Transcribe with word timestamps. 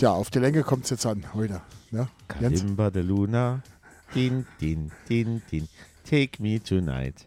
Tja, 0.00 0.12
auf 0.12 0.30
die 0.30 0.38
Länge 0.38 0.62
kommt 0.62 0.84
es 0.84 0.90
jetzt 0.90 1.04
an 1.04 1.26
heute. 1.34 1.60
Ne? 1.90 2.08
Kalimba 2.26 2.88
de 2.88 3.02
Luna. 3.02 3.60
Din, 4.14 4.46
din, 4.58 4.90
din, 5.10 5.42
din. 5.52 5.68
Take 6.08 6.42
me 6.42 6.58
tonight. 6.58 7.26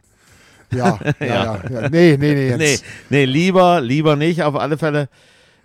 Ja, 0.71 0.97
ja, 1.19 1.25
ja. 1.25 1.63
ja. 1.69 1.89
Nee, 1.89 2.17
nee, 2.17 2.33
nee, 2.33 2.49
Jens. 2.49 2.59
Nee, 2.59 2.79
nee, 3.11 3.25
lieber, 3.25 3.79
lieber 3.79 4.15
nicht. 4.15 4.41
Auf 4.41 4.55
alle 4.55 4.79
Fälle, 4.79 5.07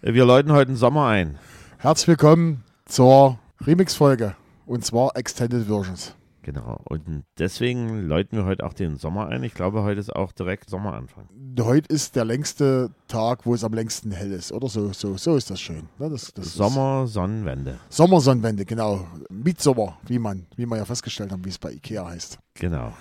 wir 0.02 0.26
läuten 0.26 0.52
heute 0.52 0.72
den 0.72 0.76
Sommer 0.76 1.06
ein. 1.06 1.38
Herzlich 1.78 2.08
willkommen 2.08 2.62
zur 2.84 3.38
Remix-Folge. 3.62 4.34
Und 4.66 4.84
zwar 4.84 5.16
Extended 5.16 5.66
Versions. 5.66 6.14
Genau. 6.48 6.80
Und 6.84 7.24
deswegen 7.38 8.08
läuten 8.08 8.38
wir 8.38 8.46
heute 8.46 8.64
auch 8.64 8.72
den 8.72 8.96
Sommer 8.96 9.28
ein. 9.28 9.42
Ich 9.42 9.52
glaube, 9.52 9.82
heute 9.82 10.00
ist 10.00 10.16
auch 10.16 10.32
direkt 10.32 10.70
Sommeranfang. 10.70 11.28
Heute 11.60 11.92
ist 11.94 12.16
der 12.16 12.24
längste 12.24 12.90
Tag, 13.06 13.44
wo 13.44 13.52
es 13.52 13.64
am 13.64 13.74
längsten 13.74 14.12
hell 14.12 14.32
ist, 14.32 14.50
oder? 14.50 14.66
So, 14.66 14.94
so, 14.94 15.18
so 15.18 15.36
ist 15.36 15.50
das 15.50 15.60
schön. 15.60 15.90
Ne? 15.98 16.08
Das, 16.08 16.32
das 16.32 16.54
Sommer, 16.54 17.06
Sonnenwende. 17.06 18.64
Genau. 18.64 19.06
Midsommer, 19.28 19.98
wie 20.06 20.18
man, 20.18 20.46
wie 20.56 20.64
man 20.64 20.78
ja 20.78 20.86
festgestellt 20.86 21.32
haben, 21.32 21.44
wie 21.44 21.50
es 21.50 21.58
bei 21.58 21.70
Ikea 21.70 22.08
heißt. 22.08 22.38
Genau. 22.54 22.94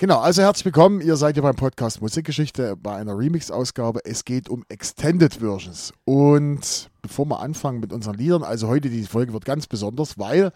Genau, 0.00 0.18
also 0.18 0.42
herzlich 0.42 0.64
willkommen. 0.64 1.00
Ihr 1.00 1.14
seid 1.14 1.36
hier 1.36 1.44
beim 1.44 1.54
Podcast 1.54 2.02
Musikgeschichte 2.02 2.74
bei 2.74 2.96
einer 2.96 3.16
Remix-Ausgabe. 3.16 4.00
Es 4.04 4.24
geht 4.24 4.48
um 4.48 4.64
Extended 4.68 5.34
Versions. 5.34 5.92
Und 6.04 6.90
bevor 7.02 7.26
wir 7.26 7.38
anfangen 7.38 7.78
mit 7.78 7.92
unseren 7.92 8.16
Liedern, 8.16 8.42
also 8.42 8.66
heute 8.66 8.90
die 8.90 9.04
Folge 9.04 9.32
wird 9.32 9.44
ganz 9.44 9.68
besonders, 9.68 10.18
weil 10.18 10.50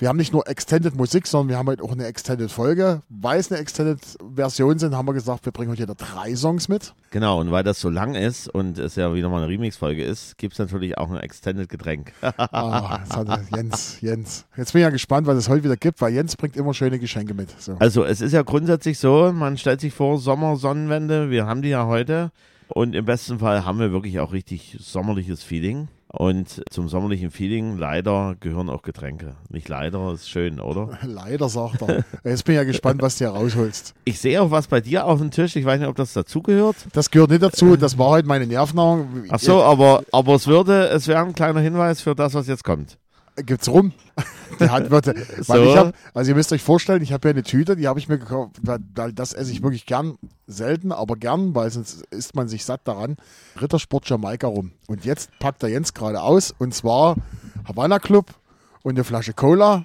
wir 0.00 0.08
haben 0.08 0.16
nicht 0.16 0.32
nur 0.32 0.46
Extended 0.46 0.94
Musik, 0.94 1.26
sondern 1.26 1.48
wir 1.48 1.58
haben 1.58 1.66
heute 1.66 1.82
auch 1.82 1.90
eine 1.90 2.06
Extended 2.06 2.52
Folge. 2.52 3.02
Weil 3.08 3.40
es 3.40 3.50
eine 3.50 3.60
Extended 3.60 3.98
Version 4.32 4.78
sind, 4.78 4.94
haben 4.94 5.08
wir 5.08 5.12
gesagt, 5.12 5.44
wir 5.44 5.50
bringen 5.50 5.72
heute 5.72 5.82
wieder 5.82 5.96
drei 5.96 6.36
Songs 6.36 6.68
mit. 6.68 6.94
Genau, 7.10 7.40
und 7.40 7.50
weil 7.50 7.64
das 7.64 7.80
so 7.80 7.88
lang 7.88 8.14
ist 8.14 8.48
und 8.48 8.78
es 8.78 8.94
ja 8.94 9.12
wieder 9.12 9.28
mal 9.28 9.42
eine 9.42 9.48
Remix-Folge 9.48 10.04
ist, 10.04 10.38
gibt 10.38 10.52
es 10.52 10.60
natürlich 10.60 10.96
auch 10.98 11.10
ein 11.10 11.18
Extended 11.18 11.68
Getränk. 11.68 12.12
Ah, 12.50 13.00
Jens, 13.54 14.00
Jens. 14.00 14.46
Jetzt 14.56 14.72
bin 14.72 14.80
ich 14.80 14.84
ja 14.84 14.90
gespannt, 14.90 15.26
was 15.26 15.36
es 15.36 15.48
heute 15.48 15.64
wieder 15.64 15.76
gibt, 15.76 16.00
weil 16.00 16.12
Jens 16.12 16.36
bringt 16.36 16.56
immer 16.56 16.72
schöne 16.72 16.98
Geschenke 16.98 17.34
mit. 17.34 17.50
So. 17.60 17.76
Also 17.78 18.04
es 18.04 18.20
ist 18.20 18.32
ja 18.32 18.42
grundsätzlich 18.42 18.98
so, 18.98 19.32
man 19.32 19.58
stellt 19.58 19.80
sich 19.80 19.92
vor, 19.92 20.18
Sommer, 20.18 20.56
Sonnenwende, 20.56 21.30
wir 21.30 21.46
haben 21.46 21.62
die 21.62 21.70
ja 21.70 21.86
heute 21.86 22.30
und 22.68 22.94
im 22.94 23.04
besten 23.04 23.40
Fall 23.40 23.64
haben 23.64 23.78
wir 23.80 23.92
wirklich 23.92 24.20
auch 24.20 24.32
richtig 24.32 24.76
sommerliches 24.80 25.42
Feeling. 25.42 25.88
Und 26.10 26.62
zum 26.70 26.88
sommerlichen 26.88 27.30
Feeling 27.30 27.76
leider 27.76 28.34
gehören 28.40 28.70
auch 28.70 28.80
Getränke. 28.80 29.34
Nicht 29.50 29.68
leider, 29.68 30.12
ist 30.14 30.30
schön, 30.30 30.58
oder? 30.58 30.98
Leider, 31.02 31.50
sagt 31.50 31.82
er. 31.82 32.04
Jetzt 32.24 32.44
bin 32.44 32.54
ich 32.54 32.58
ja 32.58 32.64
gespannt, 32.64 33.02
was 33.02 33.18
du 33.18 33.26
hier 33.26 33.34
rausholst. 33.34 33.94
Ich 34.04 34.18
sehe 34.18 34.40
auch 34.40 34.50
was 34.50 34.68
bei 34.68 34.80
dir 34.80 35.04
auf 35.04 35.18
dem 35.18 35.30
Tisch. 35.30 35.54
Ich 35.56 35.66
weiß 35.66 35.78
nicht, 35.80 35.88
ob 35.88 35.96
das 35.96 36.14
dazugehört. 36.14 36.76
Das 36.94 37.10
gehört 37.10 37.30
nicht 37.30 37.42
dazu. 37.42 37.76
Das 37.76 37.98
war 37.98 38.08
heute 38.08 38.26
meine 38.26 38.46
Nervennahrung. 38.46 39.24
Ach 39.28 39.38
so, 39.38 39.62
aber, 39.62 40.02
aber 40.10 40.34
es 40.34 40.46
würde, 40.46 40.88
es 40.88 41.08
wäre 41.08 41.20
ein 41.20 41.34
kleiner 41.34 41.60
Hinweis 41.60 42.00
für 42.00 42.14
das, 42.14 42.32
was 42.32 42.46
jetzt 42.46 42.64
kommt. 42.64 42.96
Gibt's 43.44 43.68
rum. 43.68 43.92
Die 44.60 44.68
Handwürste. 44.68 45.14
Weil 45.46 45.64
So. 45.64 45.70
ich 45.70 45.76
hab, 45.76 45.94
also 46.14 46.30
ihr 46.30 46.34
müsst 46.34 46.52
euch 46.52 46.62
vorstellen, 46.62 47.02
ich 47.02 47.12
habe 47.12 47.28
ja 47.28 47.32
eine 47.32 47.42
Tüte, 47.42 47.76
die 47.76 47.86
habe 47.86 47.98
ich 47.98 48.08
mir 48.08 48.18
gekauft, 48.18 48.56
weil, 48.62 48.78
weil 48.94 49.12
das 49.12 49.32
esse 49.32 49.52
ich 49.52 49.62
wirklich 49.62 49.86
gern, 49.86 50.18
selten, 50.46 50.92
aber 50.92 51.16
gern, 51.16 51.54
weil 51.54 51.70
sonst 51.70 52.02
isst 52.10 52.34
man 52.34 52.48
sich 52.48 52.64
satt 52.64 52.80
daran. 52.84 53.16
Rittersport 53.60 54.08
Jamaika 54.08 54.46
rum. 54.46 54.72
Und 54.86 55.04
jetzt 55.04 55.30
packt 55.38 55.62
der 55.62 55.70
Jens 55.70 55.94
gerade 55.94 56.20
aus 56.22 56.54
und 56.58 56.74
zwar 56.74 57.16
Havana 57.66 57.98
Club 57.98 58.34
und 58.82 58.92
eine 58.92 59.04
Flasche 59.04 59.32
Cola. 59.34 59.84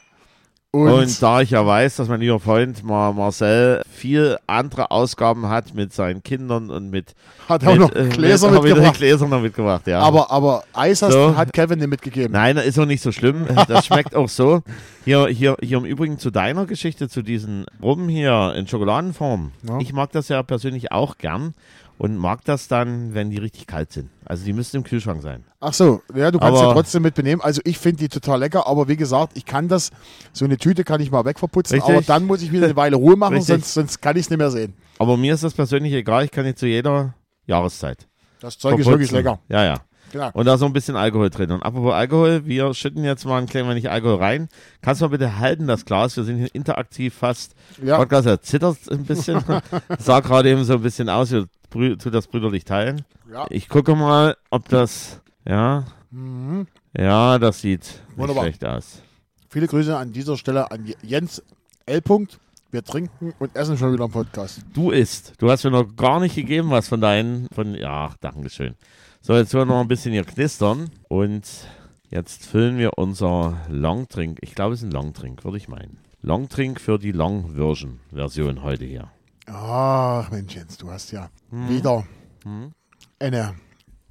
Und, 0.76 0.90
Und, 0.90 1.22
da 1.22 1.42
ich 1.42 1.52
ja 1.52 1.64
weiß, 1.64 1.98
dass 1.98 2.08
mein 2.08 2.20
lieber 2.20 2.40
Freund 2.40 2.84
Mar 2.84 3.14
Marcel 3.14 3.84
viel 3.92 4.40
andere 4.48 4.90
Ausgaben 4.90 5.48
hat 5.48 5.76
mit 5.76 5.94
seinen 5.94 6.24
Kindern 6.24 6.72
und 6.72 6.90
mit, 6.90 7.14
hat 7.48 7.64
auch 7.64 7.74
mit, 7.74 7.80
noch 7.80 7.96
äh, 7.96 8.10
Gläser 8.10 8.50
mit, 8.50 8.64
mitgebracht. 8.64 8.88
Mit 8.88 8.98
Gläser 8.98 9.28
noch 9.28 9.40
mitgebracht, 9.40 9.86
ja. 9.86 10.00
Aber, 10.00 10.32
aber 10.32 10.64
Eis 10.74 11.02
So. 11.02 11.38
hat 11.38 11.54
Kevin 11.54 11.80
dir 11.80 11.86
mitgegeben. 11.86 12.32
Nein, 12.32 12.58
ist 12.58 12.80
auch 12.80 12.88
nicht 12.88 13.04
so 13.04 13.12
schlimm. 13.12 13.46
Das 13.68 13.86
schmeckt 13.86 14.16
auch 14.16 14.28
so. 14.28 14.64
Hier, 15.06 15.28
hier, 15.28 15.58
hier 15.62 15.78
im 15.78 15.86
Übrigen 15.86 16.18
zu 16.18 16.32
deiner 16.32 16.66
Geschichte, 16.66 17.08
zu 17.08 17.22
diesen 17.22 17.66
Rum 17.80 18.10
hier 18.10 18.56
in 18.58 18.68
Schokoladenform. 18.68 19.52
Ja. 19.62 19.78
Ich 19.78 19.94
mag 19.94 20.12
das 20.12 20.28
ja 20.28 20.42
persönlich 20.42 20.92
auch 20.92 21.20
gern 21.20 21.54
und 21.98 22.18
mag 22.18 22.44
das 22.46 22.68
dann, 22.68 23.14
wenn 23.14 23.30
die 23.30 23.38
richtig 23.38 23.68
kalt 23.68 23.92
sind. 23.92 24.09
Also 24.26 24.46
die 24.46 24.54
müssen 24.54 24.78
im 24.78 24.84
Kühlschrank 24.84 25.22
sein. 25.22 25.44
Ach 25.59 25.74
so, 25.74 26.02
ja, 26.16 26.31
du 26.31 26.40
kannst 26.40 26.59
Aber- 26.59 26.68
ja 26.70 26.74
trotzdem 26.74 27.04
mitbenehmen. 27.04 27.42
Also 27.42 27.62
ich 27.66 27.78
finde 27.78 28.00
die 28.00 28.09
total 28.09 28.40
lecker, 28.40 28.68
aber 28.68 28.88
wie 28.88 28.98
gesagt, 28.98 29.34
ich 29.36 29.46
kann 29.46 29.68
das, 29.68 29.92
so 30.31 30.46
eine 30.46 30.58
Tüte 30.58 30.84
kann 30.84 31.02
ich 31.02 31.12
mal 31.12 31.26
wegverputzen, 31.26 31.76
Richtig. 31.76 31.96
aber 31.96 32.04
dann 32.06 32.26
muss 32.26 32.42
ich 32.42 32.52
wieder 32.52 32.66
eine 32.66 32.76
Weile 32.76 32.96
Ruhe 32.96 33.16
machen, 33.16 33.42
sonst, 33.42 33.74
sonst 33.74 34.02
kann 34.02 34.16
ich 34.18 34.24
es 34.26 34.30
nicht 34.30 34.40
mehr 34.40 34.52
sehen. 34.52 34.74
Aber 35.00 35.18
mir 35.18 35.34
ist 35.34 35.44
das 35.44 35.54
persönlich 35.54 35.94
egal. 35.94 36.26
Ich 36.26 36.31
kann 36.31 36.46
die 36.46 36.56
zu 36.56 36.68
jeder 36.68 37.14
Jahreszeit. 37.46 38.08
Das 38.40 38.58
Zeug 38.58 38.78
ist 38.80 38.86
verputzen. 38.86 38.92
wirklich 38.92 39.12
lecker. 39.12 39.40
Ja, 39.50 39.64
ja. 39.64 39.78
Genau. 40.12 40.30
Und 40.34 40.46
da 40.46 40.54
ist 40.54 40.60
so 40.60 40.68
ein 40.68 40.74
bisschen 40.74 40.96
Alkohol 40.96 41.31
drin. 41.31 41.50
Und 41.50 41.64
apropos 41.64 41.92
Alkohol, 41.92 42.46
wir 42.46 42.72
schütten 42.75 43.04
jetzt 43.04 43.25
mal 43.25 43.40
ein 43.42 43.48
klein 43.48 43.68
wenig 43.68 43.90
Alkohol 43.90 44.18
rein. 44.18 44.48
Kannst 44.84 45.02
du 45.02 45.06
mal 45.06 45.10
bitte 45.10 45.40
halten, 45.40 45.66
das 45.66 45.86
Glas? 45.86 46.16
Wir 46.18 46.24
sind 46.24 46.38
hier 46.38 46.54
interaktiv 46.54 47.16
fast. 47.16 47.56
Ja. 47.84 47.98
Podcast, 47.98 48.28
er 48.28 48.40
zittert 48.40 48.78
ein 48.92 49.06
bisschen. 49.06 49.44
Sah 49.98 50.20
gerade 50.20 50.52
eben 50.52 50.64
so 50.66 50.74
ein 50.74 50.81
bisschen 50.84 51.10
aus. 51.10 51.31
Wir 51.31 51.48
brü- 51.74 51.98
tut 52.02 52.14
das 52.14 52.28
brüderlich 52.28 52.64
teilen. 52.66 53.04
Ja. 53.32 53.46
Ich 53.50 53.68
gucke 53.70 53.96
mal, 53.96 54.38
ob 54.50 54.70
das, 54.70 55.22
ja, 55.48 55.86
Mhm. 56.12 56.68
ja, 56.98 57.40
das 57.40 57.62
sieht 57.62 57.82
nicht 57.82 58.18
Wunderbar. 58.18 58.44
schlecht 58.44 58.64
aus. 58.66 59.02
Viele 59.50 59.68
Grüße 59.68 59.96
an 59.98 60.12
dieser 60.14 60.38
Stelle 60.38 60.70
an 60.72 60.92
Jens 61.02 61.42
L. 61.86 62.02
Punkt. 62.02 62.40
Wir 62.72 62.84
trinken 62.84 63.34
und 63.38 63.56
essen 63.56 63.78
schon 63.78 63.94
wieder 63.94 64.06
im 64.06 64.12
Podcast. 64.12 64.62
Du 64.74 64.90
isst. 64.90 65.34
Du 65.38 65.52
hast 65.52 65.64
mir 65.64 65.70
noch 65.72 65.96
gar 65.96 66.20
nicht 66.20 66.34
gegeben, 66.36 66.72
was 66.72 66.88
von 66.88 67.02
deinen, 67.02 67.48
von, 67.54 67.76
ja, 67.76 68.12
Dankeschön. 68.20 68.74
So, 69.22 69.36
jetzt 69.36 69.54
werden 69.54 69.70
wir 69.70 69.76
noch 69.76 69.82
ein 69.82 69.88
bisschen 69.88 70.12
hier 70.12 70.24
knistern 70.24 70.90
und 71.08 71.44
jetzt 72.10 72.46
füllen 72.48 72.80
wir 72.80 72.98
unser 72.98 73.58
Longdrink. 73.70 74.40
Ich 74.42 74.56
glaube, 74.56 74.74
es 74.74 74.82
ist 74.82 74.88
ein 74.88 74.92
Longdrink, 74.92 75.44
würde 75.44 75.58
ich 75.58 75.68
meinen. 75.68 76.00
Longdrink 76.24 76.82
für 76.82 76.98
die 76.98 77.12
Long-Version-Version 77.12 78.64
heute 78.64 78.86
hier. 78.86 79.10
Ach 79.48 80.30
Mensch, 80.31 80.56
Jens, 80.56 80.78
du 80.78 80.90
hast 80.90 81.12
ja 81.12 81.30
Hm. 81.50 81.70
wieder 81.70 82.06
eine, 83.20 83.56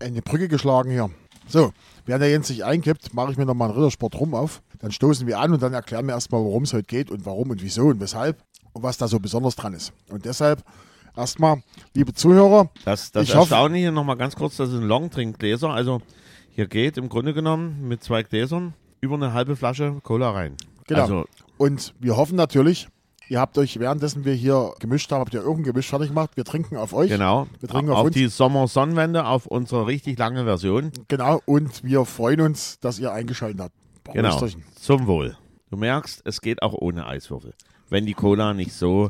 eine 0.01 0.23
Brücke 0.23 0.49
geschlagen 0.49 0.91
hier. 0.91 1.11
So, 1.49 1.73
während 2.07 2.23
der 2.23 2.31
Jens 2.31 2.49
sich 2.49 2.65
einkippt, 2.65 3.15
mache 3.15 3.33
ich 3.33 3.37
mir 3.39 3.47
nochmal 3.47 3.69
einen 3.71 3.79
Rittersport 3.79 4.15
rum 4.19 4.35
auf. 4.35 4.63
Dann 4.79 4.93
stoßen 4.93 5.27
wir 5.27 5.39
an 5.41 5.53
und 5.53 5.63
dann 5.63 5.73
erklären 5.75 6.07
wir 6.07 6.15
erstmal, 6.15 6.41
worum 6.43 6.63
es 6.65 6.73
heute 6.73 6.85
geht 6.85 7.11
und 7.11 7.27
warum 7.27 7.51
und 7.51 7.63
wieso 7.63 7.87
und 7.89 8.01
weshalb 8.01 8.43
und 8.73 8.83
was 8.83 8.97
da 8.99 9.09
so 9.09 9.19
besonders 9.21 9.57
dran 9.57 9.75
ist. 9.75 9.93
Und 10.11 10.25
deshalb 10.25 10.63
erstmal, 11.17 11.63
liebe 11.95 12.13
Zuhörer, 12.15 12.71
Das, 12.85 13.11
das 13.13 13.25
Ich 13.25 13.31
hoffe- 13.35 13.55
Erstaunliche 13.55 13.93
nochmal 13.93 14.17
ganz 14.17 14.37
kurz, 14.37 14.57
das 14.57 14.69
ist 14.71 14.77
ein 14.77 14.83
Longdrink-Gläser. 14.85 15.71
Also 15.71 16.01
hier 16.51 16.67
geht 16.69 16.97
im 16.97 17.09
Grunde 17.09 17.35
genommen 17.35 17.87
mit 17.89 18.03
zwei 18.05 18.23
Gläsern 18.23 18.75
über 19.01 19.15
eine 19.17 19.33
halbe 19.33 19.57
Flasche 19.57 19.99
Cola 20.03 20.31
rein. 20.31 20.57
Genau. 20.87 21.01
Also 21.03 21.25
Und 21.59 21.95
wir 22.01 22.17
hoffen 22.17 22.37
natürlich, 22.37 22.89
ihr 23.29 23.41
habt 23.41 23.57
euch 23.59 23.79
währenddessen 23.79 24.25
wir 24.25 24.35
hier 24.35 24.73
gemischt 24.79 25.11
haben, 25.13 25.21
habt 25.21 25.35
ihr 25.35 25.41
irgendein 25.41 25.73
Gemisch 25.73 25.89
fertig 25.89 26.09
gemacht. 26.09 26.31
Wir 26.35 26.45
trinken 26.45 26.77
auf 26.77 26.93
euch. 26.93 27.11
genau, 27.11 27.47
Wir 27.61 27.69
trinken 27.69 27.91
auf 27.91 27.99
auf 27.99 28.05
uns. 28.07 28.15
die 28.15 28.27
Sommer-Sonnenwende, 28.29 29.25
auf 29.27 29.47
unsere 29.47 29.87
richtig 29.87 30.19
lange 30.19 30.45
Version. 30.45 30.93
Genau. 31.09 31.41
Und 31.47 31.85
wir 31.85 32.05
freuen 32.05 32.41
uns, 32.41 32.79
dass 32.81 32.99
ihr 32.99 33.13
eingeschaltet 33.13 33.61
habt. 33.61 33.75
Genau, 34.13 34.31
Prösterchen. 34.31 34.65
zum 34.75 35.07
Wohl. 35.07 35.37
Du 35.71 35.77
merkst, 35.77 36.23
es 36.25 36.41
geht 36.41 36.63
auch 36.63 36.75
ohne 36.75 37.07
Eiswürfel, 37.07 37.55
wenn 37.89 38.05
die 38.05 38.15
Cola 38.15 38.53
nicht 38.53 38.73
so 38.75 39.09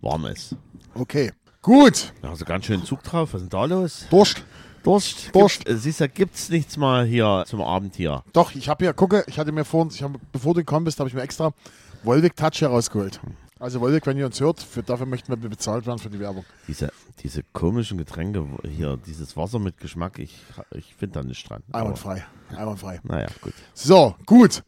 warm 0.00 0.26
ist. 0.26 0.56
Okay. 0.94 1.32
Gut. 1.62 2.12
Da 2.22 2.30
hast 2.30 2.40
du 2.40 2.44
ganz 2.44 2.64
schön 2.66 2.84
Zug 2.84 3.02
drauf. 3.04 3.32
Was 3.34 3.42
ist 3.42 3.52
denn 3.52 3.58
da 3.60 3.64
los? 3.66 4.06
Durst. 4.10 4.42
Durst. 4.82 5.30
Durst. 5.32 5.58
Gibt, 5.64 5.68
äh, 5.70 5.76
siehst 5.78 6.00
du, 6.00 6.08
gibt's 6.08 6.48
nichts 6.48 6.76
mal 6.76 7.06
hier 7.06 7.44
zum 7.46 7.62
Abend 7.62 7.94
hier. 7.94 8.24
Doch, 8.32 8.52
ich 8.56 8.68
habe 8.68 8.84
hier, 8.84 8.92
gucke, 8.94 9.22
ich 9.28 9.38
hatte 9.38 9.52
mir 9.52 9.64
vorhin, 9.64 9.92
ich 9.94 10.02
hab, 10.02 10.10
bevor 10.32 10.54
du 10.54 10.60
gekommen 10.60 10.84
bist, 10.84 10.98
habe 10.98 11.08
ich 11.08 11.14
mir 11.14 11.22
extra 11.22 11.52
Volvic 12.02 12.34
Touch 12.34 12.60
herausgeholt. 12.62 13.20
Also 13.62 13.78
Volvic, 13.80 14.04
wenn 14.08 14.18
ihr 14.18 14.26
uns 14.26 14.40
hört, 14.40 14.60
für, 14.60 14.82
dafür 14.82 15.06
möchten 15.06 15.40
wir 15.40 15.48
bezahlt 15.48 15.86
werden 15.86 16.00
für 16.00 16.10
die 16.10 16.18
Werbung. 16.18 16.44
Diese, 16.66 16.92
diese 17.22 17.44
komischen 17.52 17.96
Getränke 17.96 18.44
hier, 18.64 18.98
dieses 19.06 19.36
Wasser 19.36 19.60
mit 19.60 19.78
Geschmack, 19.78 20.18
ich, 20.18 20.36
ich 20.72 20.96
finde 20.96 21.20
da 21.20 21.22
nicht 21.22 21.48
dran. 21.48 21.62
Einwandfrei. 21.70 22.24
Einwandfrei. 22.56 22.98
naja, 23.04 23.28
gut. 23.40 23.52
So, 23.72 24.16
gut. 24.26 24.64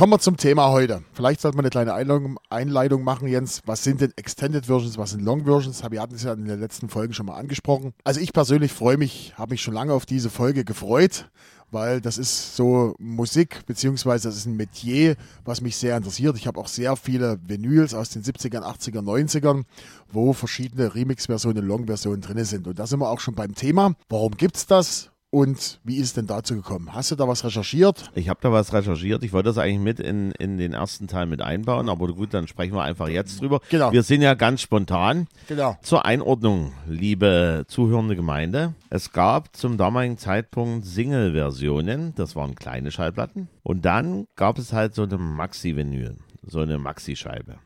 Kommen 0.00 0.14
wir 0.14 0.18
zum 0.18 0.38
Thema 0.38 0.70
heute. 0.70 1.02
Vielleicht 1.12 1.42
sollte 1.42 1.58
man 1.58 1.66
eine 1.66 1.70
kleine 1.70 1.92
Einleitung, 1.92 2.38
Einleitung 2.48 3.04
machen, 3.04 3.28
Jens. 3.28 3.60
Was 3.66 3.84
sind 3.84 4.00
denn 4.00 4.14
Extended 4.16 4.64
Versions, 4.64 4.96
was 4.96 5.10
sind 5.10 5.22
Long 5.22 5.44
Versions? 5.44 5.82
Wir 5.90 6.00
hatten 6.00 6.14
es 6.14 6.22
ja 6.22 6.32
in 6.32 6.46
den 6.46 6.58
letzten 6.58 6.88
Folgen 6.88 7.12
schon 7.12 7.26
mal 7.26 7.36
angesprochen. 7.36 7.92
Also 8.02 8.18
ich 8.18 8.32
persönlich 8.32 8.72
freue 8.72 8.96
mich, 8.96 9.34
habe 9.36 9.50
mich 9.50 9.60
schon 9.60 9.74
lange 9.74 9.92
auf 9.92 10.06
diese 10.06 10.30
Folge 10.30 10.64
gefreut, 10.64 11.28
weil 11.70 12.00
das 12.00 12.16
ist 12.16 12.56
so 12.56 12.94
Musik, 12.98 13.66
beziehungsweise 13.66 14.28
das 14.28 14.38
ist 14.38 14.46
ein 14.46 14.56
Metier, 14.56 15.16
was 15.44 15.60
mich 15.60 15.76
sehr 15.76 15.98
interessiert. 15.98 16.34
Ich 16.38 16.46
habe 16.46 16.58
auch 16.58 16.68
sehr 16.68 16.96
viele 16.96 17.38
Vinyls 17.46 17.92
aus 17.92 18.08
den 18.08 18.22
70ern, 18.22 18.62
80ern, 18.62 19.02
90ern, 19.02 19.64
wo 20.10 20.32
verschiedene 20.32 20.94
Remix-Versionen, 20.94 21.66
Long-Versionen 21.66 22.22
drin 22.22 22.42
sind. 22.46 22.66
Und 22.66 22.78
da 22.78 22.86
sind 22.86 23.00
wir 23.00 23.10
auch 23.10 23.20
schon 23.20 23.34
beim 23.34 23.54
Thema. 23.54 23.92
Warum 24.08 24.34
gibt's 24.34 24.64
das? 24.64 25.10
Und 25.30 25.78
wie 25.84 25.96
ist 25.96 26.06
es 26.06 26.14
denn 26.14 26.26
dazu 26.26 26.56
gekommen? 26.56 26.92
Hast 26.92 27.12
du 27.12 27.14
da 27.14 27.28
was 27.28 27.44
recherchiert? 27.44 28.10
Ich 28.14 28.28
habe 28.28 28.40
da 28.42 28.50
was 28.50 28.72
recherchiert. 28.72 29.22
Ich 29.22 29.32
wollte 29.32 29.50
das 29.50 29.58
eigentlich 29.58 29.78
mit 29.78 30.00
in, 30.00 30.32
in 30.32 30.58
den 30.58 30.72
ersten 30.72 31.06
Teil 31.06 31.26
mit 31.26 31.40
einbauen, 31.40 31.88
aber 31.88 32.08
gut, 32.08 32.34
dann 32.34 32.48
sprechen 32.48 32.74
wir 32.74 32.82
einfach 32.82 33.08
jetzt 33.08 33.40
drüber. 33.40 33.60
Genau. 33.70 33.92
Wir 33.92 34.02
sind 34.02 34.22
ja 34.22 34.34
ganz 34.34 34.60
spontan. 34.60 35.28
Genau. 35.46 35.76
Zur 35.82 36.04
Einordnung, 36.04 36.72
liebe 36.88 37.64
zuhörende 37.68 38.16
Gemeinde. 38.16 38.74
Es 38.90 39.12
gab 39.12 39.54
zum 39.54 39.76
damaligen 39.76 40.18
Zeitpunkt 40.18 40.84
Single-Versionen, 40.84 42.12
das 42.16 42.34
waren 42.34 42.56
kleine 42.56 42.90
Schallplatten. 42.90 43.48
Und 43.62 43.84
dann 43.84 44.26
gab 44.34 44.58
es 44.58 44.72
halt 44.72 44.96
so 44.96 45.04
eine 45.04 45.16
Maxi-Vinyl, 45.16 46.16
so 46.44 46.58
eine 46.58 46.78
Maxi-Scheibe. 46.78 47.58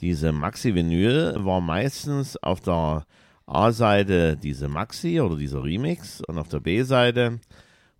Diese 0.00 0.30
Maxi-Vinyl 0.30 1.34
war 1.38 1.60
meistens 1.60 2.36
auf 2.36 2.60
der 2.60 3.06
A-Seite 3.46 4.36
diese 4.36 4.68
Maxi 4.68 5.20
oder 5.20 5.36
dieser 5.36 5.62
Remix 5.62 6.20
und 6.26 6.38
auf 6.38 6.48
der 6.48 6.60
B-Seite 6.60 7.40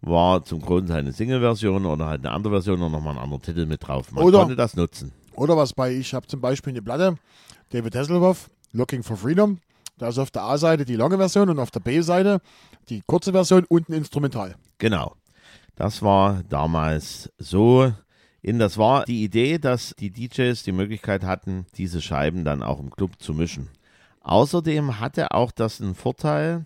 war 0.00 0.44
zum 0.44 0.60
Großteil 0.60 0.98
eine 0.98 1.12
Single-Version 1.12 1.86
oder 1.86 2.06
halt 2.06 2.24
eine 2.24 2.34
andere 2.34 2.54
Version 2.54 2.82
und 2.82 2.92
nochmal 2.92 3.14
ein 3.16 3.22
anderer 3.22 3.40
Titel 3.40 3.66
mit 3.66 3.86
drauf. 3.86 4.12
Man 4.12 4.24
Oder- 4.24 4.40
konnte 4.40 4.56
das 4.56 4.76
nutzen. 4.76 5.12
Oder 5.34 5.56
was 5.56 5.72
bei, 5.72 5.92
ich 5.94 6.14
habe 6.14 6.26
zum 6.26 6.40
Beispiel 6.40 6.72
eine 6.72 6.82
Platte, 6.82 7.16
David 7.70 7.94
Hasselhoff, 7.94 8.48
Looking 8.72 9.02
for 9.02 9.16
Freedom. 9.16 9.58
Da 9.98 10.08
ist 10.08 10.18
auf 10.18 10.30
der 10.30 10.42
A-Seite 10.42 10.84
die 10.84 10.96
lange 10.96 11.16
Version 11.16 11.48
und 11.48 11.58
auf 11.58 11.70
der 11.70 11.80
B-Seite 11.80 12.40
die 12.88 13.02
kurze 13.06 13.32
Version 13.32 13.64
und 13.68 13.88
ein 13.88 13.94
Instrumental. 13.94 14.54
Genau. 14.78 15.14
Das 15.74 16.02
war 16.02 16.42
damals 16.48 17.30
so. 17.38 17.92
In 18.42 18.58
das 18.58 18.78
war 18.78 19.04
die 19.04 19.24
Idee, 19.24 19.58
dass 19.58 19.94
die 19.98 20.10
DJs 20.10 20.62
die 20.62 20.72
Möglichkeit 20.72 21.24
hatten, 21.24 21.66
diese 21.76 22.00
Scheiben 22.00 22.44
dann 22.44 22.62
auch 22.62 22.78
im 22.78 22.90
Club 22.90 23.12
zu 23.18 23.34
mischen. 23.34 23.68
Außerdem 24.26 24.98
hatte 24.98 25.30
auch 25.30 25.52
das 25.52 25.80
einen 25.80 25.94
Vorteil, 25.94 26.64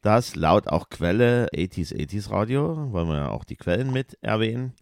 dass 0.00 0.36
laut 0.36 0.68
auch 0.68 0.88
Quelle 0.88 1.48
80s 1.54 1.94
80s 1.94 2.30
Radio, 2.30 2.92
wollen 2.92 3.08
wir 3.08 3.16
ja 3.16 3.28
auch 3.28 3.44
die 3.44 3.56
Quellen 3.56 3.92
mit 3.92 4.16
erwähnen, 4.22 4.72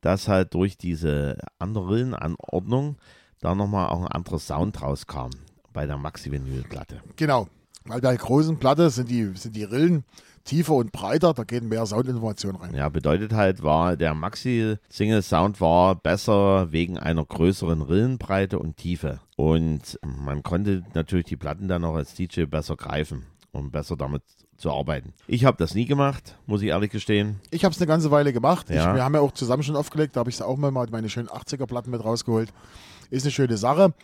dass 0.00 0.28
halt 0.28 0.54
durch 0.54 0.78
diese 0.78 1.36
andere 1.58 2.18
Anordnung 2.18 2.96
da 3.40 3.54
nochmal 3.54 3.90
auch 3.90 4.00
ein 4.00 4.08
anderer 4.08 4.38
Sound 4.38 4.80
rauskam 4.80 5.28
bei 5.74 5.84
der 5.84 5.98
Maxi-Vinyl-Platte. 5.98 7.02
Genau. 7.16 7.48
Weil 7.84 8.00
bei 8.00 8.12
der 8.12 8.18
großen 8.18 8.58
Platte 8.58 8.88
sind 8.88 9.10
die, 9.10 9.30
sind 9.34 9.54
die 9.54 9.64
Rillen 9.64 10.04
tiefer 10.48 10.74
und 10.74 10.92
breiter, 10.92 11.34
da 11.34 11.44
geht 11.44 11.62
mehr 11.62 11.84
Soundinformation 11.86 12.56
rein. 12.56 12.74
Ja, 12.74 12.88
bedeutet 12.88 13.32
halt, 13.32 13.62
war 13.62 13.96
der 13.96 14.14
Maxi-Single-Sound 14.14 15.60
war 15.60 15.94
besser 15.94 16.72
wegen 16.72 16.98
einer 16.98 17.24
größeren 17.24 17.82
Rillenbreite 17.82 18.58
und 18.58 18.76
Tiefe. 18.76 19.20
Und 19.36 19.98
man 20.04 20.42
konnte 20.42 20.82
natürlich 20.94 21.26
die 21.26 21.36
Platten 21.36 21.68
dann 21.68 21.84
auch 21.84 21.94
als 21.94 22.14
DJ 22.14 22.44
besser 22.44 22.76
greifen, 22.76 23.26
um 23.52 23.70
besser 23.70 23.96
damit 23.96 24.22
zu 24.56 24.72
arbeiten. 24.72 25.12
Ich 25.26 25.44
habe 25.44 25.56
das 25.58 25.74
nie 25.74 25.84
gemacht, 25.84 26.36
muss 26.46 26.62
ich 26.62 26.68
ehrlich 26.68 26.90
gestehen. 26.90 27.40
Ich 27.50 27.64
habe 27.64 27.72
es 27.72 27.80
eine 27.80 27.86
ganze 27.86 28.10
Weile 28.10 28.32
gemacht. 28.32 28.70
Ja. 28.70 28.88
Ich, 28.88 28.96
wir 28.96 29.04
haben 29.04 29.14
ja 29.14 29.20
auch 29.20 29.32
zusammen 29.32 29.62
schon 29.62 29.76
aufgelegt, 29.76 30.16
da 30.16 30.20
habe 30.20 30.30
ich 30.30 30.42
auch 30.42 30.56
mal 30.56 30.70
meine 30.70 31.08
schönen 31.08 31.28
80er-Platten 31.28 31.90
mit 31.90 32.02
rausgeholt. 32.02 32.52
Ist 33.10 33.24
eine 33.24 33.32
schöne 33.32 33.56
Sache. 33.56 33.94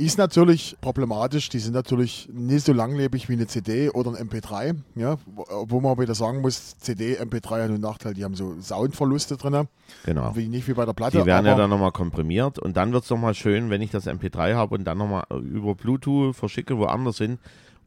Ist 0.00 0.16
natürlich 0.16 0.76
problematisch, 0.80 1.48
die 1.48 1.58
sind 1.58 1.72
natürlich 1.74 2.28
nicht 2.32 2.64
so 2.64 2.72
langlebig 2.72 3.28
wie 3.28 3.32
eine 3.32 3.48
CD 3.48 3.90
oder 3.90 4.12
ein 4.14 4.28
MP3. 4.28 4.76
Ja, 4.94 5.16
wo, 5.26 5.80
man 5.80 5.98
wieder 5.98 6.14
sagen 6.14 6.40
muss, 6.40 6.78
CD, 6.78 7.18
MP3 7.20 7.50
hat 7.50 7.60
einen 7.62 7.80
Nachteil, 7.80 8.14
die 8.14 8.22
haben 8.22 8.36
so 8.36 8.54
Soundverluste 8.60 9.36
drin, 9.36 9.66
Genau. 10.04 10.36
wie 10.36 10.46
nicht 10.46 10.68
wie 10.68 10.74
bei 10.74 10.84
der 10.84 10.92
Platte. 10.92 11.18
Die 11.18 11.26
werden 11.26 11.46
ja 11.46 11.56
dann 11.56 11.68
nochmal 11.68 11.90
komprimiert 11.90 12.60
und 12.60 12.76
dann 12.76 12.92
wird 12.92 13.02
es 13.02 13.10
nochmal 13.10 13.34
schön, 13.34 13.70
wenn 13.70 13.82
ich 13.82 13.90
das 13.90 14.06
MP3 14.06 14.54
habe 14.54 14.76
und 14.76 14.84
dann 14.84 14.98
nochmal 14.98 15.24
über 15.42 15.74
Bluetooth 15.74 16.36
verschicke, 16.36 16.78
woanders 16.78 17.18
hin 17.18 17.38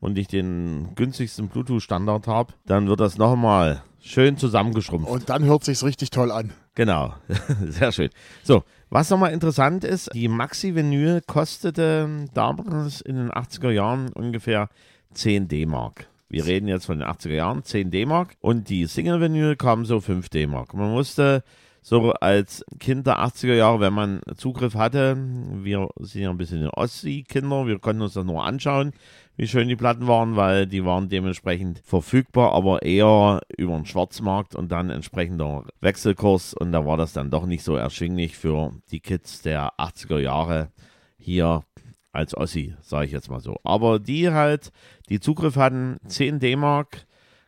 und 0.02 0.18
ich 0.18 0.28
den 0.28 0.90
günstigsten 0.96 1.48
Bluetooth-Standard 1.48 2.28
habe, 2.28 2.54
dann 2.66 2.90
wird 2.90 3.00
das 3.00 3.18
nochmal 3.18 3.84
schön 4.02 4.36
zusammengeschrumpft. 4.36 5.10
und 5.10 5.30
dann 5.30 5.46
hört 5.46 5.64
sich's 5.64 5.86
richtig 5.86 6.10
toll 6.10 6.30
an. 6.32 6.52
Genau, 6.76 7.14
sehr 7.70 7.94
schön. 7.94 8.10
So, 8.44 8.64
was 8.92 9.10
nochmal 9.10 9.32
interessant 9.32 9.84
ist, 9.84 10.10
die 10.14 10.28
Maxi-Vinyl 10.28 11.22
kostete 11.26 12.28
damals 12.34 13.02
in 13.02 13.16
den 13.16 13.32
80er 13.32 13.72
Jahren 13.72 14.12
ungefähr 14.14 14.70
10 15.14 15.48
D-Mark. 15.48 16.08
Wir 16.30 16.46
reden 16.46 16.68
jetzt 16.68 16.86
von 16.86 17.00
den 17.00 17.08
80er 17.08 17.34
Jahren, 17.34 17.64
10 17.64 17.90
D-Mark. 17.90 18.36
Und 18.42 18.70
die 18.70 18.86
Single-Vinyl 18.86 19.56
kam 19.56 19.86
so 19.86 20.00
5 20.00 20.30
D-Mark. 20.30 20.74
Man 20.74 20.92
musste 20.92 21.44
so 21.82 22.12
als 22.14 22.64
Kind 22.80 23.08
der 23.08 23.20
80er 23.20 23.56
Jahre, 23.56 23.80
wenn 23.80 23.94
man 23.94 24.22
Zugriff 24.36 24.76
hatte, 24.76 25.18
wir 25.18 25.90
sind 26.00 26.22
ja 26.22 26.30
ein 26.30 26.38
bisschen 26.38 26.70
Ossi-Kinder, 26.70 27.66
wir 27.66 27.80
konnten 27.80 28.04
uns 28.04 28.14
das 28.14 28.24
nur 28.24 28.46
anschauen, 28.46 28.94
wie 29.36 29.48
schön 29.48 29.68
die 29.68 29.76
Platten 29.76 30.08
waren, 30.08 30.36
weil 30.36 30.68
die 30.68 30.86
waren 30.86 31.10
dementsprechend 31.10 31.80
verfügbar, 31.80 32.54
aber 32.54 32.84
eher 32.84 33.42
über 33.58 33.76
den 33.76 33.86
Schwarzmarkt 33.86 34.56
und 34.56 34.72
dann 34.72 34.92
entsprechender 34.92 35.66
Wechselkurs 35.80 36.54
und 36.54 36.72
da 36.72 36.86
war 36.86 36.98
das 36.98 37.14
dann 37.14 37.32
doch 37.32 37.48
nicht 37.48 37.64
so 37.64 37.76
erschwinglich 37.76 38.38
für 38.38 38.74
die 38.92 39.00
Kids 39.00 39.42
der 39.42 39.74
80er 39.80 40.20
Jahre 40.20 40.70
hier 41.18 41.64
als 42.12 42.38
Ossi, 42.38 42.76
sage 42.82 43.06
ich 43.06 43.12
jetzt 43.12 43.30
mal 43.30 43.40
so. 43.40 43.58
Aber 43.64 43.98
die 43.98 44.30
halt, 44.30 44.72
die 45.10 45.20
Zugriff 45.20 45.56
hatten, 45.56 45.98
10 46.08 46.40
D-Mark, 46.40 47.06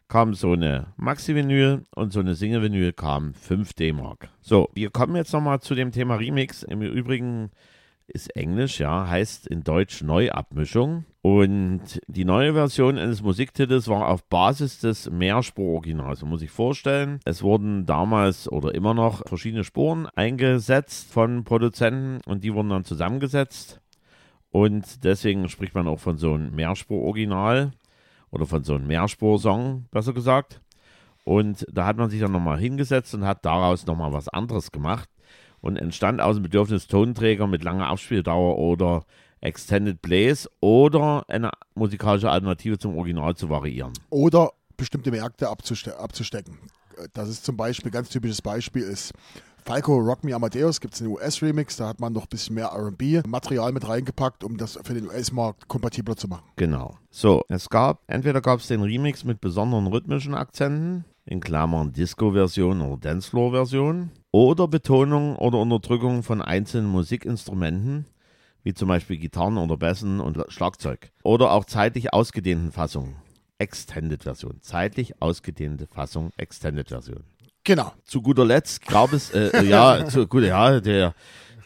kam 0.07 0.33
so 0.33 0.53
eine 0.53 0.93
Maxi-Vinyl 0.97 1.83
und 1.95 2.13
so 2.13 2.19
eine 2.19 2.35
Single-Vinyl 2.35 2.93
kam 2.93 3.33
5 3.33 3.73
D-Mark. 3.73 4.29
So, 4.41 4.69
wir 4.73 4.89
kommen 4.89 5.15
jetzt 5.15 5.33
nochmal 5.33 5.59
zu 5.61 5.75
dem 5.75 5.91
Thema 5.91 6.15
Remix. 6.15 6.63
Im 6.63 6.81
Übrigen 6.81 7.51
ist 8.07 8.35
Englisch, 8.35 8.79
ja, 8.79 9.07
heißt 9.07 9.47
in 9.47 9.63
Deutsch 9.63 10.03
Neuabmischung. 10.03 11.05
Und 11.21 12.01
die 12.07 12.25
neue 12.25 12.53
Version 12.53 12.97
eines 12.97 13.23
Musiktitels 13.23 13.87
war 13.87 14.09
auf 14.09 14.25
Basis 14.25 14.79
des 14.79 15.09
Mehrspur-Originals. 15.09 16.21
Man 16.21 16.31
muss 16.31 16.41
sich 16.41 16.51
vorstellen, 16.51 17.19
es 17.23 17.41
wurden 17.43 17.85
damals 17.85 18.51
oder 18.51 18.75
immer 18.75 18.93
noch 18.93 19.25
verschiedene 19.27 19.63
Spuren 19.63 20.07
eingesetzt 20.15 21.11
von 21.11 21.45
Produzenten 21.45 22.19
und 22.29 22.43
die 22.43 22.53
wurden 22.53 22.69
dann 22.69 22.83
zusammengesetzt. 22.83 23.79
Und 24.51 25.03
deswegen 25.03 25.47
spricht 25.49 25.73
man 25.73 25.87
auch 25.87 25.99
von 25.99 26.17
so 26.17 26.33
einem 26.33 26.53
Mehrspur-Original 26.53 27.71
oder 28.33 28.47
von 28.47 28.63
so 28.63 28.73
einem 28.73 28.87
Mehrspur-Song, 28.87 29.85
besser 29.91 30.11
gesagt. 30.11 30.59
Und 31.23 31.65
da 31.71 31.85
hat 31.85 31.97
man 31.97 32.09
sich 32.09 32.19
dann 32.19 32.31
nochmal 32.31 32.57
hingesetzt 32.57 33.13
und 33.13 33.25
hat 33.25 33.45
daraus 33.45 33.85
nochmal 33.85 34.11
was 34.11 34.27
anderes 34.27 34.71
gemacht 34.71 35.07
und 35.61 35.77
entstand 35.77 36.19
aus 36.19 36.35
dem 36.35 36.43
Bedürfnis 36.43 36.87
Tonträger 36.87 37.45
mit 37.47 37.63
langer 37.63 37.87
Abspieldauer 37.87 38.57
oder 38.57 39.05
Extended 39.39 40.01
Plays 40.01 40.49
oder 40.61 41.23
eine 41.27 41.51
musikalische 41.75 42.31
Alternative 42.31 42.79
zum 42.79 42.97
Original 42.97 43.35
zu 43.35 43.49
variieren. 43.49 43.93
Oder 44.09 44.51
bestimmte 44.77 45.11
Märkte 45.11 45.47
abzuste 45.47 45.99
abzustecken. 45.99 46.57
Das 47.13 47.29
ist 47.29 47.45
zum 47.45 47.55
Beispiel, 47.55 47.91
ganz 47.91 48.09
typisches 48.09 48.41
Beispiel 48.41 48.83
ist 48.83 49.13
Falco 49.65 49.97
Rock 49.97 50.25
Me 50.25 50.35
Amadeus, 50.35 50.81
gibt 50.81 50.93
es 50.93 51.01
einen 51.01 51.11
US-Remix, 51.11 51.77
da 51.77 51.87
hat 51.87 52.01
man 52.01 52.11
noch 52.11 52.23
ein 52.23 52.29
bisschen 52.29 52.55
mehr 52.55 52.73
RB-Material 52.73 53.71
mit 53.71 53.87
reingepackt, 53.87 54.43
um 54.43 54.57
das 54.57 54.77
für 54.83 54.93
den 54.93 55.07
US-Markt 55.07 55.69
kompatibler 55.69 56.17
zu 56.17 56.27
machen. 56.27 56.43
Genau. 56.57 56.97
So, 57.09 57.43
es 57.47 57.69
gab, 57.69 58.01
entweder 58.07 58.41
gab 58.41 58.59
es 58.59 58.67
den 58.67 58.81
Remix 58.81 59.23
mit 59.23 59.39
besonderen 59.39 59.87
rhythmischen 59.87 60.35
Akzenten, 60.35 61.05
in 61.25 61.39
Klammern 61.39 61.93
Disco-Version 61.93 62.81
oder 62.81 62.97
Dancefloor-Version, 62.97 64.11
oder 64.31 64.67
Betonung 64.67 65.37
oder 65.37 65.59
Unterdrückung 65.59 66.23
von 66.23 66.41
einzelnen 66.41 66.89
Musikinstrumenten, 66.89 68.05
wie 68.63 68.73
zum 68.73 68.89
Beispiel 68.89 69.17
Gitarren 69.17 69.57
oder 69.57 69.77
Bässen 69.77 70.19
und 70.19 70.43
Schlagzeug. 70.49 71.11
Oder 71.23 71.51
auch 71.51 71.63
zeitlich 71.63 72.13
ausgedehnten 72.13 72.73
Fassungen. 72.73 73.15
Extended-Version. 73.59 74.59
Zeitlich 74.61 75.21
ausgedehnte 75.21 75.87
Fassung, 75.87 76.31
Extended-Version. 76.35 77.23
Genau. 77.63 77.93
Zu 78.03 78.21
guter 78.21 78.45
Letzt 78.45 78.85
gab 78.85 79.13
es, 79.13 79.31
äh, 79.31 79.63
ja, 79.63 80.05
zu, 80.09 80.27
gut, 80.27 80.43
ja, 80.43 80.79
der, 80.79 81.13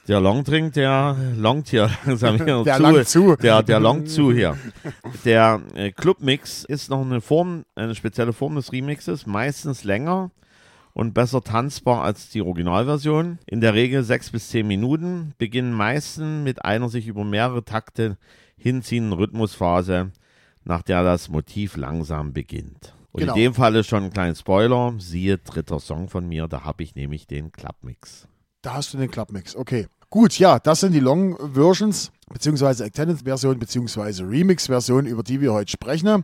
der 0.07 0.21
Longdrink, 0.21 0.73
der 0.73 1.15
longt 1.35 1.67
hier 1.69 1.89
langsam 2.05 2.37
hier 2.37 2.63
Der 2.63 2.75
zu. 2.77 2.81
langt 2.81 3.07
zu. 3.07 3.35
Der, 3.35 3.63
der 3.63 3.79
longt 3.79 4.09
zu 4.09 4.31
hier. 4.31 4.57
Der 5.25 5.61
äh, 5.75 5.91
Clubmix 5.91 6.63
ist 6.63 6.89
noch 6.89 7.01
eine 7.01 7.21
Form, 7.21 7.65
eine 7.75 7.95
spezielle 7.95 8.33
Form 8.33 8.55
des 8.55 8.71
Remixes, 8.71 9.25
meistens 9.25 9.83
länger 9.83 10.31
und 10.93 11.13
besser 11.13 11.43
tanzbar 11.43 12.03
als 12.03 12.29
die 12.29 12.41
Originalversion. 12.41 13.39
In 13.45 13.61
der 13.61 13.73
Regel 13.73 14.03
sechs 14.03 14.29
bis 14.31 14.49
zehn 14.49 14.67
Minuten, 14.67 15.33
beginnen 15.37 15.73
meistens 15.73 16.43
mit 16.43 16.63
einer 16.63 16.89
sich 16.89 17.07
über 17.07 17.23
mehrere 17.23 17.63
Takte 17.65 18.17
hinziehenden 18.57 19.13
Rhythmusphase, 19.13 20.11
nach 20.63 20.81
der 20.81 21.03
das 21.03 21.29
Motiv 21.29 21.77
langsam 21.77 22.33
beginnt. 22.33 22.96
Und 23.17 23.21
Genau. 23.21 23.33
in 23.35 23.41
dem 23.41 23.53
Fall 23.55 23.75
ist 23.75 23.87
schon 23.87 24.03
ein 24.03 24.13
kleiner 24.13 24.35
Spoiler, 24.35 24.93
siehe 24.99 25.39
dritter 25.39 25.79
Song 25.79 26.07
von 26.07 26.27
mir, 26.27 26.47
da 26.47 26.63
habe 26.63 26.83
ich 26.83 26.93
nämlich 26.93 27.25
den 27.25 27.51
Clubmix. 27.51 28.27
Da 28.61 28.75
hast 28.75 28.93
du 28.93 28.97
den 28.99 29.09
Clubmix. 29.09 29.55
Okay. 29.55 29.87
Gut, 30.11 30.37
ja, 30.37 30.59
das 30.59 30.81
sind 30.81 30.93
die 30.93 30.99
Long 30.99 31.35
Versions, 31.53 32.11
beziehungsweise 32.31 32.85
Extended 32.85 33.21
Version, 33.23 33.57
beziehungsweise 33.57 34.23
Remix 34.23 34.67
Version, 34.67 35.07
über 35.07 35.23
die 35.23 35.41
wir 35.41 35.51
heute 35.51 35.71
sprechen. 35.71 36.23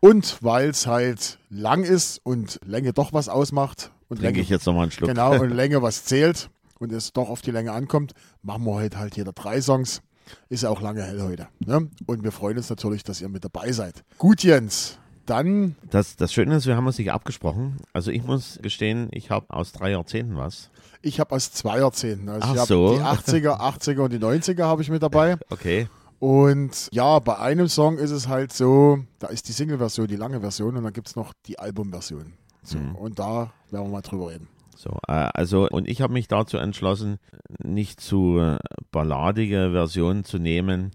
Und 0.00 0.36
weil 0.42 0.68
es 0.68 0.86
halt 0.86 1.38
lang 1.48 1.82
ist 1.84 2.20
und 2.22 2.60
Länge 2.64 2.92
doch 2.92 3.14
was 3.14 3.28
ausmacht 3.30 3.90
und 4.08 4.18
Trinke 4.18 4.32
Länge, 4.34 4.40
ich 4.42 4.50
jetzt 4.50 4.66
nochmal 4.66 4.82
einen 4.82 4.92
Schluck. 4.92 5.08
genau, 5.08 5.40
und 5.40 5.50
Länge 5.56 5.80
was 5.80 6.04
zählt 6.04 6.50
und 6.78 6.92
es 6.92 7.14
doch 7.14 7.30
auf 7.30 7.40
die 7.40 7.50
Länge 7.50 7.72
ankommt, 7.72 8.12
machen 8.42 8.64
wir 8.64 8.74
heute 8.74 8.98
halt 8.98 9.16
jeder 9.16 9.32
drei 9.32 9.60
Songs. 9.62 10.02
Ist 10.50 10.64
ja 10.64 10.70
auch 10.70 10.82
lange 10.82 11.02
hell 11.02 11.22
heute. 11.22 11.48
Ne? 11.60 11.88
Und 12.06 12.22
wir 12.24 12.32
freuen 12.32 12.58
uns 12.58 12.68
natürlich, 12.68 13.04
dass 13.04 13.20
ihr 13.22 13.28
mit 13.28 13.44
dabei 13.44 13.72
seid. 13.72 14.04
Gut, 14.18 14.42
Jens. 14.42 14.98
Dann, 15.26 15.76
Das, 15.90 16.16
das 16.16 16.32
Schöne 16.32 16.56
ist, 16.56 16.66
wir 16.66 16.76
haben 16.76 16.86
uns 16.86 16.98
nicht 16.98 17.12
abgesprochen. 17.12 17.76
Also 17.92 18.10
ich 18.10 18.22
muss 18.24 18.58
gestehen, 18.62 19.08
ich 19.12 19.30
habe 19.30 19.46
aus 19.50 19.72
drei 19.72 19.90
Jahrzehnten 19.90 20.36
was. 20.36 20.70
ich 21.02 21.20
habe 21.20 21.34
aus 21.34 21.52
zwei 21.52 21.78
Jahrzehnten, 21.78 22.28
also 22.28 22.48
Ach 22.48 22.54
ich 22.54 22.60
so. 22.62 22.94
die 22.96 23.02
80er, 23.02 23.58
80er 23.60 24.00
und 24.00 24.12
die 24.12 24.18
90er 24.18 24.64
habe 24.64 24.82
ich 24.82 24.90
mit 24.90 25.02
dabei. 25.02 25.36
Okay. 25.50 25.88
Und 26.18 26.88
ja, 26.92 27.18
bei 27.18 27.38
einem 27.38 27.68
Song 27.68 27.98
ist 27.98 28.10
es 28.10 28.26
halt 28.26 28.50
so, 28.50 29.00
da 29.18 29.26
ist 29.26 29.48
die 29.48 29.52
Single-Version, 29.52 30.06
die 30.06 30.16
lange 30.16 30.40
Version 30.40 30.74
und 30.76 30.82
dann 30.84 30.92
gibt 30.94 31.08
es 31.08 31.14
noch 31.16 31.34
die 31.46 31.58
Album-Version. 31.58 32.32
So, 32.62 32.78
Mhm. 32.78 32.94
Und 32.96 33.18
da 33.18 33.52
werden 33.70 33.84
wir 33.86 33.92
mal 33.92 34.00
drüber 34.00 34.30
reden. 34.30 34.48
So, 34.74 34.90
äh, 35.08 35.12
also, 35.34 35.68
und 35.68 35.86
ich 35.86 36.00
habe 36.00 36.14
mich 36.14 36.26
dazu 36.26 36.56
entschlossen, 36.56 37.18
nicht 37.62 38.00
zu 38.00 38.38
äh, 38.38 38.56
balladige 38.92 39.70
Versionen 39.72 40.24
zu 40.24 40.38
nehmen, 40.38 40.92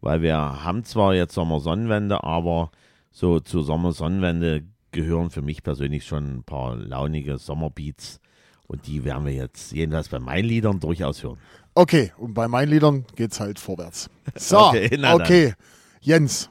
weil 0.00 0.22
wir 0.22 0.36
haben 0.36 0.84
zwar 0.84 1.14
jetzt 1.14 1.34
Sommer-Sonnenwende, 1.34 2.24
aber 2.24 2.70
so 3.14 3.40
zu 3.40 3.62
Sommer-Sonnenwende 3.62 4.64
gehören 4.90 5.30
für 5.30 5.40
mich 5.40 5.62
persönlich 5.62 6.04
schon 6.04 6.38
ein 6.38 6.42
paar 6.42 6.74
launige 6.76 7.38
Sommerbeats 7.38 8.18
und 8.66 8.86
die 8.88 9.04
werden 9.04 9.24
wir 9.24 9.32
jetzt 9.32 9.70
jedenfalls 9.72 10.08
bei 10.08 10.18
meinen 10.18 10.46
Liedern 10.48 10.80
durchaus 10.80 11.22
hören. 11.22 11.38
Okay, 11.74 12.12
und 12.18 12.34
bei 12.34 12.48
meinen 12.48 12.68
Liedern 12.70 13.04
geht's 13.16 13.38
halt 13.40 13.58
vorwärts. 13.60 14.10
So, 14.36 14.58
Okay, 14.68 14.86
okay, 14.90 14.98
na 15.00 15.16
dann. 15.16 15.54
Jens, 16.00 16.50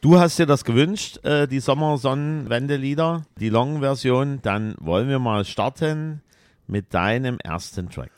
Du 0.00 0.18
hast 0.18 0.36
dir 0.38 0.46
das 0.46 0.64
gewünscht, 0.64 1.24
äh, 1.24 1.46
die 1.46 1.60
Sommer-Sonnenwende-Lieder, 1.60 3.24
die 3.38 3.50
Long-Version, 3.50 4.40
dann 4.42 4.74
wollen 4.80 5.08
wir 5.08 5.20
mal 5.20 5.44
starten 5.44 6.22
mit 6.66 6.92
deinem 6.92 7.38
ersten 7.38 7.88
Track. 7.88 8.10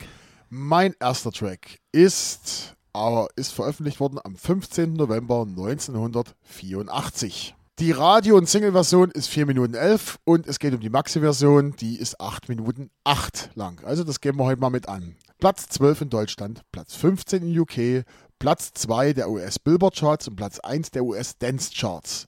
mein 0.49 0.95
erster 0.99 1.31
Track 1.31 1.77
ist, 1.91 2.75
aber 2.93 3.27
ist 3.35 3.51
veröffentlicht 3.53 3.99
worden 3.99 4.17
am 4.23 4.35
15. 4.35 4.93
November 4.93 5.41
1984. 5.47 7.54
Die 7.79 7.91
Radio- 7.91 8.37
und 8.37 8.47
Single-Version 8.47 9.11
ist 9.11 9.27
4 9.27 9.45
Minuten 9.45 9.73
11 9.73 10.19
und 10.23 10.47
es 10.47 10.59
geht 10.59 10.73
um 10.73 10.79
die 10.79 10.89
Maxi-Version, 10.89 11.75
die 11.75 11.97
ist 11.97 12.21
8 12.21 12.47
Minuten 12.47 12.89
8 13.03 13.49
lang. 13.55 13.83
Also 13.83 14.05
das 14.05 14.21
geben 14.21 14.39
wir 14.39 14.45
heute 14.45 14.61
mal 14.61 14.69
mit 14.69 14.87
an. 14.87 15.17
Platz 15.39 15.67
12 15.67 16.03
in 16.03 16.09
Deutschland, 16.09 16.61
Platz 16.71 16.95
15 16.95 17.43
in 17.43 17.59
UK, 17.59 18.05
Platz 18.39 18.71
2 18.75 19.11
der 19.11 19.29
US 19.29 19.59
Billboard 19.59 19.97
Charts 19.97 20.29
und 20.29 20.37
Platz 20.37 20.59
1 20.59 20.91
der 20.91 21.03
US 21.03 21.37
Dance 21.37 21.71
Charts. 21.75 22.27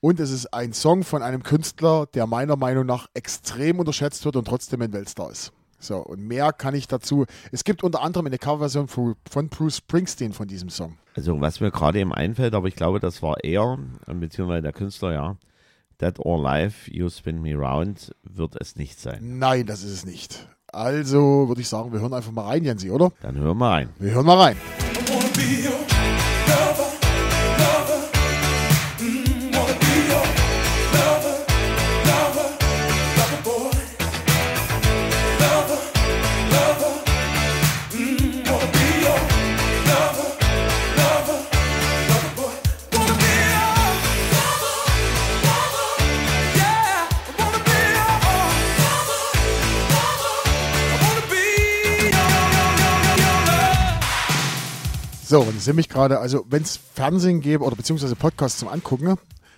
Und 0.00 0.18
es 0.18 0.32
ist 0.32 0.52
ein 0.52 0.72
Song 0.72 1.04
von 1.04 1.22
einem 1.22 1.44
Künstler, 1.44 2.06
der 2.12 2.26
meiner 2.26 2.56
Meinung 2.56 2.84
nach 2.84 3.06
extrem 3.14 3.78
unterschätzt 3.78 4.24
wird 4.24 4.34
und 4.34 4.46
trotzdem 4.46 4.82
ein 4.82 4.92
Weltstar 4.92 5.30
ist. 5.30 5.52
So, 5.78 5.98
und 5.98 6.26
mehr 6.26 6.52
kann 6.52 6.74
ich 6.74 6.88
dazu. 6.88 7.26
Es 7.52 7.64
gibt 7.64 7.84
unter 7.84 8.02
anderem 8.02 8.26
eine 8.26 8.38
Coverversion 8.38 8.88
von 8.88 9.48
Bruce 9.48 9.76
Springsteen 9.76 10.32
von 10.32 10.48
diesem 10.48 10.70
Song. 10.70 10.98
Also 11.14 11.40
was 11.40 11.60
mir 11.60 11.70
gerade 11.70 12.00
eben 12.00 12.12
einfällt, 12.12 12.54
aber 12.54 12.68
ich 12.68 12.76
glaube, 12.76 13.00
das 13.00 13.22
war 13.22 13.42
er, 13.44 13.78
beziehungsweise 14.06 14.62
der 14.62 14.72
Künstler, 14.72 15.12
ja. 15.12 15.36
Dead 16.00 16.18
or 16.20 16.46
Alive, 16.46 16.90
You 16.90 17.08
Spin 17.10 17.42
Me 17.42 17.54
Round, 17.56 18.14
wird 18.22 18.54
es 18.60 18.76
nicht 18.76 19.00
sein. 19.00 19.38
Nein, 19.38 19.66
das 19.66 19.82
ist 19.82 19.92
es 19.92 20.06
nicht. 20.06 20.48
Also 20.68 21.48
würde 21.48 21.60
ich 21.60 21.68
sagen, 21.68 21.92
wir 21.92 22.00
hören 22.00 22.14
einfach 22.14 22.30
mal 22.30 22.46
rein, 22.46 22.62
Jensi, 22.62 22.90
oder? 22.90 23.10
Dann 23.20 23.36
hören 23.36 23.58
wir 23.58 23.68
rein. 23.68 23.88
Wir 23.98 24.12
hören 24.12 24.26
mal 24.26 24.36
rein. 24.36 24.56
wanna 25.08 25.28
be 25.34 25.62
your 25.64 25.97
So, 55.30 55.42
und 55.42 55.54
ich 55.56 55.62
sehe 55.62 55.74
mich 55.74 55.90
gerade, 55.90 56.20
also 56.20 56.46
wenn 56.48 56.62
es 56.62 56.78
Fernsehen 56.78 57.42
gäbe 57.42 57.62
oder 57.62 57.76
beziehungsweise 57.76 58.16
Podcasts 58.16 58.60
zum 58.60 58.68
Angucken, 58.68 59.14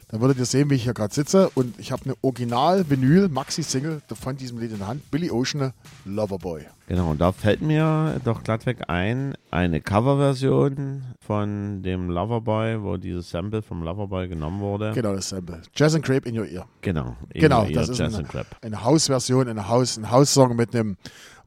dann 0.08 0.20
würdet 0.20 0.38
ihr 0.38 0.44
sehen, 0.44 0.68
wie 0.68 0.74
ich 0.74 0.82
hier 0.82 0.94
gerade 0.94 1.14
sitze 1.14 1.48
und 1.50 1.78
ich 1.78 1.92
habe 1.92 2.06
eine 2.06 2.14
Original-Vinyl-Maxi-Single 2.22 4.02
von 4.20 4.36
diesem 4.36 4.58
Lied 4.58 4.72
in 4.72 4.78
der 4.78 4.88
Hand, 4.88 5.08
Billy 5.12 5.30
Ocean, 5.30 5.72
Loverboy. 6.04 6.62
Genau, 6.88 7.12
und 7.12 7.20
da 7.20 7.30
fällt 7.30 7.62
mir 7.62 8.20
doch 8.24 8.42
glattweg 8.42 8.78
ein, 8.88 9.34
eine 9.52 9.80
Coverversion 9.80 11.04
von 11.20 11.84
dem 11.84 12.10
Loverboy, 12.10 12.82
wo 12.82 12.96
dieses 12.96 13.30
Sample 13.30 13.62
vom 13.62 13.84
Loverboy 13.84 14.26
genommen 14.26 14.58
wurde. 14.58 14.90
Genau, 14.92 15.14
das 15.14 15.28
Sample. 15.28 15.62
Jazz 15.76 15.94
and 15.94 16.04
Grape 16.04 16.28
in 16.28 16.36
your 16.36 16.46
ear. 16.46 16.66
Genau, 16.80 17.14
in 17.32 17.42
Genau, 17.42 17.62
your 17.66 17.70
das 17.70 17.90
ist 17.90 17.98
Jazz 17.98 18.14
eine, 18.14 18.24
and 18.24 18.28
Crap. 18.28 18.46
eine 18.62 18.82
Hausversion, 18.82 19.46
eine 19.46 19.68
Haus, 19.68 19.96
ein 19.96 20.10
Haussong 20.10 20.56
mit 20.56 20.74
einem 20.74 20.96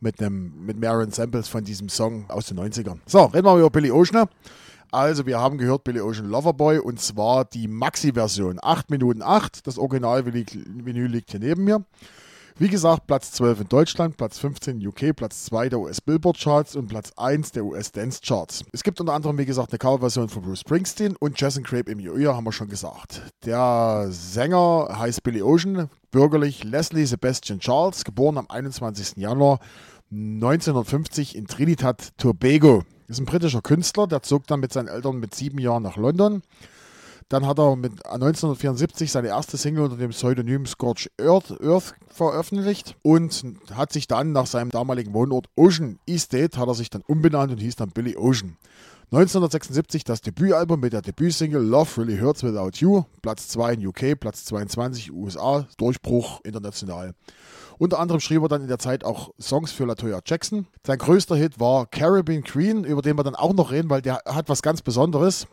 mit 0.03 0.21
einem 0.21 0.65
mit 0.65 0.77
mehreren 0.77 1.11
Samples 1.11 1.47
von 1.47 1.63
diesem 1.63 1.89
Song 1.89 2.29
aus 2.29 2.45
den 2.45 2.59
90ern. 2.59 2.99
So, 3.07 3.23
reden 3.25 3.45
wir 3.45 3.57
über 3.57 3.69
Billy 3.71 3.89
Ocean. 3.89 4.27
Also, 4.91 5.25
wir 5.25 5.39
haben 5.39 5.57
gehört 5.57 5.83
Billy 5.83 6.01
Ocean 6.01 6.29
Loverboy 6.29 6.77
und 6.77 6.99
zwar 6.99 7.45
die 7.45 7.67
Maxi-Version. 7.67 8.59
8 8.61 8.91
Minuten 8.91 9.23
8. 9.23 9.65
Das 9.65 9.79
Original-Vinyl 9.79 11.07
liegt 11.07 11.31
hier 11.31 11.39
neben 11.39 11.63
mir. 11.63 11.83
Wie 12.59 12.69
gesagt, 12.69 13.07
Platz 13.07 13.31
12 13.31 13.61
in 13.61 13.67
Deutschland, 13.67 14.15
Platz 14.15 14.37
15 14.37 14.79
in 14.79 14.87
UK, 14.87 15.15
Platz 15.15 15.45
2 15.45 15.69
der 15.69 15.79
US 15.79 15.99
Billboard 15.99 16.37
Charts 16.37 16.75
und 16.75 16.87
Platz 16.87 17.11
1 17.17 17.53
der 17.53 17.65
US 17.65 17.91
Dance 17.91 18.19
Charts. 18.23 18.63
Es 18.71 18.83
gibt 18.83 18.99
unter 18.99 19.13
anderem, 19.13 19.39
wie 19.39 19.45
gesagt, 19.45 19.71
eine 19.71 19.79
Coverversion 19.79 20.29
von 20.29 20.43
Bruce 20.43 20.59
Springsteen 20.59 21.15
und 21.15 21.41
Jazz 21.41 21.57
and 21.57 21.65
Crape 21.65 21.91
im 21.91 21.99
Ear, 21.99 22.35
haben 22.35 22.45
wir 22.45 22.51
schon 22.51 22.69
gesagt. 22.69 23.23
Der 23.43 24.05
Sänger 24.09 24.95
heißt 24.99 25.23
Billy 25.23 25.41
Ocean, 25.41 25.89
bürgerlich 26.11 26.63
Leslie 26.63 27.05
Sebastian 27.05 27.59
Charles, 27.59 28.03
geboren 28.03 28.37
am 28.37 28.45
21. 28.47 29.17
Januar 29.17 29.57
1950 30.13 31.35
in 31.35 31.47
Trinidad, 31.47 32.09
Tobago. 32.17 32.83
Ist 33.07 33.19
ein 33.19 33.25
britischer 33.25 33.63
Künstler, 33.63 34.05
der 34.05 34.21
zog 34.21 34.45
dann 34.45 34.59
mit 34.59 34.71
seinen 34.71 34.87
Eltern 34.87 35.19
mit 35.19 35.33
sieben 35.33 35.57
Jahren 35.57 35.81
nach 35.81 35.97
London. 35.97 36.43
Dann 37.29 37.47
hat 37.47 37.57
er 37.57 37.75
mit 37.75 38.05
1974 38.05 39.11
seine 39.11 39.29
erste 39.29 39.57
Single 39.57 39.85
unter 39.85 39.97
dem 39.97 40.11
Pseudonym 40.11 40.67
Scorch 40.67 41.09
Earth, 41.19 41.59
Earth 41.63 41.95
veröffentlicht 42.09 42.95
und 43.01 43.43
hat 43.73 43.91
sich 43.91 44.07
dann 44.07 44.33
nach 44.33 44.45
seinem 44.45 44.69
damaligen 44.69 45.15
Wohnort 45.15 45.47
Ocean 45.55 45.97
Estate 46.05 46.59
hat 46.59 46.67
er 46.67 46.75
sich 46.75 46.91
dann 46.91 47.01
umbenannt 47.07 47.51
und 47.51 47.57
hieß 47.57 47.77
dann 47.77 47.89
Billy 47.89 48.15
Ocean. 48.15 48.57
1976 49.05 50.03
das 50.03 50.21
Debütalbum 50.21 50.79
mit 50.79 50.93
der 50.93 51.01
Debütsingle 51.01 51.61
Love 51.61 52.01
Really 52.01 52.19
Hurts 52.19 52.43
Without 52.43 52.77
You, 52.77 53.03
Platz 53.23 53.47
2 53.47 53.73
in 53.73 53.87
UK, 53.87 54.19
Platz 54.19 54.45
22 54.45 55.11
USA, 55.11 55.67
Durchbruch 55.77 56.41
international. 56.43 57.13
Unter 57.77 57.99
anderem 57.99 58.19
schrieb 58.19 58.41
er 58.41 58.47
dann 58.47 58.61
in 58.61 58.67
der 58.67 58.79
Zeit 58.79 59.03
auch 59.03 59.31
Songs 59.39 59.71
für 59.71 59.85
Latoya 59.85 60.21
Jackson. 60.25 60.67
Sein 60.85 60.97
größter 60.97 61.35
Hit 61.35 61.59
war 61.59 61.85
Caribbean 61.85 62.43
Queen, 62.43 62.83
über 62.83 63.01
den 63.01 63.17
wir 63.17 63.23
dann 63.23 63.35
auch 63.35 63.53
noch 63.53 63.71
reden, 63.71 63.89
weil 63.89 64.01
der 64.01 64.21
hat 64.25 64.49
was 64.49 64.61
ganz 64.61 64.81
Besonderes. 64.81 65.47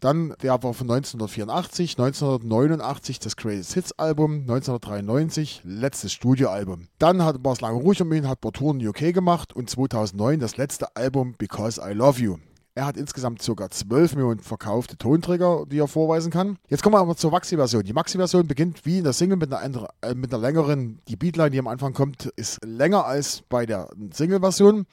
Dann 0.00 0.34
der 0.42 0.52
war 0.52 0.74
von 0.74 0.88
1984, 0.88 1.98
1989 1.98 3.18
das 3.18 3.36
Greatest 3.36 3.74
Hits 3.74 3.92
Album, 3.98 4.42
1993 4.42 5.62
letztes 5.64 6.12
Studioalbum. 6.12 6.86
Dann 7.00 7.24
hat, 7.24 7.44
es 7.44 7.60
lange 7.60 7.78
ruhig 7.78 8.00
um 8.00 8.12
ihn, 8.12 8.28
hat 8.28 8.38
Touren 8.40 8.78
in 8.78 8.86
UK 8.86 9.12
gemacht 9.12 9.56
und 9.56 9.68
2009 9.68 10.38
das 10.38 10.56
letzte 10.56 10.94
Album 10.94 11.34
Because 11.36 11.80
I 11.84 11.94
Love 11.94 12.20
You. 12.20 12.36
Er 12.78 12.86
hat 12.86 12.96
insgesamt 12.96 13.40
ca. 13.44 13.68
12 13.68 14.14
Millionen 14.14 14.38
verkaufte 14.38 14.96
Tonträger, 14.96 15.66
die 15.66 15.80
er 15.80 15.88
vorweisen 15.88 16.30
kann. 16.30 16.58
Jetzt 16.68 16.84
kommen 16.84 16.94
wir 16.94 17.00
aber 17.00 17.16
zur 17.16 17.32
Maxi-Version. 17.32 17.82
Die 17.82 17.92
Maxi-Version 17.92 18.46
beginnt 18.46 18.86
wie 18.86 18.98
in 18.98 19.02
der 19.02 19.12
Single 19.12 19.36
mit 19.36 19.52
einer, 19.52 19.88
äh, 20.00 20.14
mit 20.14 20.32
einer 20.32 20.40
längeren, 20.40 21.00
die 21.08 21.16
Beatline, 21.16 21.50
die 21.50 21.58
am 21.58 21.66
Anfang 21.66 21.92
kommt, 21.92 22.26
ist 22.36 22.64
länger 22.64 23.04
als 23.04 23.42
bei 23.48 23.66
der 23.66 23.88
Single-Version. 24.12 24.86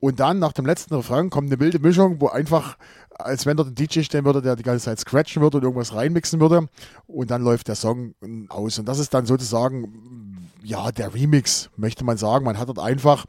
Und 0.00 0.18
dann 0.18 0.38
nach 0.38 0.54
dem 0.54 0.64
letzten 0.64 0.94
Refrain 0.94 1.28
kommt 1.28 1.52
eine 1.52 1.60
wilde 1.60 1.78
Mischung, 1.78 2.22
wo 2.22 2.28
einfach, 2.28 2.78
als 3.10 3.44
wenn 3.44 3.58
dort 3.58 3.68
ein 3.68 3.74
DJ 3.74 4.00
stehen 4.00 4.24
würde, 4.24 4.40
der 4.40 4.56
die 4.56 4.62
ganze 4.62 4.86
Zeit 4.86 4.98
scratchen 4.98 5.42
würde 5.42 5.58
und 5.58 5.64
irgendwas 5.64 5.94
reinmixen 5.94 6.40
würde. 6.40 6.68
Und 7.06 7.30
dann 7.30 7.42
läuft 7.42 7.68
der 7.68 7.74
Song 7.74 8.14
aus. 8.48 8.78
Und 8.78 8.86
das 8.86 8.98
ist 8.98 9.12
dann 9.12 9.26
sozusagen, 9.26 10.48
ja, 10.62 10.90
der 10.90 11.12
Remix, 11.12 11.68
möchte 11.76 12.02
man 12.02 12.16
sagen. 12.16 12.46
Man 12.46 12.58
hat 12.58 12.68
dort 12.68 12.78
einfach 12.78 13.26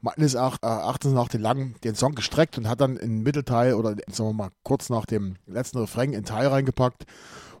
meines 0.00 0.34
Eracht- 0.34 0.62
äh, 0.62 0.66
Erachtens 0.66 1.12
nach 1.12 1.28
den 1.28 1.40
langen 1.42 1.74
den 1.84 1.94
Song 1.94 2.14
gestreckt 2.14 2.58
und 2.58 2.68
hat 2.68 2.80
dann 2.80 2.96
im 2.96 3.22
Mittelteil 3.22 3.74
oder 3.74 3.90
sagen 4.10 4.30
wir 4.30 4.32
mal 4.32 4.50
kurz 4.62 4.90
nach 4.90 5.06
dem 5.06 5.36
letzten 5.46 5.78
Refrain 5.78 6.14
einen 6.14 6.24
Teil 6.24 6.48
reingepackt, 6.48 7.04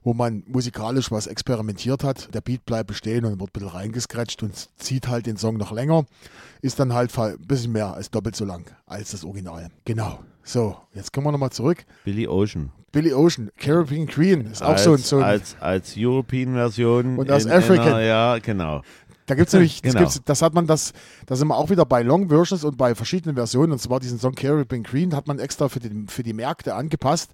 wo 0.02 0.14
man 0.14 0.44
musikalisch 0.46 1.10
was 1.10 1.26
experimentiert 1.26 2.04
hat. 2.04 2.32
Der 2.34 2.40
Beat 2.40 2.64
bleibt 2.64 2.86
bestehen 2.88 3.24
und 3.24 3.40
wird 3.40 3.50
ein 3.50 3.52
bisschen 3.52 3.68
reingescratcht 3.68 4.42
und 4.42 4.68
zieht 4.76 5.08
halt 5.08 5.26
den 5.26 5.36
Song 5.36 5.56
noch 5.56 5.72
länger. 5.72 6.04
Ist 6.62 6.78
dann 6.78 6.92
halt 6.92 7.16
ein 7.18 7.38
bisschen 7.46 7.72
mehr 7.72 7.94
als 7.94 8.10
doppelt 8.10 8.36
so 8.36 8.44
lang 8.44 8.64
als 8.86 9.10
das 9.10 9.24
Original. 9.24 9.68
Genau. 9.84 10.20
So, 10.44 10.76
jetzt 10.94 11.12
kommen 11.12 11.26
wir 11.26 11.32
nochmal 11.32 11.50
zurück. 11.50 11.84
Billy 12.04 12.28
Ocean. 12.28 12.70
Billy 12.92 13.12
Ocean, 13.12 13.50
Caribbean 13.58 14.06
Queen, 14.06 14.46
ist 14.46 14.62
auch 14.62 14.68
als, 14.70 14.84
so 14.84 14.92
ein, 14.92 14.98
so 14.98 15.16
ein 15.18 15.24
als, 15.24 15.56
als 15.60 15.94
European-Version. 15.96 17.18
Und 17.18 17.30
als 17.30 17.46
African. 17.46 17.88
Einer, 17.88 18.00
ja, 18.00 18.38
genau. 18.38 18.82
Da 19.26 19.34
gibt's 19.34 19.52
nämlich, 19.52 19.82
das, 19.82 19.94
Genau. 19.94 20.10
das 20.24 20.42
hat 20.42 20.54
man 20.54 20.66
das, 20.66 20.92
da 21.26 21.36
sind 21.36 21.48
wir 21.48 21.56
auch 21.56 21.70
wieder 21.70 21.84
bei 21.84 22.02
Long 22.02 22.28
Versions 22.28 22.64
und 22.64 22.76
bei 22.76 22.94
verschiedenen 22.94 23.36
Versionen. 23.36 23.72
Und 23.72 23.80
zwar 23.80 24.00
diesen 24.00 24.18
Song 24.18 24.34
Caribbean 24.34 24.82
Queen 24.84 25.14
hat 25.14 25.26
man 25.26 25.38
extra 25.38 25.68
für 25.68 25.80
die, 25.80 26.06
für 26.08 26.22
die 26.22 26.32
Märkte 26.32 26.74
angepasst. 26.74 27.30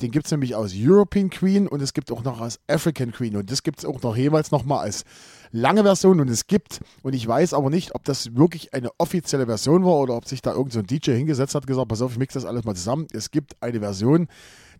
Den 0.00 0.10
gibt's 0.10 0.30
nämlich 0.30 0.54
aus 0.54 0.72
European 0.74 1.30
Queen 1.30 1.68
und 1.68 1.82
es 1.82 1.92
gibt 1.92 2.10
auch 2.10 2.24
noch 2.24 2.40
als 2.40 2.58
African 2.68 3.12
Queen. 3.12 3.36
Und 3.36 3.50
das 3.50 3.62
gibt's 3.62 3.84
auch 3.84 4.02
noch 4.02 4.16
jeweils 4.16 4.50
nochmal 4.50 4.80
als 4.84 5.04
lange 5.52 5.82
Version. 5.82 6.20
Und 6.20 6.28
es 6.28 6.46
gibt, 6.46 6.80
und 7.02 7.14
ich 7.14 7.26
weiß 7.26 7.54
aber 7.54 7.70
nicht, 7.70 7.94
ob 7.94 8.04
das 8.04 8.34
wirklich 8.34 8.74
eine 8.74 8.90
offizielle 8.98 9.46
Version 9.46 9.84
war 9.84 9.96
oder 9.96 10.14
ob 10.16 10.26
sich 10.26 10.42
da 10.42 10.52
irgend 10.52 10.72
so 10.72 10.80
ein 10.80 10.86
DJ 10.86 11.12
hingesetzt 11.12 11.54
hat, 11.54 11.66
gesagt, 11.66 11.88
pass 11.88 12.02
auf, 12.02 12.12
ich 12.12 12.18
mix 12.18 12.34
das 12.34 12.44
alles 12.44 12.64
mal 12.64 12.74
zusammen. 12.74 13.06
Es 13.12 13.30
gibt 13.30 13.62
eine 13.62 13.80
Version, 13.80 14.28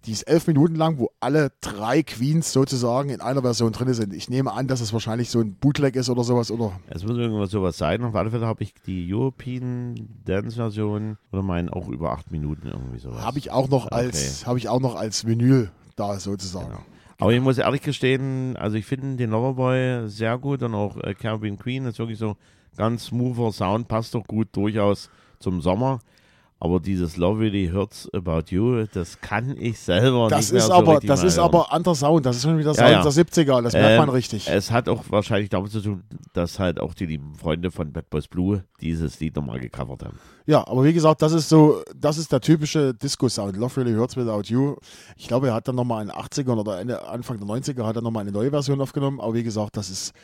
die 0.07 0.13
ist 0.13 0.23
elf 0.23 0.47
Minuten 0.47 0.77
lang, 0.77 0.99
wo 0.99 1.11
alle 1.19 1.51
drei 1.61 2.03
Queens 2.03 2.53
sozusagen 2.53 3.11
in 3.11 3.21
einer 3.21 3.43
Version 3.43 3.73
drin 3.73 3.93
sind. 3.93 4.15
Ich 4.15 4.31
nehme 4.31 4.53
an, 4.53 4.69
dass 4.69 4.81
es 4.81 4.93
wahrscheinlich 4.93 5.31
so 5.31 5.41
ein 5.41 5.55
Bootleg 5.55 5.97
ist 5.97 6.09
oder 6.09 6.23
sowas. 6.23 6.51
Oder 6.51 6.79
Es 6.89 7.05
muss 7.05 7.17
irgendwas 7.17 7.51
sowas 7.51 7.77
sein. 7.77 8.05
Auf 8.05 8.15
alle 8.15 8.31
Fälle 8.31 8.47
habe 8.47 8.63
ich 8.63 8.73
die 8.87 9.13
European 9.13 10.09
Dance 10.25 10.57
Version 10.57 11.19
oder 11.33 11.43
meinen 11.43 11.69
auch 11.69 11.89
über 11.89 12.13
acht 12.13 12.31
Minuten 12.31 12.69
irgendwie 12.69 12.99
sowas. 12.99 13.23
habe 13.23 13.39
ich 13.39 13.51
auch 13.51 13.69
noch 13.69 13.91
als 13.91 14.47
habe 14.47 14.59
ich 14.59 14.69
auch 14.69 14.81
noch 14.81 14.95
als 14.95 15.27
Vinyl 15.27 15.71
da 15.97 16.19
sozusagen. 16.21 16.69
Genau. 16.69 16.83
Aber 17.19 17.33
ich 17.33 17.41
muss 17.41 17.59
ehrlich 17.59 17.81
gestehen, 17.81 18.57
also 18.57 18.77
ich 18.77 18.85
finde 18.85 19.17
den 19.17 19.31
Loverboy 19.31 20.09
sehr 20.09 20.39
gut 20.39 20.63
und 20.63 20.75
auch 20.75 20.99
äh, 20.99 21.15
Caribbean 21.15 21.59
Queen 21.59 21.87
ist 21.87 21.99
wirklich 21.99 22.19
so 22.19 22.37
ganz 22.77 23.07
smoother 23.07 23.53
Sound, 23.53 23.89
passt 23.89 24.15
doch 24.15 24.27
gut 24.27 24.49
durchaus 24.53 25.09
zum 25.39 25.63
Sommer. 25.63 26.01
Aber 26.59 26.81
dieses 26.81 27.19
Love 27.19 27.41
Really 27.41 27.69
Hurts 27.71 28.09
About 28.15 28.45
You, 28.49 28.87
das 28.95 29.21
kann 29.21 29.55
ich 29.59 29.79
selber 29.79 30.29
Das 30.31 30.41
nicht 30.41 30.53
mehr 30.53 30.59
ist 30.63 30.67
so 30.69 30.73
aber 30.73 31.01
das 31.01 31.23
ist 31.23 31.37
hören. 31.37 31.45
aber 31.45 31.71
anderer 31.71 31.95
Sound. 31.95 32.25
Das 32.25 32.37
ist 32.37 32.43
schon 32.45 32.57
wieder 32.59 32.71
Ja, 32.71 32.75
Sound 32.75 32.91
ja. 32.91 33.03
der 33.03 33.13
70er. 33.13 33.61
Das 33.63 33.75
merkt 33.75 33.99
man 33.99 34.09
Ähm, 34.09 34.15
richtig. 34.15 34.49
Es 34.49 34.71
hat 34.71 34.89
auch 34.89 35.05
wahrscheinlich 35.11 35.51
damit 35.51 35.71
zu 35.71 35.83
tun, 35.83 36.03
dass 36.33 36.59
halt 36.59 36.81
auch 36.81 36.95
die 36.95 37.05
lieben 37.05 37.35
Freunde 37.35 37.71
von 37.71 37.93
Bad 37.93 38.09
Boys 38.09 38.27
Blue 38.27 38.65
dieses 38.81 39.21
Lied 39.21 39.37
nochmal 39.37 39.61
gecovert 39.61 40.03
haben. 40.03 40.19
Ja, 40.47 40.67
aber 40.67 40.83
wie 40.85 40.95
gesagt, 40.95 41.21
das 41.21 41.33
ist 41.33 41.51
so, 41.51 41.83
das 41.95 42.17
ist 42.17 42.33
der 42.33 42.41
typische 42.41 42.95
Disco-Sound. 42.95 43.55
Love 43.59 43.77
Really 43.83 43.95
Hurts 43.95 44.17
Without 44.17 44.45
You. 44.47 44.77
Ich 45.19 45.29
glaube, 45.29 45.49
er 45.49 45.55
hat 45.55 45.69
dann 45.69 45.75
nochmal 45.75 46.03
in 46.03 46.09
den 46.09 46.17
80ern 46.17 46.57
oder 46.59 46.81
Ende, 46.81 47.07
Anfang 47.07 47.37
der 47.39 47.47
90er 47.47 47.85
hat 47.85 47.97
er 47.97 48.03
nochmal 48.03 48.23
eine 48.23 48.33
neue 48.33 48.49
Version 48.51 48.81
aufgenommen. 48.81 49.21
Aber 49.21 49.35
wie 49.35 49.43
gesagt, 49.43 49.77
das 49.77 49.91
ist, 49.91 50.15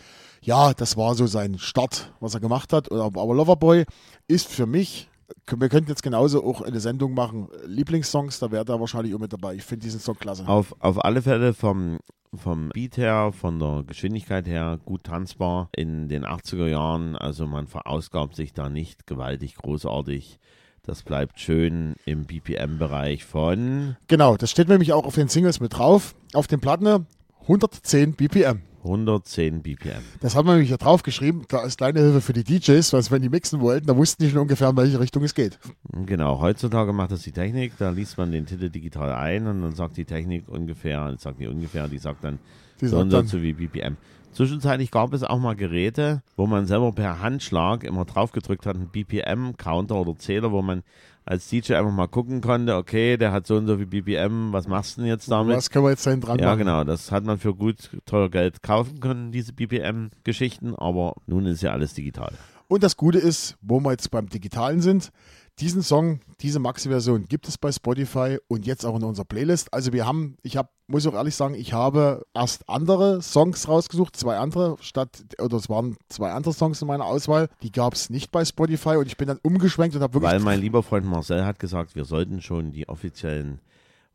ja, 0.41 0.73
das 0.73 0.97
war 0.97 1.15
so 1.15 1.27
sein 1.27 1.59
Start, 1.59 2.11
was 2.21 2.33
er 2.33 2.41
gemacht 2.41 2.73
hat. 2.73 2.91
Aber 2.91 3.35
Loverboy 3.35 3.85
ist 4.29 4.49
für 4.49 4.65
mich, 4.65 5.11
wir 5.57 5.69
könnten 5.69 5.91
jetzt 5.91 6.03
genauso 6.03 6.45
auch 6.45 6.61
eine 6.61 6.81
Sendung 6.81 7.15
machen, 7.15 7.49
Lieblingssongs, 7.67 8.39
da 8.39 8.51
wäre 8.51 8.65
da 8.65 8.79
wahrscheinlich 8.81 9.15
auch 9.15 9.19
mit 9.19 9.33
dabei. 9.33 9.55
Ich 9.55 9.65
finde 9.65 9.85
diesen 9.85 10.01
Song 10.01 10.17
klasse. 10.17 10.47
Auf, 10.47 10.75
auf 10.81 11.05
alle 11.05 11.23
Fälle 11.23 11.55
vom, 11.55 11.99
vom 12.35 12.71
Beat 12.71 12.97
her, 12.97 13.33
von 13.33 13.59
der 13.59 13.85
Geschwindigkeit 13.87 14.47
her 14.47 14.79
gut 14.85 15.05
tanzbar 15.05 15.69
in 15.77 16.09
den 16.09 16.25
80er 16.25 16.67
Jahren. 16.67 17.17
Also 17.17 17.47
man 17.47 17.67
verausgabt 17.67 18.37
sich 18.37 18.53
da 18.53 18.69
nicht 18.69 19.07
gewaltig 19.07 19.57
großartig. 19.57 20.39
Das 20.85 21.05
bleibt 21.05 21.39
schön 21.39 21.95
im 22.07 22.25
BPM-Bereich 22.25 23.25
von 23.25 23.97
Genau, 24.09 24.37
das 24.37 24.51
steht 24.51 24.69
nämlich 24.69 24.93
auch 24.93 25.05
auf 25.05 25.15
den 25.15 25.29
Singles 25.29 25.61
mit 25.61 25.79
drauf. 25.79 26.17
Auf 26.33 26.49
den 26.49 26.61
Platten 26.61 27.07
110 27.43 28.15
BPM. 28.15 28.61
110 28.85 29.63
BPM. 29.63 30.03
Das 30.21 30.35
haben 30.35 30.47
wir 30.47 30.53
nämlich 30.53 30.69
hier 30.69 30.79
drauf 30.79 31.03
geschrieben, 31.03 31.43
da 31.49 31.59
als 31.59 31.77
kleine 31.77 32.01
Hilfe 32.01 32.21
für 32.21 32.33
die 32.33 32.45
DJs, 32.45 32.93
weil 32.93 33.03
wenn 33.11 33.23
die 33.23 33.29
mixen 33.29 33.61
wollten, 33.61 33.87
da 33.87 33.97
wussten 33.97 34.23
die 34.23 34.31
schon 34.31 34.41
ungefähr, 34.41 34.71
in 34.71 34.77
welche 34.77 34.99
Richtung 34.99 35.23
es 35.23 35.35
geht. 35.35 35.59
Genau, 36.07 36.41
heutzutage 36.41 36.93
macht 36.93 37.13
das 37.13 37.23
die 37.23 37.33
Technik. 37.33 37.73
Da 37.79 37.91
liest 37.91 38.19
man 38.19 38.33
den 38.33 38.47
Titel 38.47 38.71
digital 38.71 39.13
ein 39.13 39.47
und 39.47 39.63
dann 39.63 39.75
sagt 39.75 39.97
die 39.97 40.05
Technik 40.05 40.49
ungefähr, 40.49 41.15
sagt 41.19 41.41
die 41.41 41.47
ungefähr, 41.47 41.89
die 41.89 41.99
sagt 41.99 42.25
dann 42.25 42.39
Die 42.81 42.87
so 42.87 42.99
sagt 42.99 43.13
und 43.13 43.29
so 43.29 43.43
wie 43.43 43.53
BPM. 43.53 43.97
Zwischenzeitlich 44.33 44.91
gab 44.91 45.13
es 45.13 45.23
auch 45.23 45.39
mal 45.39 45.55
Geräte, 45.55 46.23
wo 46.37 46.47
man 46.47 46.67
selber 46.67 46.93
per 46.93 47.21
Handschlag 47.21 47.85
immer 47.85 48.07
draufgedrückt 48.07 48.65
hat, 48.65 48.77
einen 48.77 48.89
BPM-Counter 48.89 49.95
oder 49.95 50.17
Zähler, 50.17 50.53
wo 50.53 50.63
man 50.63 50.83
als 51.25 51.49
DJ 51.49 51.75
einfach 51.75 51.93
mal 51.93 52.09
gucken 52.09 52.41
konnte, 52.41 52.75
okay, 52.77 53.17
der 53.17 53.33
hat 53.33 53.47
so 53.47 53.57
und 53.57 53.67
so 53.67 53.77
viel 53.77 53.87
BPM, 53.87 54.53
was 54.53 54.67
machst 54.67 54.97
du 54.97 55.03
denn 55.03 55.11
jetzt 55.11 55.31
damit? 55.31 55.57
Was 55.57 55.71
können 55.71 55.85
wir 55.85 55.91
jetzt 55.91 56.05
hinten 56.05 56.23
dran 56.23 56.39
Ja, 56.39 56.47
machen? 56.47 56.59
genau, 56.59 56.85
das 56.85 57.13
hat 57.13 57.25
man 57.25 57.39
für 57.39 57.55
gut 57.55 57.91
teuer 58.07 58.29
Geld 58.31 58.63
kaufen 58.63 59.01
können, 59.01 59.31
diese 59.33 59.53
BPM-Geschichten, 59.53 60.75
aber 60.75 61.15
nun 61.27 61.47
ist 61.47 61.63
ja 61.63 61.73
alles 61.73 61.95
digital. 61.95 62.33
Und 62.69 62.83
das 62.83 62.97
Gute 62.97 63.19
ist, 63.19 63.57
wo 63.61 63.81
wir 63.81 63.91
jetzt 63.91 64.11
beim 64.11 64.29
Digitalen 64.29 64.81
sind, 64.81 65.13
diesen 65.61 65.83
Song, 65.83 66.21
diese 66.41 66.59
Maxi-Version 66.59 67.27
gibt 67.29 67.47
es 67.47 67.59
bei 67.59 67.71
Spotify 67.71 68.39
und 68.49 68.67
jetzt 68.67 68.85
auch 68.85 68.97
in 68.97 69.05
unserer 69.05 69.25
Playlist. 69.25 69.73
Also 69.73 69.93
wir 69.93 70.07
haben, 70.07 70.37
ich 70.43 70.57
habe, 70.57 70.71
muss 70.87 71.07
auch 71.07 71.15
ehrlich 71.15 71.35
sagen, 71.35 71.55
ich 71.55 71.73
habe 71.73 72.25
erst 72.35 72.69
andere 72.69 73.23
Songs 73.23 73.69
rausgesucht, 73.69 74.17
zwei 74.17 74.39
andere 74.39 74.77
statt, 74.81 75.25
oder 75.41 75.57
es 75.57 75.69
waren 75.69 75.97
zwei 76.09 76.33
andere 76.33 76.55
Songs 76.55 76.81
in 76.81 76.89
meiner 76.89 77.05
Auswahl. 77.05 77.49
Die 77.63 77.71
gab 77.71 77.95
es 77.95 78.11
nicht 78.11 78.33
bei 78.33 78.45
Spotify 78.45 78.97
und 78.97 79.07
ich 79.07 79.17
bin 79.17 79.29
dann 79.29 79.39
umgeschwenkt 79.43 79.95
und 79.95 80.03
habe 80.03 80.15
wirklich 80.15 80.33
Weil 80.33 80.41
mein 80.41 80.61
lieber 80.61 80.83
Freund 80.83 81.07
Marcel 81.07 81.45
hat 81.45 81.59
gesagt, 81.59 81.95
wir 81.95 82.05
sollten 82.05 82.41
schon 82.41 82.73
die 82.73 82.89
offiziellen 82.89 83.61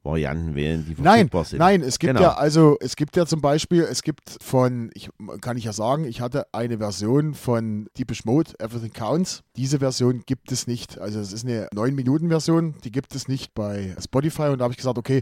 Varianten 0.08 0.56
wählen, 0.56 0.86
die 0.88 0.96
Nein, 1.02 1.17
verfügbar 1.30 1.46
sind. 1.46 1.60
nein, 1.60 1.82
es 1.84 2.00
gibt 2.00 2.13
Genau. 2.13 2.22
ja, 2.22 2.34
also 2.36 2.78
es 2.80 2.96
gibt 2.96 3.15
ja 3.15 3.26
zum 3.26 3.41
Beispiel, 3.41 3.84
es 3.84 4.02
gibt 4.02 4.38
von, 4.41 4.89
ich, 4.93 5.10
kann 5.41 5.58
ich 5.58 5.65
ja 5.65 5.74
sagen, 5.74 6.06
ich 6.06 6.22
hatte 6.22 6.48
eine 6.54 6.78
Version 6.80 7.34
von 7.36 7.88
Deepish 7.98 8.26
Mode, 8.26 8.52
Everything 8.60 8.93
Counts. 8.93 9.43
Diese 9.56 9.80
Version 9.80 10.24
gibt 10.26 10.52
es 10.52 10.65
nicht. 10.65 11.00
Also 11.00 11.20
es 11.20 11.34
ist 11.34 11.46
eine 11.46 11.67
9-Minuten-Version, 11.76 12.76
die 12.84 12.91
gibt 12.91 13.13
es 13.13 13.28
nicht 13.28 13.54
bei 13.54 13.96
Spotify 14.04 14.43
und 14.43 14.60
da 14.60 14.63
habe 14.63 14.72
ich 14.74 14.78
gesagt, 14.78 14.98
okay, 14.98 15.22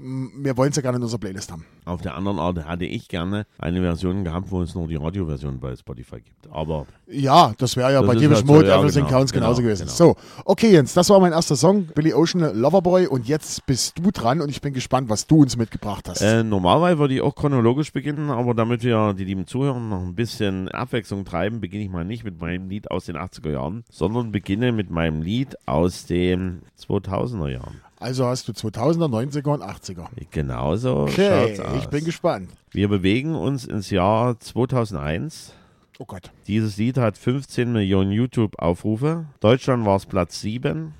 wir 0.00 0.56
wollen 0.56 0.70
es 0.70 0.76
ja 0.76 0.82
gerne 0.82 0.98
in 0.98 1.02
unserer 1.02 1.18
Playlist 1.18 1.50
haben. 1.50 1.64
Auf 1.84 2.02
der 2.02 2.14
anderen 2.14 2.38
Art 2.38 2.64
hatte 2.66 2.84
ich 2.84 3.08
gerne 3.08 3.46
eine 3.58 3.80
Version 3.80 4.22
gehabt, 4.22 4.50
wo 4.50 4.62
es 4.62 4.74
nur 4.74 4.86
die 4.86 4.94
Radioversion 4.96 5.58
bei 5.58 5.74
Spotify 5.74 6.20
gibt. 6.20 6.46
Aber 6.50 6.86
Ja, 7.08 7.52
das 7.58 7.76
wäre 7.76 7.92
ja 7.92 8.00
Das 8.00 8.06
bei 8.08 8.14
Deepish 8.14 8.36
halt 8.36 8.46
so, 8.46 8.52
Mode, 8.52 8.68
ja, 8.68 8.78
Everything 8.78 9.04
genau, 9.06 9.16
Counts 9.18 9.32
genauso 9.32 9.56
genau, 9.56 9.66
gewesen. 9.68 9.84
genau. 9.86 9.94
So, 9.96 10.16
okay 10.44 10.70
Jens, 10.70 10.94
das 10.94 11.10
war 11.10 11.18
mein 11.18 11.32
erster 11.32 11.56
Song, 11.56 11.86
Billy 11.94 12.14
Ocean, 12.14 12.56
Loverboy 12.60 13.06
und 13.08 13.26
jetzt 13.26 13.66
bist 13.66 13.98
du 13.98 14.10
dran 14.12 14.40
und 14.40 14.50
ich 14.50 14.60
bin 14.60 14.72
gespannt, 14.72 15.08
was 15.08 15.26
du 15.26 15.42
uns 15.42 15.56
mitgebracht 15.56 16.08
hast. 16.08 16.20
äh, 16.20 16.44
normalerweise 16.44 16.98
würde 16.98 17.14
ich 17.14 17.20
auch 17.20 17.34
chronologisch 17.34 17.92
beginnen, 17.92 18.30
aber 18.30 18.54
damit 18.54 18.84
wir 18.84 19.14
die 19.14 19.24
lieben 19.24 19.46
Zuhörer 19.46 19.80
noch 19.80 20.02
ein 20.02 20.14
bisschen 20.14 20.68
Abwechslung 20.68 21.24
treiben, 21.24 21.60
beginne 21.60 21.84
ich 21.84 21.90
mal 21.90 22.04
nicht 22.04 22.22
mit 22.24 22.40
meinem 22.40 22.68
Lied 22.68 22.90
aus 22.90 23.06
den 23.06 23.16
80er 23.16 23.50
Jahren, 23.50 23.84
sondern 23.90 24.30
beginne 24.30 24.70
mit 24.70 24.90
meinem 24.90 25.22
Lied 25.22 25.56
aus 25.66 26.06
den 26.06 26.62
2000er 26.80 27.48
Jahren. 27.48 27.80
Also 28.00 28.26
hast 28.26 28.46
du 28.46 28.52
2000er, 28.52 29.08
90er 29.08 29.54
und 29.54 29.62
80er. 29.62 30.06
Genauso 30.30 31.02
Okay, 31.02 31.60
ich 31.78 31.86
bin 31.86 32.04
gespannt. 32.04 32.50
Wir 32.70 32.88
bewegen 32.88 33.34
uns 33.34 33.64
ins 33.64 33.90
Jahr 33.90 34.38
2001. 34.38 35.52
Oh 35.98 36.04
Gott. 36.04 36.30
Dieses 36.46 36.76
Lied 36.76 36.96
hat 36.96 37.18
15 37.18 37.72
Millionen 37.72 38.12
YouTube-Aufrufe. 38.12 39.26
Deutschland 39.40 39.84
war 39.84 39.96
es 39.96 40.06
Platz 40.06 40.40
7, 40.40 40.94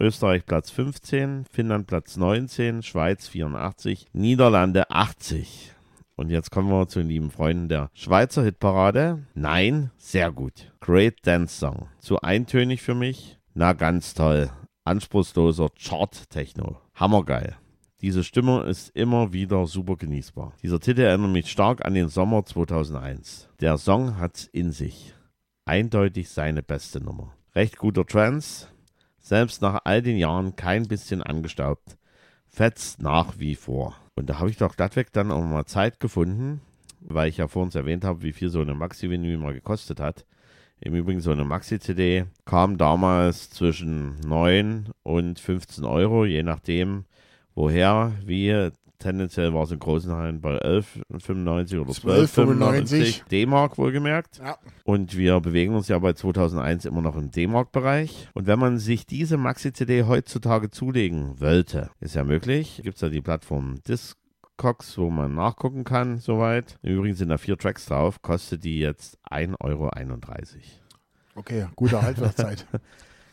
Österreich 0.00 0.44
Platz 0.44 0.70
15, 0.70 1.44
Finnland 1.52 1.86
Platz 1.86 2.16
19, 2.16 2.82
Schweiz 2.82 3.28
84, 3.28 4.08
Niederlande 4.12 4.90
80. 4.90 5.72
Und 6.16 6.30
jetzt 6.30 6.50
kommen 6.50 6.68
wir 6.68 6.88
zu 6.88 6.98
den 6.98 7.08
lieben 7.08 7.30
Freunden 7.30 7.68
der 7.68 7.90
Schweizer 7.94 8.42
Hitparade. 8.42 9.24
Nein, 9.34 9.90
sehr 9.98 10.32
gut. 10.32 10.72
Great 10.80 11.18
Dance 11.22 11.56
Song. 11.56 11.88
Zu 12.00 12.20
eintönig 12.20 12.82
für 12.82 12.94
mich. 12.94 13.38
Na, 13.54 13.72
ganz 13.72 14.14
toll. 14.14 14.50
Anspruchsloser 14.84 15.68
Chart-Techno. 15.78 16.78
Hammergeil. 16.94 17.56
Diese 18.00 18.24
Stimmung 18.24 18.64
ist 18.64 18.88
immer 18.96 19.34
wieder 19.34 19.66
super 19.66 19.96
genießbar. 19.96 20.54
Dieser 20.62 20.80
Titel 20.80 21.02
erinnert 21.02 21.32
mich 21.32 21.50
stark 21.50 21.84
an 21.84 21.92
den 21.92 22.08
Sommer 22.08 22.46
2001. 22.46 23.50
Der 23.60 23.76
Song 23.76 24.16
hat's 24.16 24.46
in 24.46 24.72
sich. 24.72 25.12
Eindeutig 25.66 26.30
seine 26.30 26.62
beste 26.62 26.98
Nummer. 27.00 27.34
Recht 27.54 27.76
guter 27.76 28.06
Trance, 28.06 28.68
selbst 29.20 29.60
nach 29.60 29.80
all 29.84 30.00
den 30.00 30.16
Jahren 30.16 30.56
kein 30.56 30.88
bisschen 30.88 31.22
angestaubt. 31.22 31.98
Fetzt 32.48 33.02
nach 33.02 33.38
wie 33.38 33.56
vor. 33.56 33.94
Und 34.16 34.30
da 34.30 34.38
habe 34.38 34.48
ich 34.48 34.56
doch 34.56 34.76
glattweg 34.76 35.12
dann 35.12 35.30
auch 35.30 35.44
mal 35.44 35.66
Zeit 35.66 36.00
gefunden, 36.00 36.62
weil 37.00 37.28
ich 37.28 37.36
ja 37.36 37.48
vorhin 37.48 37.72
erwähnt 37.72 38.04
habe, 38.04 38.22
wie 38.22 38.32
viel 38.32 38.48
so 38.48 38.62
eine 38.62 38.74
Maxi-Vinyl 38.74 39.36
mal 39.36 39.52
gekostet 39.52 40.00
hat. 40.00 40.24
Im 40.80 40.94
Übrigen 40.94 41.20
so 41.20 41.30
eine 41.30 41.44
Maxi-CD 41.44 42.24
kam 42.46 42.78
damals 42.78 43.50
zwischen 43.50 44.18
9 44.20 44.88
und 45.02 45.38
15 45.38 45.84
Euro, 45.84 46.24
je 46.24 46.42
nachdem, 46.42 47.04
woher, 47.54 48.12
wie. 48.24 48.70
Tendenziell 49.00 49.54
war 49.54 49.62
es 49.62 49.70
in 49.70 49.78
großen 49.78 50.12
Hallen 50.12 50.42
bei 50.42 50.58
11,95 50.60 51.80
oder 51.80 51.90
12,95 51.90 53.26
D-Mark 53.30 53.78
wohlgemerkt. 53.78 54.40
Ja. 54.44 54.58
Und 54.84 55.16
wir 55.16 55.40
bewegen 55.40 55.74
uns 55.74 55.88
ja 55.88 55.98
bei 55.98 56.12
2001 56.12 56.84
immer 56.84 57.00
noch 57.00 57.16
im 57.16 57.30
D-Mark-Bereich. 57.30 58.28
Und 58.34 58.46
wenn 58.46 58.58
man 58.58 58.78
sich 58.78 59.06
diese 59.06 59.38
Maxi-CD 59.38 60.04
heutzutage 60.04 60.70
zulegen 60.70 61.40
wollte, 61.40 61.88
ist 62.00 62.14
ja 62.14 62.24
möglich. 62.24 62.82
Gibt 62.84 62.96
es 62.96 63.00
ja 63.00 63.08
die 63.08 63.22
Plattform 63.22 63.76
Discogs, 64.60 64.98
wo 64.98 65.08
man 65.08 65.34
nachgucken 65.34 65.84
kann, 65.84 66.18
soweit. 66.18 66.78
Im 66.82 66.96
Übrigen 66.96 67.16
sind 67.16 67.30
da 67.30 67.38
vier 67.38 67.56
Tracks 67.56 67.86
drauf, 67.86 68.20
kostet 68.20 68.62
die 68.62 68.78
jetzt 68.78 69.18
1,31 69.30 69.56
Euro. 69.60 69.90
Okay, 71.34 71.66
gute 71.76 72.02
Halbwertszeit. 72.02 72.66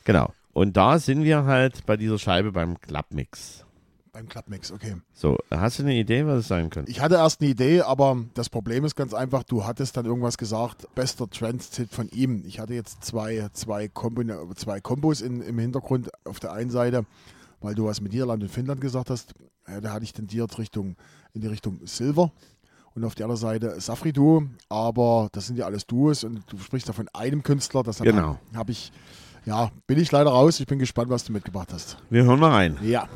Genau. 0.06 0.34
Und 0.54 0.78
da 0.78 1.00
sind 1.00 1.26
wir 1.26 1.44
halt 1.44 1.86
bei 1.86 1.98
dieser 1.98 2.18
Scheibe 2.18 2.54
beim 2.54 2.80
Clubmix. 2.80 3.66
Ein 4.14 4.30
Clubmix, 4.30 4.72
okay. 4.72 4.96
So, 5.14 5.38
hast 5.52 5.80
du 5.80 5.84
eine 5.84 5.96
Idee, 5.96 6.26
was 6.26 6.40
es 6.40 6.48
sein 6.48 6.70
könnte? 6.70 6.90
Ich 6.90 7.02
hatte 7.02 7.16
erst 7.16 7.42
eine 7.42 7.50
Idee, 7.50 7.82
aber 7.82 8.24
das 8.34 8.48
Problem 8.48 8.86
ist 8.86 8.96
ganz 8.96 9.14
einfach, 9.14 9.44
du 9.44 9.66
hattest 9.66 9.98
dann 9.98 10.06
irgendwas 10.06 10.38
gesagt, 10.38 10.88
bester 10.96 11.30
Trends-Hit 11.30 11.92
von 11.92 12.08
ihm. 12.08 12.46
Ich 12.48 12.62
hatte 12.62 12.74
jetzt 12.74 13.04
zwei, 13.04 13.50
zwei, 13.52 13.90
Kombina 13.90 14.40
zwei 14.56 14.80
Kombos 14.80 15.20
in, 15.20 15.42
im 15.42 15.60
Hintergrund 15.60 16.10
auf 16.24 16.40
der 16.40 16.54
einen 16.54 16.70
Seite, 16.70 17.06
weil 17.60 17.76
du 17.76 17.84
was 17.84 18.00
mit 18.00 18.14
Niederland 18.14 18.42
und 18.42 18.50
Finnland 18.50 18.80
gesagt 18.80 19.10
hast. 19.10 19.34
Ja, 19.68 19.82
da 19.82 19.92
hatte 19.94 20.04
ich 20.04 20.14
tendiert 20.14 20.58
Richtung, 20.58 20.96
in 21.34 21.42
die 21.42 21.48
Richtung 21.48 21.80
Silver. 21.86 22.32
Und 22.96 23.04
auf 23.04 23.14
der 23.14 23.26
anderen 23.26 23.40
Seite 23.40 23.80
Safri 23.80 24.12
Duo, 24.12 24.44
aber 24.70 25.30
das 25.32 25.46
sind 25.46 25.58
ja 25.58 25.66
alles 25.66 25.86
Duos 25.86 26.24
und 26.24 26.42
du 26.52 26.58
sprichst 26.58 26.90
da 26.90 26.94
von 26.94 27.08
einem 27.14 27.44
Künstler. 27.44 27.84
Das 27.84 28.00
Genau. 28.00 28.40
habe 28.56 28.72
ich, 28.72 28.92
ja, 29.46 29.70
bin 29.86 30.00
ich 30.00 30.12
leider 30.12 30.32
raus. 30.32 30.60
Ich 30.60 30.66
bin 30.66 30.80
gespannt, 30.80 31.12
was 31.12 31.24
du 31.24 31.32
mitgebracht 31.32 31.72
hast. 31.72 31.98
Wir 32.10 32.24
hören 32.24 32.40
mal 32.40 32.52
rein. 32.52 32.78
Ja. 32.82 33.08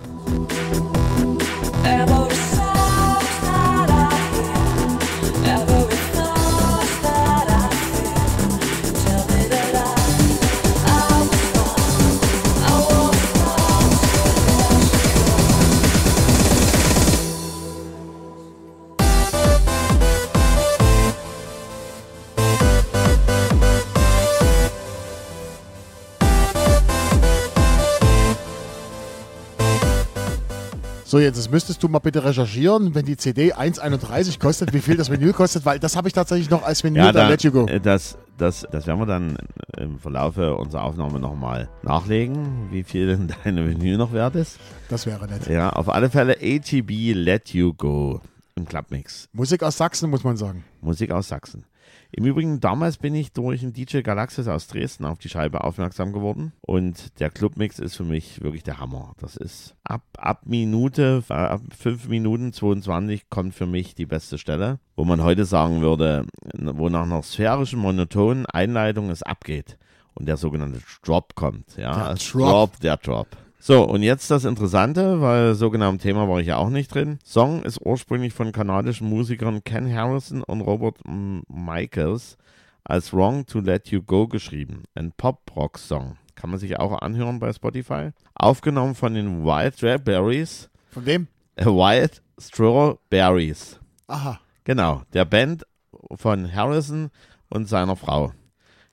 So, 31.12 31.20
jetzt 31.20 31.52
müsstest 31.52 31.84
du 31.84 31.90
mal 31.90 32.00
bitte 32.00 32.24
recherchieren, 32.24 32.96
wenn 32.96 33.04
die 33.04 33.18
CD 33.18 33.54
1,31 33.54 34.40
kostet, 34.40 34.72
wie 34.72 34.80
viel 34.80 34.96
das 34.96 35.12
Vinyl 35.12 35.34
kostet, 35.34 35.66
weil 35.66 35.78
das 35.78 35.98
habe 35.98 36.08
ich 36.08 36.14
tatsächlich 36.14 36.50
noch 36.50 36.64
als 36.64 36.86
Vinyl, 36.86 37.04
Ja, 37.04 37.12
da, 37.12 37.28
Let 37.28 37.44
You 37.44 37.52
Go. 37.52 37.66
das, 37.66 38.18
das, 38.38 38.66
das 38.72 38.88
werden 38.88 38.98
wir 39.02 39.06
dann 39.06 39.36
im 39.78 40.00
Verlaufe 40.00 40.56
unserer 40.56 40.86
Aufnahme 40.86 41.20
nochmal 41.20 41.68
nachlegen, 41.84 42.70
wie 42.72 42.84
viel 42.84 43.08
denn 43.08 43.30
deine 43.44 43.68
Vinyl 43.68 43.98
noch 43.98 44.14
wert 44.14 44.36
ist. 44.36 44.58
Das 44.88 45.06
wäre 45.06 45.28
nett. 45.28 45.48
Ja, 45.48 45.72
auf 45.72 45.90
alle 45.90 46.10
Fälle 46.10 46.38
ATB 46.42 47.12
Let 47.14 47.50
You 47.50 47.74
Go 47.74 48.22
im 48.56 48.66
Clubmix. 48.66 49.28
Musik 49.34 49.64
aus 49.64 49.76
Sachsen, 49.76 50.10
muss 50.10 50.24
man 50.24 50.38
sagen. 50.38 50.64
Musik 50.80 51.12
aus 51.12 51.28
Sachsen. 51.28 51.66
Im 52.14 52.26
Übrigen, 52.26 52.60
damals 52.60 52.98
bin 52.98 53.16
ich 53.16 53.32
durch 53.32 53.64
einen 53.64 53.72
DJ 53.72 54.02
Galaxis 54.02 54.48
aus 54.50 54.68
Dresden 54.68 55.06
auf 55.06 55.20
die 55.20 55.30
Scheibe 55.30 55.64
aufmerksam 55.64 56.12
geworden. 56.12 56.52
Und 56.62 57.20
der 57.20 57.30
Clubmix 57.30 57.80
ist 57.80 57.96
für 57.96 58.04
mich 58.04 58.42
wirklich 58.42 58.64
der 58.64 58.80
Hammer. 58.80 59.14
Das 59.20 59.38
ist 59.38 59.76
ab, 59.86 60.04
ab 60.18 60.42
Minute, 60.46 61.24
äh, 61.30 61.34
ab 61.34 61.62
5 61.78 62.10
Minuten 62.10 62.52
22 62.52 63.30
kommt 63.30 63.56
für 63.56 63.66
mich 63.66 63.96
die 63.96 64.06
beste 64.06 64.38
Stelle, 64.38 64.80
wo 64.98 65.06
man 65.06 65.24
heute 65.24 65.46
sagen 65.46 65.82
würde, 65.82 66.26
wo 66.54 66.90
nach 66.90 67.04
einer 67.04 67.24
sphärischen, 67.24 67.80
monotonen 67.80 68.46
Einleitung 68.46 69.10
es 69.10 69.24
abgeht. 69.24 69.78
Und 70.14 70.28
der 70.28 70.36
sogenannte 70.36 70.82
Drop 71.04 71.36
kommt. 71.36 71.78
Ja, 71.78 72.08
Der 72.10 72.16
Drop. 72.16 72.50
Drop, 72.50 72.80
der 72.82 72.98
Drop. 72.98 73.28
So, 73.64 73.84
und 73.84 74.02
jetzt 74.02 74.32
das 74.32 74.44
Interessante, 74.44 75.22
weil 75.22 75.54
so 75.54 75.70
genau 75.70 75.92
im 75.92 76.00
Thema 76.00 76.28
war 76.28 76.40
ich 76.40 76.48
ja 76.48 76.58
auch 76.58 76.72
nicht 76.72 76.92
drin. 76.96 77.20
Song 77.24 77.62
ist 77.62 77.80
ursprünglich 77.80 78.34
von 78.34 78.52
kanadischen 78.52 79.08
Musikern 79.08 79.64
Ken 79.64 79.94
Harrison 79.94 80.42
und 80.42 80.62
Robert 80.62 80.98
Michaels 81.06 82.40
als 82.84 83.14
Wrong 83.14 83.46
to 83.46 83.60
Let 83.60 83.90
You 83.90 84.02
Go 84.02 84.28
geschrieben. 84.28 84.86
Ein 84.96 85.12
Pop-Rock-Song. 85.12 86.18
Kann 86.34 86.50
man 86.50 86.58
sich 86.58 86.80
auch 86.80 87.04
anhören 87.04 87.40
bei 87.40 87.54
Spotify. 87.54 88.10
Aufgenommen 88.34 88.96
von 88.96 89.14
den 89.14 89.46
Wild 89.46 89.76
Strawberries. 89.78 90.72
Von 90.90 91.06
wem? 91.06 91.28
Äh, 91.56 91.66
Wild 91.66 92.24
Strawberries. 92.40 93.80
Aha. 94.08 94.40
Genau, 94.64 95.04
der 95.14 95.26
Band 95.26 95.68
von 96.16 96.52
Harrison 96.52 97.12
und 97.50 97.70
seiner 97.70 97.96
Frau. 97.96 98.32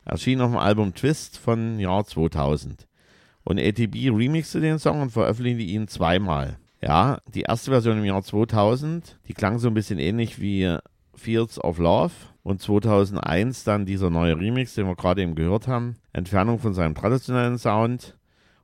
Erschien 0.04 0.42
auf 0.42 0.50
dem 0.50 0.58
Album 0.58 0.94
Twist 0.94 1.38
von 1.38 1.78
Jahr 1.78 2.04
2000. 2.04 2.87
Und 3.48 3.58
ATB 3.58 4.10
remixte 4.10 4.60
den 4.60 4.78
Song 4.78 5.00
und 5.00 5.10
veröffentlichte 5.10 5.62
ihn 5.62 5.88
zweimal. 5.88 6.58
Ja, 6.82 7.22
die 7.32 7.44
erste 7.48 7.70
Version 7.70 7.96
im 7.96 8.04
Jahr 8.04 8.22
2000, 8.22 9.18
die 9.26 9.32
klang 9.32 9.58
so 9.58 9.68
ein 9.68 9.74
bisschen 9.74 9.98
ähnlich 9.98 10.38
wie 10.38 10.76
Fields 11.14 11.58
of 11.58 11.78
Love. 11.78 12.12
Und 12.42 12.60
2001 12.60 13.64
dann 13.64 13.86
dieser 13.86 14.10
neue 14.10 14.38
Remix, 14.38 14.74
den 14.74 14.86
wir 14.86 14.96
gerade 14.96 15.22
eben 15.22 15.34
gehört 15.34 15.66
haben. 15.66 15.96
Entfernung 16.12 16.58
von 16.58 16.74
seinem 16.74 16.94
traditionellen 16.94 17.56
Sound 17.56 18.18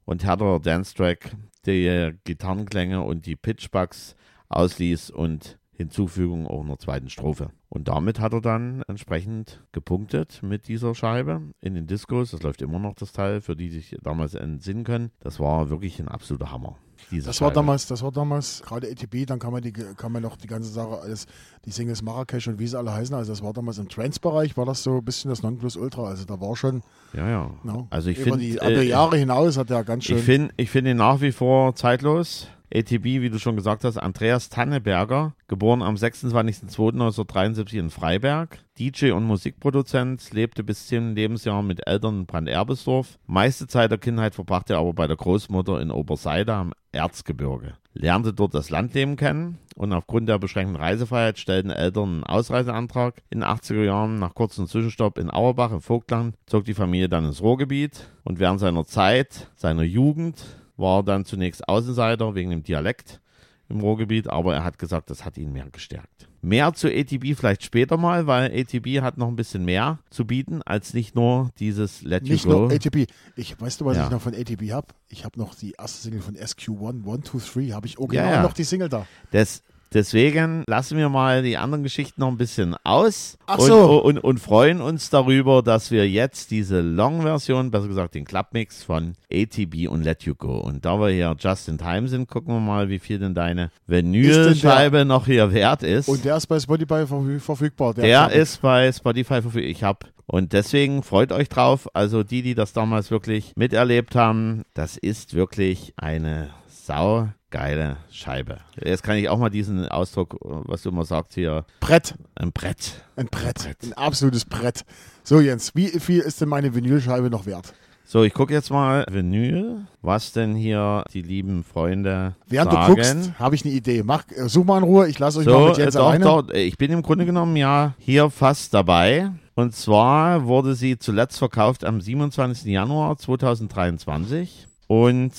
und 0.04 0.22
härterer 0.22 0.60
Dance-Track, 0.60 1.34
der 1.64 2.12
Gitarrenklänge 2.12 3.00
und 3.00 3.24
die 3.24 3.36
Pitchbugs 3.36 4.16
ausließ 4.50 5.08
und 5.08 5.56
Hinzufügung 5.76 6.46
auch 6.46 6.62
einer 6.64 6.78
zweiten 6.78 7.10
Strophe. 7.10 7.50
Und 7.68 7.88
damit 7.88 8.20
hat 8.20 8.32
er 8.32 8.40
dann 8.40 8.82
entsprechend 8.86 9.60
gepunktet 9.72 10.40
mit 10.42 10.68
dieser 10.68 10.94
Scheibe 10.94 11.42
in 11.60 11.74
den 11.74 11.86
Discos. 11.86 12.30
Das 12.30 12.42
läuft 12.42 12.62
immer 12.62 12.78
noch 12.78 12.94
das 12.94 13.12
Teil, 13.12 13.40
für 13.40 13.56
die 13.56 13.70
sich 13.70 13.96
damals 14.02 14.34
entsinnen 14.34 14.84
können. 14.84 15.10
Das 15.20 15.40
war 15.40 15.70
wirklich 15.70 15.98
ein 15.98 16.08
absoluter 16.08 16.52
Hammer. 16.52 16.76
Das 17.10 17.40
war 17.40 17.50
damals, 17.50 17.86
das 17.86 18.02
war 18.02 18.12
damals, 18.12 18.62
gerade 18.64 18.88
ATB, 18.88 19.26
dann 19.26 19.38
kann 19.38 19.52
man, 19.52 19.62
die, 19.62 19.72
kann 19.72 20.12
man 20.12 20.22
noch 20.22 20.36
die 20.36 20.46
ganze 20.46 20.70
Sache, 20.70 21.00
alles, 21.00 21.26
die 21.64 21.70
Singles 21.70 22.02
Marrakesch 22.02 22.48
und 22.48 22.58
wie 22.58 22.66
sie 22.66 22.78
alle 22.78 22.92
heißen, 22.92 23.14
also 23.14 23.32
das 23.32 23.42
war 23.42 23.52
damals 23.52 23.78
im 23.78 23.88
Trance-Bereich, 23.88 24.56
war 24.56 24.64
das 24.64 24.82
so 24.82 24.98
ein 24.98 25.04
bisschen 25.04 25.28
das 25.28 25.42
Nonplusultra, 25.42 26.06
also 26.06 26.24
da 26.24 26.40
war 26.40 26.56
schon, 26.56 26.82
Ja, 27.12 27.28
ja. 27.28 27.50
no, 27.62 27.88
Also 27.90 28.10
ich 28.10 28.18
über 28.18 28.38
finde, 28.38 28.46
die 28.46 28.56
äh, 28.56 28.82
Jahre 28.82 29.16
hinaus 29.16 29.58
hat 29.58 29.70
er 29.70 29.84
ganz 29.84 30.04
schön, 30.04 30.18
Ich 30.18 30.24
finde 30.24 30.54
ich 30.56 30.70
find 30.70 30.88
ihn 30.88 30.96
nach 30.96 31.20
wie 31.20 31.32
vor 31.32 31.74
zeitlos. 31.74 32.48
ATB, 32.74 33.04
wie 33.04 33.30
du 33.30 33.38
schon 33.38 33.54
gesagt 33.54 33.84
hast, 33.84 33.98
Andreas 33.98 34.48
Tanneberger, 34.48 35.34
geboren 35.46 35.82
am 35.82 35.94
26.02.1973 35.94 37.78
in 37.78 37.90
Freiberg, 37.90 38.58
DJ 38.78 39.12
und 39.12 39.24
Musikproduzent, 39.24 40.32
lebte 40.32 40.64
bis 40.64 40.88
zum 40.88 41.14
Lebensjahr 41.14 41.62
mit 41.62 41.86
Eltern 41.86 42.20
in 42.20 42.26
Brand-Erbesdorf. 42.26 43.18
Meiste 43.26 43.68
Zeit 43.68 43.92
der 43.92 43.98
Kindheit 43.98 44.34
verbrachte 44.34 44.72
er 44.72 44.80
aber 44.80 44.92
bei 44.92 45.06
der 45.06 45.16
Großmutter 45.16 45.80
in 45.80 45.92
Oberseide 45.92 46.54
am 46.54 46.72
Erzgebirge. 46.90 47.74
Lernte 47.92 48.32
dort 48.32 48.54
das 48.54 48.70
Landleben 48.70 49.14
kennen 49.14 49.58
und 49.76 49.92
aufgrund 49.92 50.28
der 50.28 50.40
beschränkten 50.40 50.76
Reisefreiheit 50.76 51.38
stellten 51.38 51.70
Eltern 51.70 52.14
einen 52.14 52.24
Ausreiseantrag. 52.24 53.22
In 53.30 53.40
den 53.40 53.48
80er 53.48 53.84
Jahren, 53.84 54.18
nach 54.18 54.34
kurzem 54.34 54.66
Zwischenstopp 54.66 55.18
in 55.18 55.30
Auerbach 55.30 55.70
im 55.70 55.80
Vogtland, 55.80 56.36
zog 56.46 56.64
die 56.64 56.74
Familie 56.74 57.08
dann 57.08 57.24
ins 57.24 57.40
Ruhrgebiet 57.40 58.08
und 58.24 58.40
während 58.40 58.58
seiner 58.58 58.84
Zeit, 58.84 59.50
seiner 59.54 59.84
Jugend, 59.84 60.44
war 60.76 61.02
dann 61.02 61.24
zunächst 61.24 61.68
Außenseiter 61.68 62.34
wegen 62.34 62.50
dem 62.50 62.62
Dialekt 62.62 63.20
im 63.68 63.80
Ruhrgebiet, 63.80 64.28
aber 64.28 64.54
er 64.54 64.62
hat 64.64 64.78
gesagt, 64.78 65.08
das 65.10 65.24
hat 65.24 65.38
ihn 65.38 65.52
mehr 65.52 65.66
gestärkt. 65.70 66.28
Mehr 66.42 66.74
zu 66.74 66.88
ATB 66.88 67.34
vielleicht 67.34 67.64
später 67.64 67.96
mal, 67.96 68.26
weil 68.26 68.50
ATB 68.54 69.00
hat 69.00 69.16
noch 69.16 69.28
ein 69.28 69.36
bisschen 69.36 69.64
mehr 69.64 69.98
zu 70.10 70.26
bieten, 70.26 70.60
als 70.62 70.92
nicht 70.92 71.14
nur 71.14 71.50
dieses 71.58 72.02
Let 72.02 72.24
nicht 72.24 72.44
You 72.44 72.50
Go. 72.50 72.58
nur 72.60 72.72
ATB. 72.72 73.06
Ich, 73.36 73.58
weißt 73.58 73.80
du, 73.80 73.86
was 73.86 73.96
Ja. 73.96 74.04
ich 74.04 74.10
noch 74.10 74.20
von 74.20 74.34
ATB 74.34 74.70
habe? 74.72 74.88
Ich 75.08 75.24
habe 75.24 75.38
noch 75.38 75.54
die 75.54 75.72
erste 75.78 76.02
Single 76.02 76.20
von 76.20 76.36
SQ1, 76.36 77.10
1, 77.10 77.24
2, 77.24 77.60
3, 77.62 77.68
habe 77.70 77.86
ich 77.86 77.98
auch 77.98 78.12
Ja, 78.12 78.22
genau 78.24 78.34
ja. 78.34 78.42
noch 78.42 78.52
die 78.52 78.64
Single 78.64 78.90
da. 78.90 79.06
Das, 79.30 79.62
deswegen 79.94 80.64
lassen 80.66 80.98
wir 80.98 81.08
mal 81.08 81.42
die 81.42 81.56
anderen 81.56 81.82
Geschichten 81.82 82.20
noch 82.20 82.28
ein 82.28 82.36
bisschen 82.36 82.76
aus 82.84 83.38
Ach 83.46 83.58
und, 83.58 83.66
so. 83.66 84.02
und, 84.02 84.18
und 84.18 84.38
freuen 84.40 84.80
uns 84.80 85.10
darüber, 85.10 85.62
dass 85.62 85.90
wir 85.90 86.08
jetzt 86.08 86.50
diese 86.50 86.80
Long-Version, 86.80 87.70
besser 87.70 87.88
gesagt 87.88 88.14
den 88.14 88.24
Clubmix 88.24 88.82
von 88.82 89.14
ATB 89.32 89.88
und 89.88 90.02
Let 90.02 90.24
You 90.24 90.34
Go. 90.34 90.58
Und 90.58 90.84
da 90.84 90.98
wir 90.98 91.08
hier 91.10 91.34
just 91.38 91.68
in 91.68 91.78
time 91.78 92.08
sind, 92.08 92.28
gucken 92.28 92.54
wir 92.54 92.60
mal, 92.60 92.88
wie 92.88 92.98
viel 92.98 93.18
denn 93.18 93.34
deine 93.34 93.70
Vinylscheibe 93.86 95.04
noch 95.04 95.26
hier 95.26 95.52
wert 95.52 95.82
ist. 95.82 96.08
Und 96.08 96.24
der 96.24 96.36
ist 96.36 96.46
bei 96.46 96.58
Spotify 96.58 97.06
verfü 97.06 97.38
verfügbar. 97.38 97.94
Der 97.94 98.26
Clubmix. 98.26 98.42
ist 98.42 98.62
bei 98.62 98.92
Spotify 98.92 99.42
verfügbar. 99.42 99.70
Ich 99.70 99.82
habe 99.82 100.06
und 100.26 100.52
deswegen 100.52 101.02
freut 101.02 101.32
euch 101.32 101.48
drauf. 101.48 101.88
Also 101.94 102.22
die, 102.22 102.42
die 102.42 102.54
das 102.54 102.72
damals 102.72 103.10
wirklich 103.10 103.52
miterlebt 103.56 104.14
haben, 104.14 104.62
das 104.72 104.96
ist 104.96 105.34
wirklich 105.34 105.92
eine 105.96 106.50
saugeile 106.86 107.96
Scheibe. 108.10 108.58
Jetzt 108.82 109.02
kann 109.02 109.16
ich 109.16 109.28
auch 109.28 109.38
mal 109.38 109.50
diesen 109.50 109.88
Ausdruck, 109.88 110.36
was 110.42 110.82
du 110.82 110.90
immer 110.90 111.04
sagst 111.04 111.34
hier, 111.34 111.64
Brett. 111.80 112.14
ein 112.34 112.52
Brett. 112.52 113.04
Ein 113.16 113.26
Brett. 113.26 113.62
Brett. 113.62 113.76
Ein 113.82 113.92
absolutes 113.94 114.44
Brett. 114.44 114.84
So, 115.22 115.40
Jens, 115.40 115.74
wie 115.74 115.88
viel 115.88 116.20
ist 116.20 116.40
denn 116.40 116.48
meine 116.48 116.74
Vinylscheibe 116.74 117.30
noch 117.30 117.46
wert? 117.46 117.72
So, 118.06 118.22
ich 118.22 118.34
gucke 118.34 118.52
jetzt 118.52 118.70
mal 118.70 119.06
Vinyl, 119.10 119.86
was 120.02 120.32
denn 120.32 120.54
hier 120.54 121.04
die 121.14 121.22
lieben 121.22 121.64
Freunde 121.64 122.34
Während 122.46 122.70
sagen. 122.70 122.86
du 122.86 122.94
guckst, 122.96 123.38
habe 123.38 123.54
ich 123.54 123.64
eine 123.64 123.72
Idee. 123.72 124.02
Mach, 124.04 124.24
äh, 124.30 124.46
such 124.46 124.64
mal 124.66 124.76
in 124.76 124.84
Ruhe, 124.84 125.08
ich 125.08 125.18
lasse 125.18 125.38
euch 125.38 125.46
mal 125.46 125.52
So, 125.52 125.68
mit 125.68 125.78
äh, 125.78 125.80
Jens 125.84 125.94
doch, 125.94 126.08
alleine. 126.08 126.24
doch, 126.24 126.50
äh, 126.50 126.64
ich 126.64 126.76
bin 126.76 126.92
im 126.92 127.00
Grunde 127.00 127.24
genommen 127.24 127.56
ja 127.56 127.94
hier 127.98 128.28
fast 128.28 128.74
dabei. 128.74 129.30
Und 129.54 129.74
zwar 129.74 130.44
wurde 130.44 130.74
sie 130.74 130.98
zuletzt 130.98 131.38
verkauft 131.38 131.82
am 131.82 132.02
27. 132.02 132.66
Januar 132.66 133.16
2023. 133.16 134.66
Und 134.86 135.32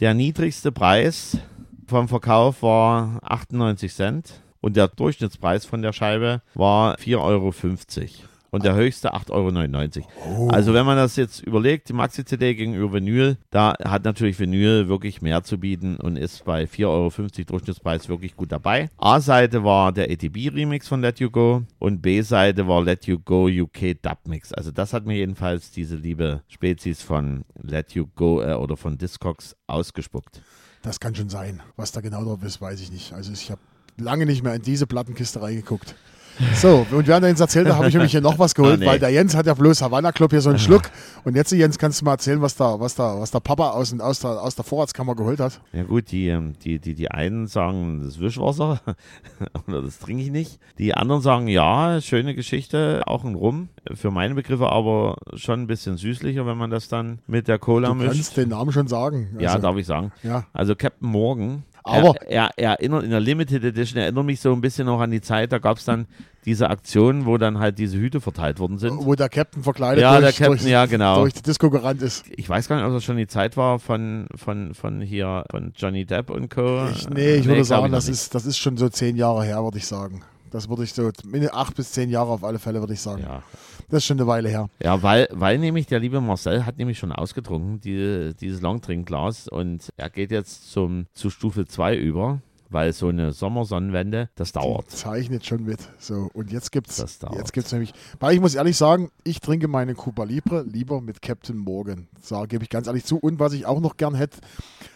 der 0.00 0.14
niedrigste 0.14 0.72
Preis 0.72 1.38
vom 1.86 2.08
Verkauf 2.08 2.62
war 2.62 3.18
98 3.22 3.94
Cent. 3.94 4.42
Und 4.62 4.76
der 4.76 4.88
Durchschnittspreis 4.88 5.64
von 5.64 5.80
der 5.82 5.92
Scheibe 5.92 6.42
war 6.54 6.96
4,50 6.96 7.18
Euro. 7.18 7.52
Und 8.50 8.64
der 8.64 8.74
höchste 8.74 9.14
8,99 9.14 10.02
Oh. 10.24 10.28
Euro. 10.30 10.48
Also 10.48 10.74
wenn 10.74 10.86
man 10.86 10.96
das 10.96 11.16
jetzt 11.16 11.40
überlegt, 11.40 11.88
die 11.88 11.92
Maxi-CD 11.92 12.54
gegenüber 12.54 12.92
Vinyl, 12.94 13.36
da 13.50 13.74
hat 13.84 14.04
natürlich 14.04 14.38
Vinyl 14.38 14.88
wirklich 14.88 15.22
mehr 15.22 15.42
zu 15.42 15.58
bieten 15.58 15.96
und 15.96 16.16
ist 16.16 16.44
bei 16.44 16.64
4,50 16.64 16.86
Euro 16.86 17.10
Durchschnittspreis 17.44 18.08
wirklich 18.08 18.36
gut 18.36 18.52
dabei. 18.52 18.90
A-Seite 18.98 19.64
war 19.64 19.92
der 19.92 20.10
ATB-Remix 20.10 20.88
von 20.88 21.00
Let 21.00 21.20
You 21.20 21.30
Go 21.30 21.62
und 21.78 22.02
B-Seite 22.02 22.66
war 22.66 22.82
Let 22.82 23.06
You 23.06 23.18
Go 23.18 23.46
UK 23.48 24.00
Dub-Mix. 24.02 24.52
Also 24.52 24.70
das 24.70 24.92
hat 24.92 25.06
mir 25.06 25.16
jedenfalls 25.16 25.70
diese 25.70 25.96
liebe 25.96 26.42
Spezies 26.48 27.02
von 27.02 27.44
Let 27.62 27.92
You 27.92 28.06
Go 28.14 28.42
äh, 28.42 28.54
oder 28.54 28.76
von 28.76 28.98
Discogs 28.98 29.56
ausgespuckt. 29.66 30.42
Das 30.82 30.98
kann 30.98 31.14
schon 31.14 31.28
sein. 31.28 31.60
Was 31.76 31.92
da 31.92 32.00
genau 32.00 32.24
drauf 32.24 32.42
ist, 32.42 32.60
weiß 32.60 32.80
ich 32.80 32.90
nicht. 32.90 33.12
Also 33.12 33.32
ich 33.32 33.50
habe 33.50 33.60
lange 33.98 34.24
nicht 34.26 34.42
mehr 34.42 34.54
in 34.54 34.62
diese 34.62 34.86
Plattenkiste 34.86 35.42
reingeguckt. 35.42 35.94
So, 36.54 36.86
und 36.90 37.06
während 37.06 37.24
er 37.24 37.28
Jens 37.28 37.40
erzählt 37.40 37.66
hat, 37.68 37.74
habe 37.76 37.88
ich 37.88 37.94
nämlich 37.94 38.12
hier 38.12 38.20
noch 38.20 38.38
was 38.38 38.54
geholt, 38.54 38.74
Ah, 38.74 38.76
nee. 38.78 38.86
weil 38.86 38.98
der 38.98 39.10
Jens 39.10 39.36
hat 39.36 39.46
ja 39.46 39.54
bloß 39.54 39.82
Havanna 39.82 40.10
Club 40.12 40.30
hier 40.30 40.40
so 40.40 40.50
einen 40.50 40.58
Schluck. 40.58 40.82
Und 41.24 41.36
jetzt, 41.36 41.52
Jens, 41.52 41.78
kannst 41.78 42.00
du 42.00 42.04
mal 42.04 42.12
erzählen, 42.12 42.40
was 42.40 42.54
da, 42.56 42.80
was 42.80 42.94
da, 42.94 43.20
was 43.20 43.30
der 43.30 43.40
Papa 43.40 43.70
aus, 43.70 43.98
aus, 44.00 44.20
der, 44.20 44.42
aus 44.42 44.54
der 44.54 44.64
Vorratskammer 44.64 45.14
geholt 45.14 45.38
hat? 45.40 45.60
Ja 45.72 45.82
gut, 45.82 46.10
die, 46.10 46.28
ähm, 46.28 46.54
die, 46.64 46.78
die, 46.78 46.94
die 46.94 47.10
einen 47.10 47.46
sagen, 47.46 48.00
das 48.00 48.14
ist 48.14 48.20
Wischwasser 48.20 48.80
oder 49.68 49.82
das 49.82 49.98
trinke 49.98 50.22
ich 50.22 50.30
nicht. 50.30 50.58
Die 50.78 50.94
anderen 50.94 51.20
sagen, 51.22 51.48
ja, 51.48 52.00
schöne 52.00 52.34
Geschichte, 52.34 53.02
auch 53.06 53.24
ein 53.24 53.34
Rum. 53.34 53.68
Für 53.94 54.10
meine 54.10 54.34
Begriffe 54.34 54.70
aber 54.70 55.16
schon 55.34 55.62
ein 55.62 55.66
bisschen 55.66 55.96
süßlicher, 55.96 56.46
wenn 56.46 56.56
man 56.58 56.70
das 56.70 56.88
dann 56.88 57.18
mit 57.26 57.48
der 57.48 57.58
Cola 57.58 57.88
Du 57.88 57.94
mischt. 57.94 58.12
kannst 58.12 58.36
den 58.36 58.48
Namen 58.50 58.72
schon 58.72 58.88
sagen. 58.88 59.36
ja, 59.38 59.50
Also, 59.50 59.62
darf 59.62 59.76
ich 59.76 59.86
sagen. 59.86 60.12
ja. 60.22 60.44
Also 60.52 60.74
Captain 60.74 61.08
Morgan. 61.08 61.64
Aber- 61.84 62.14
er, 62.28 62.50
er 62.56 62.70
erinnert 62.72 63.04
in 63.04 63.10
der 63.10 63.20
Limited 63.20 63.64
Edition 63.64 64.00
erinnert 64.00 64.24
mich 64.24 64.40
so 64.40 64.52
ein 64.52 64.60
bisschen 64.60 64.86
noch 64.86 65.00
an 65.00 65.10
die 65.10 65.20
Zeit, 65.20 65.52
da 65.52 65.58
gab 65.58 65.78
es 65.78 65.84
dann 65.84 66.06
diese 66.44 66.70
Aktion, 66.70 67.26
wo 67.26 67.36
dann 67.36 67.58
halt 67.58 67.78
diese 67.78 67.98
Hüte 67.98 68.20
verteilt 68.20 68.58
worden 68.58 68.78
sind. 68.78 69.04
Wo 69.04 69.14
der 69.14 69.28
Captain 69.28 69.62
verkleidet 69.62 70.00
Ja, 70.02 70.18
durch, 70.20 70.36
der 70.36 70.46
Captain, 70.46 70.62
durch, 70.62 70.70
ja, 70.72 70.86
genau. 70.86 71.20
durch 71.20 71.34
die 71.34 71.42
Disco 71.42 71.68
gerannt 71.68 72.00
ist. 72.00 72.24
Ich 72.30 72.48
weiß 72.48 72.66
gar 72.68 72.76
nicht, 72.76 72.84
ob 72.86 72.92
das 72.92 73.04
schon 73.04 73.18
die 73.18 73.26
Zeit 73.26 73.56
war 73.56 73.78
von, 73.78 74.26
von, 74.36 74.72
von 74.74 75.00
hier, 75.02 75.44
von 75.50 75.72
Johnny 75.76 76.06
Depp 76.06 76.30
und 76.30 76.48
Co. 76.50 76.86
Ich, 76.94 77.08
nee, 77.10 77.34
ich 77.34 77.44
würde 77.44 77.56
glaub 77.56 77.66
sagen, 77.66 77.82
noch 77.84 77.90
das 77.98 78.08
ist, 78.08 78.34
das 78.34 78.46
ist 78.46 78.56
schon 78.58 78.76
so 78.78 78.88
zehn 78.88 79.16
Jahre 79.16 79.44
her, 79.44 79.62
würde 79.62 79.76
ich 79.78 79.86
sagen. 79.86 80.22
Das 80.50 80.68
würde 80.68 80.82
ich 80.84 80.92
so, 80.94 81.10
acht 81.52 81.76
bis 81.76 81.92
zehn 81.92 82.10
Jahre 82.10 82.30
auf 82.30 82.42
alle 82.42 82.58
Fälle, 82.58 82.80
würde 82.80 82.94
ich 82.94 83.00
sagen. 83.00 83.22
Ja. 83.22 83.42
Das 83.90 83.98
ist 83.98 84.06
schon 84.06 84.18
eine 84.18 84.26
Weile 84.26 84.48
her. 84.48 84.68
Ja, 84.82 85.02
weil, 85.02 85.28
weil 85.32 85.58
nämlich 85.58 85.86
der 85.86 85.98
liebe 86.00 86.20
Marcel 86.20 86.64
hat 86.64 86.78
nämlich 86.78 86.98
schon 86.98 87.12
ausgetrunken, 87.12 87.80
die, 87.80 88.32
dieses 88.40 88.60
Longdrinkglas 88.60 89.48
und 89.48 89.88
er 89.96 90.10
geht 90.10 90.30
jetzt 90.30 90.70
zum, 90.72 91.06
zu 91.12 91.28
Stufe 91.30 91.66
2 91.66 91.96
über, 91.96 92.40
weil 92.68 92.92
so 92.92 93.08
eine 93.08 93.32
Sommersonnenwende, 93.32 94.28
das 94.36 94.52
dauert. 94.52 94.88
Zeichnet 94.90 95.44
schon 95.44 95.64
mit. 95.64 95.80
So, 95.98 96.30
und 96.32 96.52
jetzt 96.52 96.70
gibt's, 96.70 96.98
Das 96.98 97.18
dauert. 97.18 97.36
jetzt 97.36 97.52
gibt's 97.52 97.72
nämlich, 97.72 97.92
weil 98.20 98.34
ich 98.34 98.40
muss 98.40 98.54
ehrlich 98.54 98.76
sagen, 98.76 99.10
ich 99.24 99.40
trinke 99.40 99.66
meine 99.66 99.94
Cuba 99.96 100.22
Libre 100.22 100.62
lieber 100.62 101.00
mit 101.00 101.20
Captain 101.20 101.56
Morgan. 101.56 102.06
So, 102.22 102.40
gebe 102.48 102.62
ich 102.62 102.70
ganz 102.70 102.86
ehrlich 102.86 103.04
zu. 103.04 103.18
Und 103.18 103.40
was 103.40 103.54
ich 103.54 103.66
auch 103.66 103.80
noch 103.80 103.96
gern 103.96 104.14
hätte, 104.14 104.38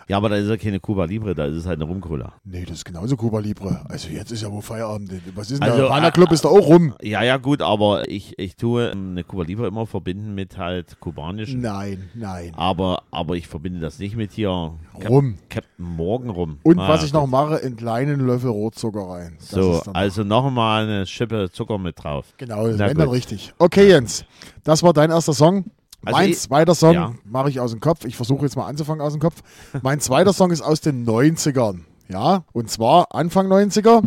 Ja, 0.08 0.16
aber 0.18 0.28
da 0.28 0.36
ist 0.36 0.48
ja 0.48 0.56
keine 0.56 0.80
Cuba 0.80 1.04
Libre, 1.06 1.34
da 1.34 1.46
ist 1.46 1.56
es 1.56 1.66
halt 1.66 1.80
eine 1.80 1.84
Rumcola. 1.90 2.32
nee, 2.44 2.64
das 2.64 2.78
ist 2.78 2.84
genauso 2.84 3.16
Cuba 3.16 3.38
Libre. 3.40 3.80
Also 3.88 4.08
jetzt 4.08 4.30
ist 4.32 4.42
ja 4.42 4.50
wohl 4.52 4.60
Feierabend. 4.62 5.12
Was 5.34 5.50
ist 5.50 5.62
denn 5.62 5.70
Also, 5.70 5.82
der 5.82 5.90
Havana 5.90 6.08
äh, 6.08 6.10
Club 6.10 6.30
ist 6.32 6.44
da 6.44 6.48
auch 6.50 6.66
rum. 6.66 6.94
Ja, 7.02 7.22
ja, 7.22 7.36
gut, 7.38 7.62
aber 7.62 8.08
ich, 8.08 8.38
ich 8.38 8.56
tue 8.56 8.90
ähm, 8.90 9.12
eine 9.12 9.24
Cuba 9.24 9.44
Libre 9.44 9.66
immer 9.66 9.86
verbinden 9.86 10.34
mit 10.34 10.58
halt 10.58 11.00
kubanischen. 11.00 11.60
Nein, 11.60 12.10
nein. 12.14 12.52
Aber, 12.54 13.02
aber 13.10 13.36
ich 13.36 13.46
verbinde 13.48 13.80
das 13.80 13.98
nicht 13.98 14.16
mit 14.16 14.32
hier 14.32 14.72
Cap 14.98 15.10
Rum. 15.10 15.36
Captain 15.48 15.84
Morgan 15.86 16.30
rum. 16.30 16.58
Und 16.62 16.78
Ah, 16.78 16.88
was 16.88 17.04
ich 17.04 17.12
noch 17.12 17.22
gut. 17.22 17.30
mache, 17.30 17.56
in 17.56 17.76
kleinen 17.76 18.20
Löffel 18.26 18.50
Rotzucker 18.50 19.08
rein. 19.08 19.36
Das 19.38 19.48
So, 19.50 19.80
dann- 19.84 19.94
also 19.94 20.22
noch 20.24 20.50
mal 20.50 20.84
eine 20.84 21.06
Schippe 21.06 21.50
Zucker 21.50 21.78
mit 21.78 22.02
drauf. 22.02 22.26
Genau, 22.36 22.66
Na 22.68 22.88
wenn 22.88 22.96
dann 22.98 23.06
gut. 23.06 23.14
richtig. 23.16 23.54
Okay, 23.58 23.88
Jens, 23.88 24.24
das 24.64 24.82
war 24.82 24.92
dein 24.92 25.10
erster 25.10 25.32
Song. 25.32 25.64
Also 26.04 26.18
mein 26.18 26.34
zweiter 26.34 26.74
Song 26.74 26.94
ja. 26.94 27.12
mache 27.24 27.50
ich 27.50 27.60
aus 27.60 27.70
dem 27.70 27.80
Kopf. 27.80 28.04
Ich 28.04 28.16
versuche 28.16 28.44
jetzt 28.44 28.56
mal 28.56 28.66
anzufangen 28.66 29.00
aus 29.00 29.12
dem 29.12 29.20
Kopf. 29.20 29.42
Mein 29.82 30.00
zweiter 30.00 30.32
Song 30.32 30.50
ist 30.50 30.62
aus 30.62 30.80
den 30.80 31.06
90ern. 31.06 31.80
Ja, 32.08 32.44
und 32.52 32.70
zwar 32.70 33.14
Anfang 33.14 33.46
90er. 33.50 34.02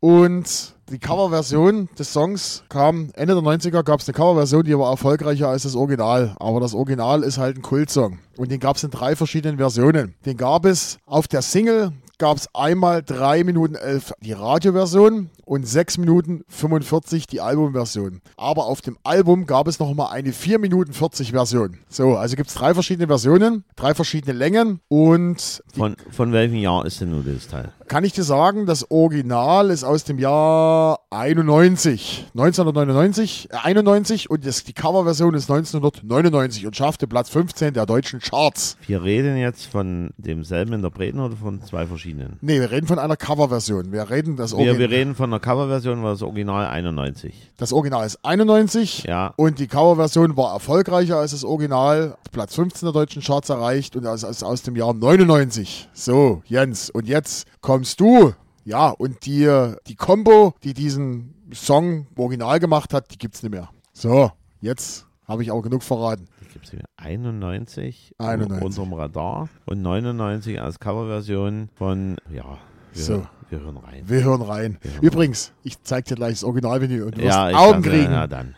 Und 0.00 0.74
die 0.90 0.98
Coverversion 0.98 1.88
des 1.98 2.12
Songs 2.12 2.64
kam 2.68 3.10
Ende 3.14 3.34
der 3.34 3.42
90er, 3.42 3.82
gab 3.82 4.00
es 4.00 4.08
eine 4.08 4.14
Coverversion, 4.14 4.64
die 4.64 4.76
war 4.76 4.90
erfolgreicher 4.90 5.48
als 5.48 5.62
das 5.62 5.76
Original. 5.76 6.34
Aber 6.38 6.58
das 6.58 6.74
Original 6.74 7.22
ist 7.22 7.38
halt 7.38 7.56
ein 7.58 7.62
Kultsong. 7.62 8.18
Und 8.36 8.50
den 8.50 8.60
gab 8.60 8.76
es 8.76 8.84
in 8.84 8.90
drei 8.90 9.14
verschiedenen 9.14 9.58
Versionen. 9.58 10.14
Den 10.24 10.36
gab 10.36 10.64
es 10.64 10.98
auf 11.06 11.28
der 11.28 11.42
Single, 11.42 11.92
gab 12.18 12.38
es 12.38 12.48
einmal 12.54 13.02
3 13.02 13.44
Minuten 13.44 13.74
11 13.74 14.14
die 14.20 14.32
Radioversion 14.32 15.30
und 15.50 15.66
6 15.66 15.98
Minuten 15.98 16.44
45 16.46 17.26
die 17.26 17.40
Albumversion. 17.40 18.20
Aber 18.36 18.66
auf 18.66 18.82
dem 18.82 18.96
Album 19.02 19.46
gab 19.46 19.66
es 19.66 19.80
noch 19.80 19.92
mal 19.94 20.06
eine 20.10 20.32
4 20.32 20.60
Minuten 20.60 20.92
40 20.92 21.32
Version. 21.32 21.78
So, 21.88 22.16
also 22.16 22.36
gibt 22.36 22.50
es 22.50 22.54
drei 22.54 22.72
verschiedene 22.72 23.08
Versionen, 23.08 23.64
drei 23.74 23.92
verschiedene 23.94 24.32
Längen 24.32 24.78
und 24.86 25.64
Von, 25.76 25.96
von 26.12 26.32
welchem 26.32 26.54
Jahr 26.54 26.86
ist 26.86 27.00
denn 27.00 27.10
nur 27.10 27.24
dieses 27.24 27.48
Teil? 27.48 27.72
kann 27.90 28.04
ich 28.04 28.12
dir 28.12 28.22
sagen, 28.22 28.66
das 28.66 28.88
Original 28.92 29.68
ist 29.68 29.82
aus 29.82 30.04
dem 30.04 30.20
Jahr 30.20 31.00
91, 31.10 32.26
1999, 32.34 33.48
äh, 33.50 33.56
91 33.64 34.30
und 34.30 34.46
das, 34.46 34.62
die 34.62 34.72
Coverversion 34.72 35.34
ist 35.34 35.50
1999 35.50 36.66
und 36.68 36.76
schaffte 36.76 37.08
Platz 37.08 37.30
15 37.30 37.74
der 37.74 37.86
deutschen 37.86 38.20
Charts. 38.20 38.76
Wir 38.86 39.02
reden 39.02 39.36
jetzt 39.36 39.66
von 39.66 40.10
demselben 40.18 40.72
Interpreten 40.72 41.18
oder 41.18 41.34
von 41.34 41.62
zwei 41.64 41.84
verschiedenen? 41.88 42.38
Nee, 42.40 42.60
wir 42.60 42.70
reden 42.70 42.86
von 42.86 43.00
einer 43.00 43.16
Coverversion. 43.16 43.90
Wir 43.90 44.08
reden 44.08 44.36
das 44.36 44.52
Wir, 44.52 44.58
Original. 44.58 44.78
wir 44.78 44.90
reden 44.90 45.16
von 45.16 45.30
einer 45.30 45.39
Coverversion, 45.40 46.02
war 46.02 46.10
das 46.12 46.22
Original 46.22 46.66
91. 46.68 47.52
Das 47.56 47.72
Original 47.72 48.06
ist 48.06 48.18
91 48.24 49.04
Ja. 49.04 49.32
und 49.36 49.58
die 49.58 49.66
Coverversion 49.66 50.36
war 50.36 50.52
erfolgreicher 50.52 51.16
als 51.16 51.32
das 51.32 51.44
Original. 51.44 52.16
Platz 52.32 52.54
15 52.54 52.86
der 52.86 52.92
deutschen 52.92 53.22
Charts 53.22 53.48
erreicht 53.50 53.96
und 53.96 54.04
das 54.04 54.22
ist 54.22 54.42
aus 54.42 54.62
dem 54.62 54.76
Jahr 54.76 54.94
99. 54.94 55.88
So, 55.92 56.42
Jens, 56.46 56.90
und 56.90 57.06
jetzt 57.08 57.46
kommst 57.60 58.00
du. 58.00 58.32
Ja, 58.64 58.90
und 58.90 59.24
die, 59.26 59.48
die 59.88 59.96
Combo, 59.96 60.54
die 60.62 60.74
diesen 60.74 61.34
Song 61.52 62.06
Original 62.16 62.60
gemacht 62.60 62.92
hat, 62.94 63.10
die 63.12 63.18
gibt's 63.18 63.42
nicht 63.42 63.52
mehr. 63.52 63.70
So, 63.92 64.30
jetzt 64.60 65.06
habe 65.26 65.42
ich 65.42 65.50
auch 65.50 65.62
genug 65.62 65.82
verraten. 65.82 66.26
Gibt 66.52 66.66
es 66.66 66.72
91, 66.96 68.14
91. 68.18 68.62
unterm 68.64 68.92
Radar 68.92 69.48
und 69.66 69.82
99 69.82 70.60
als 70.60 70.78
Coverversion 70.80 71.68
von, 71.74 72.16
ja, 72.32 72.58
wir, 72.92 73.02
So. 73.02 73.26
Wir 73.50 73.60
hören 73.60 73.76
rein. 73.76 74.02
Wir 74.06 74.24
hören 74.24 74.42
rein. 74.42 74.78
hören 74.82 75.02
Übrigens, 75.02 75.52
ich 75.62 75.82
zeig 75.82 76.06
dir 76.06 76.14
gleich 76.14 76.34
das 76.34 76.44
Originalvideo 76.44 77.06
und 77.06 77.18
du 77.18 77.22
Ja, 77.22 77.48
Augen 77.48 77.82
kriegen. 77.82 78.12
Ja, 78.12 78.26
dann. 78.26 78.54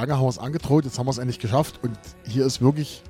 Lange 0.00 0.16
haben 0.16 0.24
wir 0.24 0.28
es 0.30 0.38
angedroht, 0.38 0.86
jetzt 0.86 0.98
haben 0.98 1.06
wir 1.06 1.10
es 1.10 1.18
endlich 1.18 1.38
geschafft 1.38 1.78
und 1.82 1.92
hier 2.26 2.46
ist 2.46 2.62
wirklich 2.62 3.02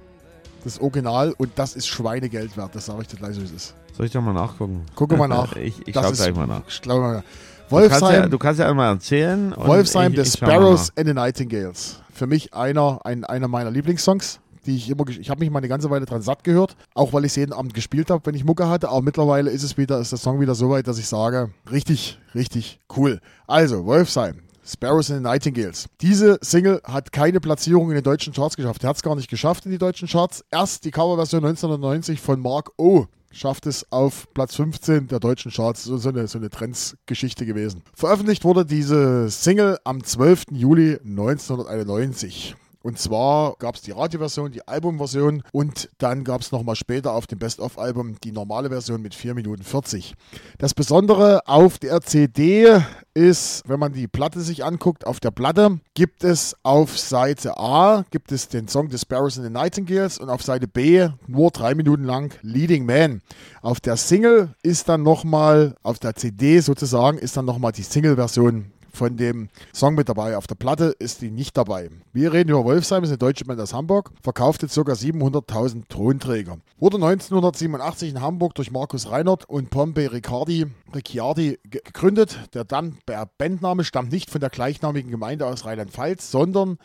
das 0.64 0.80
Original 0.80 1.32
und 1.38 1.52
das 1.54 1.76
ist 1.76 1.86
Schweinegeld 1.86 2.56
wert, 2.56 2.74
das 2.74 2.86
sage 2.86 3.02
ich 3.02 3.06
dir 3.08 3.16
gleich 3.16 3.36
so, 3.36 3.40
wie 3.42 3.44
es 3.44 3.52
ist. 3.52 3.74
Soll 3.96 4.06
ich 4.06 4.12
doch 4.12 4.20
mal 4.20 4.32
nachgucken? 4.32 4.84
Gucke 4.96 5.16
mal 5.16 5.28
nach. 5.28 5.54
ich 5.56 5.86
ich 5.86 5.94
Das 5.94 6.04
schau 6.04 6.10
ist- 6.10 6.18
gleich 6.24 6.34
mal 6.34 6.48
nach. 6.48 6.62
Ich 6.68 6.82
glaube 6.82 7.00
mal. 7.00 7.22
Du 7.70 7.76
kannst, 7.76 7.92
ja, 7.92 8.00
Wolfsheim, 8.08 8.30
du 8.32 8.38
kannst 8.38 8.58
ja 8.60 8.68
einmal 8.68 8.92
erzählen. 8.94 9.54
Wolfsheim 9.56 10.16
The 10.16 10.24
Sparrows 10.28 10.90
and 10.96 11.06
the 11.06 11.14
Nightingales. 11.14 12.00
Für 12.12 12.26
mich 12.26 12.52
einer, 12.54 12.98
ein, 13.04 13.24
einer 13.24 13.46
meiner 13.46 13.70
Lieblingssongs, 13.70 14.40
die 14.66 14.74
ich 14.74 14.90
immer, 14.90 15.06
ich 15.08 15.30
habe 15.30 15.38
mich 15.38 15.50
mal 15.50 15.58
eine 15.58 15.68
ganze 15.68 15.88
Weile 15.90 16.06
dran 16.06 16.22
satt 16.22 16.42
gehört, 16.42 16.76
auch 16.94 17.12
weil 17.12 17.24
ich 17.24 17.30
es 17.30 17.36
jeden 17.36 17.52
Abend 17.52 17.72
gespielt 17.72 18.10
habe, 18.10 18.26
wenn 18.26 18.34
ich 18.34 18.44
Mucke 18.44 18.68
hatte, 18.68 18.88
aber 18.88 19.02
mittlerweile 19.02 19.50
ist 19.50 19.62
es 19.62 19.76
wieder, 19.78 20.00
ist 20.00 20.10
der 20.10 20.18
Song 20.18 20.40
wieder 20.40 20.56
so 20.56 20.70
weit, 20.70 20.88
dass 20.88 20.98
ich 20.98 21.06
sage, 21.06 21.50
richtig, 21.70 22.18
richtig 22.34 22.80
cool. 22.96 23.20
Also, 23.46 23.84
Wolfsheim. 23.86 24.40
Sparrows 24.70 25.10
and 25.10 25.18
the 25.18 25.22
Nightingales. 25.22 25.86
Diese 26.00 26.38
Single 26.40 26.80
hat 26.84 27.12
keine 27.12 27.40
Platzierung 27.40 27.90
in 27.90 27.96
den 27.96 28.04
deutschen 28.04 28.32
Charts 28.32 28.56
geschafft. 28.56 28.84
Er 28.84 28.90
hat 28.90 28.96
es 28.96 29.02
gar 29.02 29.16
nicht 29.16 29.28
geschafft 29.28 29.66
in 29.66 29.72
die 29.72 29.78
deutschen 29.78 30.08
Charts. 30.08 30.44
Erst 30.50 30.84
die 30.84 30.90
Coverversion 30.90 31.44
1990 31.44 32.20
von 32.20 32.40
Mark 32.40 32.72
O. 32.78 33.06
schafft 33.32 33.66
es 33.66 33.90
auf 33.90 34.28
Platz 34.32 34.54
15 34.56 35.08
der 35.08 35.20
deutschen 35.20 35.50
Charts. 35.50 35.84
So, 35.84 36.08
eine, 36.08 36.28
so 36.28 36.38
eine 36.38 36.50
Trendsgeschichte 36.50 37.46
gewesen. 37.46 37.82
Veröffentlicht 37.94 38.44
wurde 38.44 38.64
diese 38.64 39.28
Single 39.30 39.78
am 39.84 40.04
12. 40.04 40.44
Juli 40.52 40.98
1991. 41.04 42.54
Und 42.82 42.98
zwar 42.98 43.56
gab 43.58 43.74
es 43.74 43.82
die 43.82 43.90
Radioversion, 43.90 44.52
die 44.52 44.66
Albumversion 44.66 45.42
und 45.52 45.90
dann 45.98 46.24
gab 46.24 46.40
es 46.40 46.50
nochmal 46.50 46.76
später 46.76 47.12
auf 47.12 47.26
dem 47.26 47.38
Best-of-Album 47.38 48.16
die 48.24 48.32
normale 48.32 48.70
Version 48.70 49.02
mit 49.02 49.14
4 49.14 49.34
Minuten 49.34 49.62
40. 49.62 50.14
Das 50.56 50.72
Besondere 50.72 51.46
auf 51.46 51.78
der 51.78 52.00
CD 52.00 52.80
ist, 53.12 53.62
wenn 53.66 53.80
man 53.80 53.92
die 53.92 54.08
Platte 54.08 54.40
sich 54.40 54.64
anguckt, 54.64 55.06
auf 55.06 55.20
der 55.20 55.30
Platte 55.30 55.80
gibt 55.94 56.24
es 56.24 56.56
auf 56.62 56.98
Seite 56.98 57.58
A 57.58 58.04
gibt 58.10 58.32
es 58.32 58.48
den 58.48 58.68
Song 58.68 58.90
The 58.90 58.98
Sparrows 58.98 59.36
and 59.36 59.46
the 59.46 59.52
Nightingales 59.52 60.18
und 60.18 60.30
auf 60.30 60.42
Seite 60.42 60.66
B 60.66 61.08
nur 61.26 61.50
drei 61.50 61.74
Minuten 61.74 62.04
lang 62.04 62.32
Leading 62.42 62.86
Man. 62.86 63.20
Auf 63.60 63.80
der 63.80 63.96
Single 63.96 64.54
ist 64.62 64.88
dann 64.88 65.02
nochmal, 65.02 65.74
auf 65.82 65.98
der 65.98 66.14
CD 66.14 66.60
sozusagen, 66.60 67.18
ist 67.18 67.36
dann 67.36 67.44
nochmal 67.44 67.72
die 67.72 67.82
Single-Version 67.82 68.72
von 68.92 69.16
dem 69.16 69.48
Song 69.74 69.94
mit 69.94 70.08
dabei. 70.08 70.36
Auf 70.36 70.46
der 70.46 70.54
Platte 70.54 70.94
ist 70.98 71.20
die 71.22 71.30
nicht 71.30 71.56
dabei. 71.56 71.90
Wir 72.12 72.32
reden 72.32 72.50
über 72.50 72.64
Wolfsheim, 72.64 73.02
ist 73.04 73.10
eine 73.10 73.18
deutsche 73.18 73.44
Band 73.44 73.60
aus 73.60 73.72
Hamburg, 73.74 74.10
verkaufte 74.22 74.66
ca. 74.66 74.92
700.000 74.92 75.88
Tonträger. 75.88 76.58
Wurde 76.78 76.96
1987 76.96 78.10
in 78.10 78.20
Hamburg 78.20 78.54
durch 78.54 78.70
Markus 78.70 79.10
Reinhardt 79.10 79.48
und 79.48 79.70
Pompey 79.70 80.06
Riccardi, 80.06 80.66
Ricciardi 80.94 81.58
ge- 81.64 81.80
gegründet. 81.84 82.38
Der 82.54 82.64
dann 82.64 82.98
der 83.08 83.28
Bandname 83.38 83.84
stammt 83.84 84.12
nicht 84.12 84.30
von 84.30 84.40
der 84.40 84.50
gleichnamigen 84.50 85.10
Gemeinde 85.10 85.46
aus 85.46 85.64
Rheinland-Pfalz, 85.64 86.30
sondern 86.30 86.78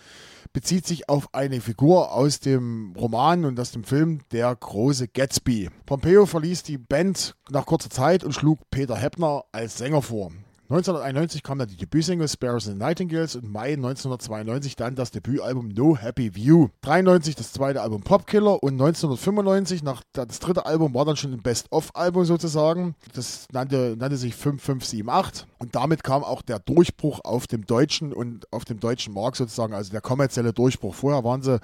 bezieht 0.54 0.88
sich 0.88 1.10
auf 1.10 1.34
eine 1.34 1.60
Figur 1.60 2.14
aus 2.14 2.40
dem 2.40 2.94
Roman 2.98 3.44
und 3.44 3.60
aus 3.60 3.72
dem 3.72 3.84
Film 3.84 4.20
Der 4.32 4.56
große 4.56 5.10
Gatsby. 5.10 5.70
Pompeo 5.86 6.26
verließ 6.26 6.64
die 6.64 6.78
Band 6.78 7.36
nach 7.50 7.66
kurzer 7.66 7.90
Zeit 7.90 8.24
und 8.24 8.32
schlug 8.34 8.60
Peter 8.72 8.96
Heppner 8.96 9.44
als 9.52 9.78
Sänger 9.78 10.02
vor. 10.02 10.32
1991 10.68 11.44
kam 11.44 11.60
dann 11.60 11.68
die 11.68 11.76
Debütsingle 11.76 12.28
Sparrows 12.28 12.68
and 12.68 12.80
Nightingales 12.80 13.36
und 13.36 13.52
Mai 13.52 13.74
1992 13.74 14.76
dann 14.76 14.96
das 14.96 15.12
Debütalbum 15.12 15.68
No 15.68 15.96
Happy 15.96 16.34
View. 16.34 16.70
93 16.82 17.36
das 17.36 17.54
zweite 17.54 17.84
Album 17.84 18.02
Popkiller 18.02 18.64
und 18.64 18.74
1995, 18.74 19.84
nach, 19.84 20.02
das 20.14 20.40
dritte 20.40 20.66
Album 20.66 20.96
war 20.96 21.06
dann 21.06 21.18
schon 21.18 21.34
ein 21.34 21.44
Best-of-Album 21.44 22.26
sozusagen. 22.26 22.96
Das 23.14 23.46
nannte, 23.52 23.96
nannte 23.96 24.18
sich 24.18 24.36
5578 24.36 25.46
und 25.60 25.76
damit 25.76 26.04
kam 26.04 26.24
auch 26.24 26.42
der 26.42 26.58
Durchbruch 26.58 27.20
auf 27.24 27.46
dem 27.46 27.68
deutschen 27.68 28.12
und 28.12 28.52
auf 28.52 28.66
dem 28.66 28.80
deutschen 28.80 29.14
Markt 29.14 29.38
sozusagen, 29.38 29.76
also 29.76 29.92
der 29.92 30.02
kommerzielle 30.02 30.52
Durchbruch. 30.52 30.96
Vorher 30.96 31.24
waren 31.24 31.44
sie, 31.44 31.60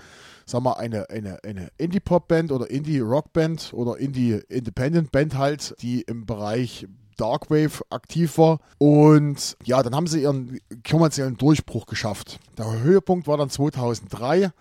sagen 0.46 0.64
wir, 0.64 0.78
eine, 0.78 1.10
eine, 1.10 1.40
eine 1.44 1.70
Indie-Pop-Band 1.80 2.52
oder 2.52 2.70
Indie-Rock-Band 2.70 3.74
oder 3.74 3.98
Indie-Independent-Band 3.98 5.40
halt, 5.40 5.74
die 5.82 6.02
im 6.02 6.28
Bereich 6.28 6.88
Darkwave 7.22 7.84
aktiv 7.90 8.38
war. 8.38 8.60
Und 8.80 9.56
ja, 9.64 9.84
dann 9.84 9.96
haben 9.96 10.08
sie 10.08 10.24
ihren 10.24 10.60
kommerziellen 10.90 11.38
Durchbruch 11.38 11.86
geschafft. 11.86 12.40
Der 12.58 12.82
Höhepunkt 12.82 13.28
war 13.28 13.38
dann 13.38 13.50
2003 13.50 14.52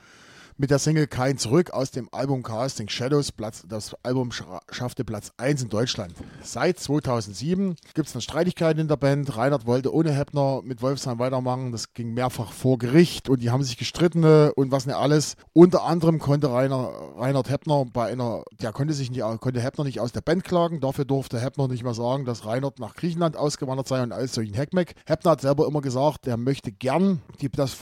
mit 0.61 0.71
der 0.71 0.79
Single 0.79 1.07
Kein 1.07 1.39
Zurück 1.39 1.71
aus 1.71 1.91
dem 1.91 2.11
Album 2.13 2.43
Casting 2.43 2.87
Shadows. 2.91 3.33
Platz, 3.33 3.65
das 3.67 3.97
Album 4.03 4.29
scha- 4.29 4.61
schaffte 4.71 5.05
Platz 5.05 5.33
1 5.39 5.63
in 5.63 5.69
Deutschland. 5.71 6.13
Seit 6.43 6.79
2007 6.79 7.77
gibt 7.95 8.09
es 8.09 8.13
dann 8.13 8.21
Streitigkeiten 8.21 8.79
in 8.79 8.87
der 8.87 8.99
Band. 8.99 9.39
Reinhard 9.39 9.65
wollte 9.65 9.95
ohne 9.95 10.13
Heppner 10.13 10.61
mit 10.63 10.83
Wolfsheim 10.83 11.19
weitermachen. 11.19 11.73
Das 11.73 11.95
ging 11.95 12.13
mehrfach 12.13 12.53
vor 12.53 12.77
Gericht 12.77 13.31
und 13.31 13.41
die 13.43 13.49
haben 13.49 13.63
sich 13.65 13.79
gestritten 13.79 14.23
äh, 14.23 14.51
und 14.55 14.71
was 14.71 14.85
nicht 14.85 14.97
alles. 14.97 15.37
Unter 15.55 15.85
anderem 15.85 16.19
konnte 16.19 16.53
Rainer, 16.53 16.91
Reinhard 17.17 17.49
Heppner 17.49 17.87
bei 17.91 18.13
einer, 18.13 18.43
der 18.61 18.73
konnte 18.73 18.93
sich 18.93 19.11
nicht, 19.11 19.23
konnte 19.41 19.63
Heppner 19.63 19.85
nicht 19.85 19.99
aus 19.99 20.13
der 20.13 20.21
Band 20.21 20.45
klagen. 20.45 20.81
Dafür 20.81 21.07
durfte 21.07 21.41
Heppner 21.41 21.69
nicht 21.69 21.85
mehr 21.85 21.95
sagen, 21.95 22.27
dass 22.27 22.45
Reinhard 22.45 22.81
nach 22.81 22.95
Griechenland 22.97 23.35
ausgewandert 23.35 23.89
sei 23.89 24.03
und 24.03 24.13
alles 24.13 24.35
solchen 24.35 24.53
Heckmeck. 24.53 24.95
Heppner 25.07 25.31
hat 25.31 25.41
selber 25.41 25.67
immer 25.67 25.81
gesagt, 25.81 26.27
er 26.27 26.37
möchte 26.37 26.71
gern 26.71 27.23
die, 27.41 27.49
das 27.51 27.75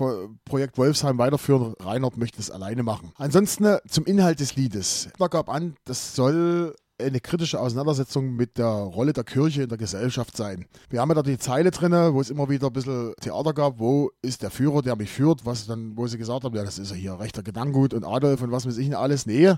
Projekt 0.44 0.78
Wolfsheim 0.78 1.18
weiterführen. 1.18 1.74
Reinhard 1.80 2.16
möchte 2.16 2.38
es 2.38 2.52
alleine 2.68 2.82
machen. 2.82 3.12
Ansonsten 3.16 3.64
äh, 3.64 3.78
zum 3.88 4.04
Inhalt 4.04 4.40
des 4.40 4.56
Liedes. 4.56 5.06
Heppner 5.06 5.28
gab 5.28 5.48
an, 5.48 5.74
das 5.84 6.14
soll 6.14 6.76
eine 7.00 7.20
kritische 7.20 7.60
Auseinandersetzung 7.60 8.34
mit 8.34 8.58
der 8.58 8.66
Rolle 8.66 9.12
der 9.12 9.24
Kirche 9.24 9.62
in 9.62 9.68
der 9.68 9.78
Gesellschaft 9.78 10.36
sein. 10.36 10.66
Wir 10.90 11.00
haben 11.00 11.08
ja 11.10 11.14
da 11.14 11.22
die 11.22 11.38
Zeile 11.38 11.70
drin, 11.70 11.92
wo 11.92 12.20
es 12.20 12.30
immer 12.30 12.48
wieder 12.48 12.66
ein 12.66 12.72
bisschen 12.72 13.14
Theater 13.20 13.52
gab, 13.52 13.78
wo 13.78 14.10
ist 14.20 14.42
der 14.42 14.50
Führer, 14.50 14.82
der 14.82 14.96
mich 14.96 15.10
führt, 15.10 15.46
was 15.46 15.66
dann, 15.66 15.96
wo 15.96 16.06
sie 16.06 16.18
gesagt 16.18 16.44
haben, 16.44 16.56
ja, 16.56 16.64
das 16.64 16.78
ist 16.78 16.90
ja 16.90 16.96
hier 16.96 17.20
rechter 17.20 17.42
Gedankengut 17.42 17.94
und 17.94 18.04
Adolf 18.04 18.42
und 18.42 18.50
was 18.50 18.66
weiß 18.66 18.76
ich 18.78 18.88
nicht 18.88 18.96
alles. 18.96 19.26
Nee, 19.26 19.54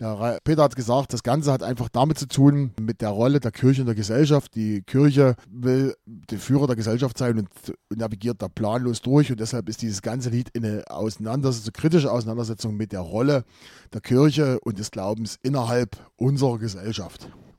der 0.00 0.38
Peter 0.44 0.62
hat 0.62 0.76
gesagt, 0.76 1.12
das 1.12 1.22
Ganze 1.22 1.52
hat 1.52 1.62
einfach 1.62 1.88
damit 1.90 2.18
zu 2.18 2.26
tun, 2.26 2.72
mit 2.80 3.02
der 3.02 3.10
Rolle 3.10 3.40
der 3.40 3.52
Kirche 3.52 3.82
in 3.82 3.86
der 3.86 3.94
Gesellschaft. 3.94 4.54
Die 4.54 4.82
Kirche 4.82 5.36
will 5.50 5.94
der 6.06 6.38
Führer 6.38 6.66
der 6.66 6.76
Gesellschaft 6.76 7.18
sein 7.18 7.38
und 7.38 7.48
navigiert 7.94 8.40
da 8.40 8.48
planlos 8.48 9.02
durch 9.02 9.30
und 9.30 9.40
deshalb 9.40 9.68
ist 9.68 9.82
dieses 9.82 10.00
ganze 10.00 10.30
Lied 10.30 10.50
eine 10.56 10.84
Auseinandersetzung, 10.88 11.72
kritische 11.74 12.10
Auseinandersetzung 12.10 12.76
mit 12.76 12.92
der 12.92 13.00
Rolle 13.00 13.44
der 13.92 14.00
Kirche 14.00 14.58
und 14.60 14.78
des 14.78 14.90
Glaubens 14.90 15.38
innerhalb 15.42 15.96
unserer 16.16 16.58
Gesellschaft. 16.58 16.77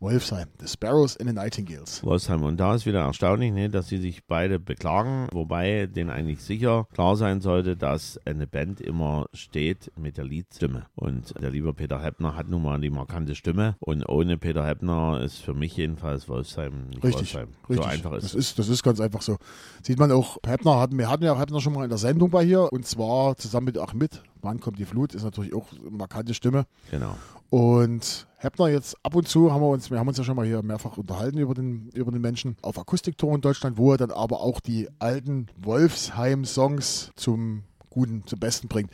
Wolfsheim, 0.01 0.47
The 0.61 0.67
Sparrows 0.67 1.17
and 1.17 1.27
the 1.27 1.35
Nightingales. 1.35 2.01
Wolfsheim. 2.05 2.43
Und 2.43 2.57
da 2.57 2.73
ist 2.73 2.85
wieder 2.85 3.01
erstaunlich, 3.01 3.51
ne, 3.51 3.69
dass 3.69 3.89
sie 3.89 3.97
sich 3.97 4.25
beide 4.25 4.57
beklagen, 4.57 5.27
wobei 5.33 5.87
denen 5.87 6.09
eigentlich 6.09 6.41
sicher 6.41 6.87
klar 6.93 7.17
sein 7.17 7.41
sollte, 7.41 7.75
dass 7.75 8.17
eine 8.25 8.47
Band 8.47 8.79
immer 8.79 9.25
steht 9.33 9.91
mit 9.97 10.15
der 10.15 10.23
Liedstimme. 10.23 10.85
Und 10.95 11.33
der 11.41 11.49
liebe 11.49 11.73
Peter 11.73 12.01
Heppner 12.01 12.37
hat 12.37 12.47
nun 12.47 12.63
mal 12.63 12.79
die 12.79 12.89
markante 12.89 13.35
Stimme. 13.35 13.75
Und 13.81 14.07
ohne 14.07 14.37
Peter 14.37 14.65
Heppner 14.65 15.19
ist 15.21 15.39
für 15.39 15.53
mich 15.53 15.75
jedenfalls 15.75 16.29
Wolfsheim 16.29 16.87
nicht 16.87 17.03
Richtig, 17.03 17.35
Wolfsheim. 17.35 17.49
richtig. 17.69 17.85
So 17.85 17.91
einfach 17.91 18.13
ist 18.13 18.23
das 18.23 18.33
es. 18.35 18.39
ist. 18.51 18.59
Das 18.59 18.69
ist 18.69 18.83
ganz 18.83 19.01
einfach 19.01 19.21
so. 19.21 19.35
Sieht 19.83 19.99
man 19.99 20.13
auch, 20.13 20.37
Heppner 20.45 20.79
hatten, 20.79 20.97
wir 20.97 21.09
hatten 21.09 21.25
ja 21.25 21.33
auch 21.33 21.39
Heppner 21.39 21.59
schon 21.59 21.73
mal 21.73 21.83
in 21.83 21.89
der 21.89 21.97
Sendung 21.99 22.29
bei 22.29 22.45
hier 22.45 22.71
und 22.71 22.85
zwar 22.85 23.35
zusammen 23.35 23.65
mit 23.65 23.77
Achmed. 23.77 24.23
Wann 24.41 24.61
kommt 24.61 24.79
die 24.79 24.85
Flut? 24.85 25.13
Ist 25.13 25.23
natürlich 25.23 25.53
auch 25.53 25.67
eine 25.73 25.91
markante 25.91 26.33
Stimme. 26.33 26.63
Genau. 26.89 27.17
Und 27.49 28.27
Heppner 28.37 28.67
jetzt 28.67 28.95
ab 29.03 29.15
und 29.15 29.27
zu 29.27 29.51
haben 29.51 29.61
wir 29.61 29.69
uns, 29.69 29.89
wir 29.89 29.99
haben 29.99 30.07
uns 30.07 30.17
ja 30.17 30.23
schon 30.23 30.35
mal 30.35 30.45
hier 30.45 30.61
mehrfach 30.61 30.97
unterhalten 30.97 31.39
über 31.39 31.53
den, 31.53 31.89
über 31.93 32.11
den 32.11 32.21
Menschen 32.21 32.55
auf 32.61 32.77
Akustiktour 32.77 33.33
in 33.35 33.41
Deutschland, 33.41 33.77
wo 33.77 33.91
er 33.91 33.97
dann 33.97 34.11
aber 34.11 34.41
auch 34.41 34.59
die 34.59 34.87
alten 34.99 35.47
Wolfsheim-Songs 35.57 37.11
zum 37.15 37.63
Guten, 37.89 38.23
zum 38.27 38.39
Besten 38.39 38.67
bringt. 38.67 38.91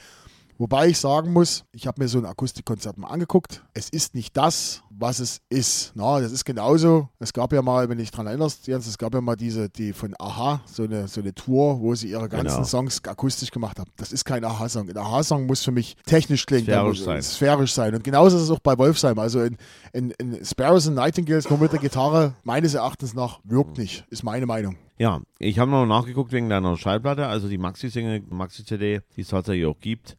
Wobei 0.58 0.88
ich 0.88 1.00
sagen 1.00 1.34
muss, 1.34 1.66
ich 1.74 1.86
habe 1.86 2.02
mir 2.02 2.08
so 2.08 2.18
ein 2.18 2.26
Akustikkonzert 2.26 2.98
mal 2.98 3.08
angeguckt. 3.10 3.64
Es 3.74 3.90
ist 3.90 4.16
nicht 4.16 4.38
das, 4.38 4.84
was 4.90 5.20
es 5.20 5.42
ist. 5.50 5.92
Na, 5.96 6.22
das 6.22 6.32
ist 6.32 6.46
genauso. 6.46 7.10
Es 7.20 7.34
gab 7.34 7.52
ja 7.52 7.62
mal, 7.62 7.90
wenn 7.90 7.98
du 7.98 8.04
dich 8.04 8.12
daran 8.12 8.28
erinnerst, 8.28 8.66
Jens, 8.68 8.88
es 8.88 8.98
gab 8.98 9.14
ja 9.14 9.20
mal 9.20 9.36
diese, 9.36 9.70
die 9.70 9.92
von 9.92 10.14
Aha, 10.18 10.62
so 10.66 10.84
eine, 10.84 11.10
so 11.10 11.20
eine 11.20 11.34
Tour, 11.36 11.82
wo 11.82 11.94
sie 11.94 12.10
ihre 12.10 12.30
ganzen 12.30 12.56
Genau. 12.56 12.64
Songs 12.64 13.04
akustisch 13.04 13.52
gemacht 13.52 13.80
haben. 13.80 13.92
Das 13.98 14.14
ist 14.14 14.24
kein 14.24 14.46
Aha-Song. 14.46 14.90
Ein 14.90 14.98
Aha-Song 14.98 15.46
muss 15.46 15.62
für 15.62 15.72
mich 15.72 15.98
technisch 16.06 16.46
klingen. 16.46 16.66
Sphärisch 16.68 17.02
sein. 17.04 17.22
Sphärisch 17.22 17.74
sein. 17.74 17.94
Und 17.94 18.04
genauso 18.06 18.38
ist 18.38 18.44
es 18.44 18.52
auch 18.52 18.60
bei 18.60 18.78
Wolfsheim. 18.78 19.20
Also 19.20 19.42
in, 19.42 19.58
in, 19.92 20.12
in 20.12 20.46
Sparrows 20.46 20.88
and 20.88 20.96
Nightingales 20.96 21.50
nur 21.50 21.60
mit 21.60 21.74
der 21.74 21.80
Gitarre, 21.80 22.34
meines 22.44 22.74
Erachtens 22.76 23.14
nach, 23.14 23.40
wirkt 23.44 23.78
nicht. 23.78 24.06
Ist 24.10 24.24
meine 24.24 24.46
Meinung. 24.46 24.78
Ja, 24.98 25.20
ich 25.40 25.60
habe 25.60 25.70
noch 25.70 25.86
nachgeguckt 25.86 26.32
wegen 26.32 26.48
deiner 26.48 26.78
Schallplatte, 26.78 27.28
also 27.28 27.50
die 27.50 27.58
Maxi-Single, 27.58 28.24
Maxi-CD, 28.30 29.02
die 29.18 29.22
es 29.22 29.28
tatsächlich 29.28 29.66
auch 29.66 29.78
gibt, 29.82 30.16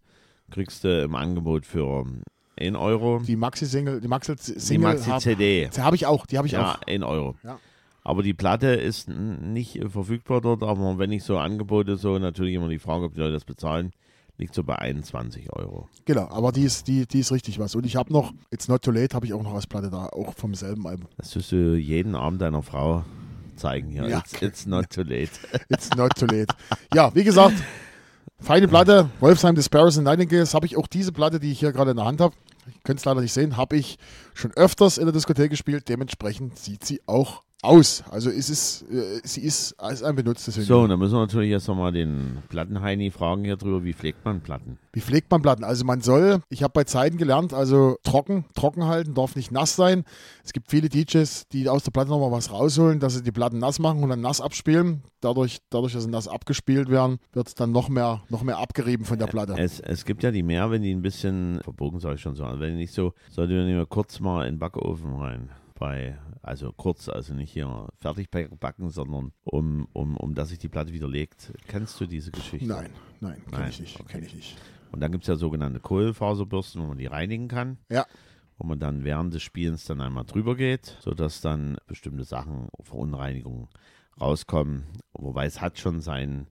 kriegst 0.51 0.85
du 0.85 1.03
im 1.03 1.15
Angebot 1.15 1.67
für 1.67 2.05
1 2.59 2.77
Euro. 2.77 3.21
Die 3.27 3.37
Maxi-Single, 3.37 3.97
die 3.97 4.03
Die 4.03 4.09
Maxi-Single 4.09 4.89
habe 4.89 4.99
Maxi-CD. 5.09 5.69
hab 5.79 5.95
ich 5.95 6.07
auch. 6.07 6.27
Die 6.27 6.39
habe 6.39 6.47
ich 6.47 6.53
Ja, 6.55 6.73
auch. 6.75 6.83
1 6.87 7.05
Euro. 7.05 7.35
Ja. 7.43 7.59
Aber 8.03 8.23
die 8.23 8.35
Platte 8.35 8.69
ist 8.69 9.09
nicht 9.09 9.77
äh, 9.77 9.89
verfügbar 9.89 10.41
dort, 10.41 10.63
aber 10.63 10.99
wenn 10.99 11.11
ich 11.11 11.25
so 11.25 11.39
Angebote 11.39 11.97
so, 11.97 12.19
natürlich 12.19 12.55
immer 12.55 12.69
die 12.69 12.79
Frage, 12.79 13.05
ob 13.07 13.15
die 13.15 13.21
Leute 13.21 13.33
das 13.33 13.45
bezahlen, 13.45 13.91
liegt 14.39 14.55
so 14.55 14.63
bei 14.63 14.77
21 14.77 15.53
Euro. 15.53 15.89
Genau, 16.05 16.29
aber 16.29 16.53
die 16.53 16.63
ist, 16.63 16.87
die, 16.87 17.07
die 17.07 17.21
ist 17.21 17.33
richtig 17.33 17.59
was. 17.59 17.75
Und 17.75 17.85
ich 17.85 17.97
habe 17.97 18.13
noch, 18.13 18.33
It's 18.51 18.69
Not 18.69 18.83
Too 18.83 18.93
Late, 18.93 19.17
habe 19.17 19.27
ich 19.27 19.33
auch 19.35 19.43
noch 19.43 19.55
als 19.55 19.67
Platte 19.67 19.91
da, 19.91 20.07
auch 20.07 20.35
vom 20.35 20.55
selben 20.55 20.87
Album. 20.87 21.09
Das 21.17 21.31
tust 21.31 21.51
du 21.53 21.75
jeden 21.75 22.15
Abend 22.15 22.41
deiner 22.43 22.63
Frau 22.63 23.05
zeigen 23.57 23.89
hier. 23.89 24.07
Ja. 24.09 24.19
It's, 24.19 24.41
it's 24.43 24.67
not 24.67 24.91
too 24.91 25.03
late. 25.03 25.31
It's 25.71 25.91
Not 25.97 26.13
Too 26.17 26.27
Late. 26.27 26.55
ja, 26.95 27.13
wie 27.15 27.25
gesagt, 27.25 27.55
feine 28.41 28.69
Platte, 28.69 29.11
Wolfsheim, 29.21 29.57
and 29.99 30.05
Nightingales, 30.05 30.55
habe 30.55 30.67
ich 30.67 30.77
auch 30.77 30.87
diese 30.87 31.13
Platte, 31.13 31.41
die 31.41 31.53
ich 31.53 31.61
hier 31.61 31.73
gerade 31.73 31.93
in 31.93 31.97
der 31.97 32.07
Hand 32.07 32.21
habe, 32.21 32.35
ich 32.69 32.83
könnte 32.83 33.01
es 33.01 33.05
leider 33.05 33.21
nicht 33.21 33.33
sehen, 33.33 33.57
habe 33.57 33.77
ich 33.77 33.99
schon 34.35 34.53
öfters 34.53 34.99
in 34.99 35.05
der 35.05 35.13
Diskothek 35.13 35.51
gespielt, 35.51 35.89
dementsprechend 35.89 36.59
sieht 36.59 36.85
sie 36.85 37.01
auch 37.07 37.43
aus. 37.63 38.05
Also 38.11 38.31
es 38.31 38.51
ist, 38.51 38.83
äh, 38.91 39.21
sie 39.25 39.41
ist 39.41 39.79
als 39.81 40.03
ein 40.03 40.15
benutztes 40.15 40.55
So, 40.55 40.61
Vinyl. 40.63 40.75
und 40.85 40.91
dann 40.91 40.99
müssen 40.99 41.15
wir 41.15 41.21
natürlich 41.21 41.51
jetzt 41.51 41.67
nochmal 41.69 41.93
den 41.93 42.39
Plattenheini 42.49 43.11
fragen 43.11 43.45
hier 43.45 43.57
drüber, 43.57 43.83
wie 43.83 43.93
pflegt 43.93 44.25
man 44.25 44.41
Platten? 44.41 44.79
Wie 44.93 45.01
pflegt 45.01 45.31
man 45.31 45.43
Platten? 45.43 45.65
Also 45.65 45.85
man 45.85 46.01
soll, 46.01 46.41
ich 46.49 46.63
habe 46.63 46.73
bei 46.73 46.85
Zeiten 46.85 47.17
gelernt, 47.17 47.53
also 47.55 47.97
trocken, 48.05 48.45
trocken 48.55 48.85
halten, 48.87 49.15
darf 49.15 49.37
nicht 49.37 49.53
nass 49.53 49.75
sein. 49.77 50.05
Es 50.45 50.53
gibt 50.53 50.71
viele 50.71 50.89
DJs, 50.89 51.49
die 51.49 51.69
aus 51.69 51.83
der 51.83 51.91
Platte 51.91 52.11
nochmal 52.11 52.31
was 52.31 52.53
rausholen, 52.53 53.01
dass 53.01 53.15
sie 53.15 53.23
die 53.23 53.33
Platten 53.33 53.59
nass 53.59 53.79
machen 53.79 54.03
und 54.03 54.11
dann 54.11 54.21
nass 54.21 54.41
abspielen. 54.41 55.03
Dadurch, 55.21 55.59
dadurch 55.71 55.95
dass 55.95 56.05
sie 56.05 56.11
nass 56.11 56.29
abgespielt 56.29 56.89
werden, 56.89 57.19
wird 57.33 57.49
es 57.49 57.55
dann 57.55 57.73
noch 57.73 57.89
mehr, 57.89 58.23
noch 58.29 58.43
mehr 58.43 58.59
abgerieben 58.59 59.05
von 59.07 59.19
der 59.19 59.27
Platte. 59.27 59.55
Es, 59.59 59.81
es 59.81 60.05
gibt 60.05 60.23
ja 60.23 60.31
die 60.31 60.43
mehr, 60.43 60.71
wenn 60.71 60.83
die 60.83 60.95
ein 60.95 61.03
bisschen 61.03 61.61
verbogen, 61.65 62.01
sage 62.01 62.17
ich 62.17 62.21
schon 62.21 62.37
so. 62.37 62.45
Also 62.45 62.61
wenn 62.61 62.73
die 62.73 62.77
nicht 62.77 62.93
so, 62.93 63.13
sollte 63.31 63.55
man 63.55 63.89
kurz 63.89 64.21
mal 64.21 64.47
in 64.47 64.55
den 64.55 64.59
Backofen 64.61 65.15
rein. 65.17 65.51
Bei, 65.79 66.19
also 66.43 66.73
kurz, 66.73 67.09
also 67.09 67.35
nicht 67.35 67.53
hier 67.53 67.89
fertig 67.97 68.31
backen, 68.31 68.91
sondern 68.91 69.33
um, 69.45 69.87
um, 69.93 70.17
um 70.17 70.35
dass 70.35 70.49
sich 70.49 70.59
die 70.59 70.69
Platte 70.69 70.93
wieder 70.93 71.09
legt. 71.09 71.53
Kennst 71.69 72.01
du 72.01 72.07
diese 72.07 72.31
Geschichte? 72.31 72.67
Nein, 72.67 72.91
nein, 73.21 73.43
kenne 73.51 73.69
ich 73.69 73.81
nicht. 73.81 74.01
okay. 74.01 74.13
Kenn 74.15 74.25
ich 74.25 74.35
nicht. 74.35 74.57
Und 74.93 75.01
dann 75.01 75.13
gibt 75.13 75.25
es 75.25 75.29
ja 75.29 75.37
sogenannte 75.37 75.81
Kohlenfaserbürsten, 75.81 76.83
wo 76.83 76.87
man 76.87 76.99
die 76.99 77.07
reinigen 77.07 77.49
kann. 77.49 77.79
Ja. 77.91 78.07
Wo 78.57 78.67
man 78.67 78.79
dann 78.79 79.05
während 79.05 79.35
des 79.35 79.43
Spielens 79.43 79.85
dann 79.85 80.01
einmal 80.01 80.25
drüber 80.25 80.57
geht, 80.57 80.97
sodass 81.01 81.43
dann 81.43 81.77
bestimmte 81.87 82.25
Sachen, 82.25 82.69
Verunreinigungen 82.83 83.69
rauskommen. 84.19 84.85
Wobei 85.13 85.45
es 85.45 85.61
hat 85.61 85.79
schon 85.79 86.01
seinen 86.01 86.47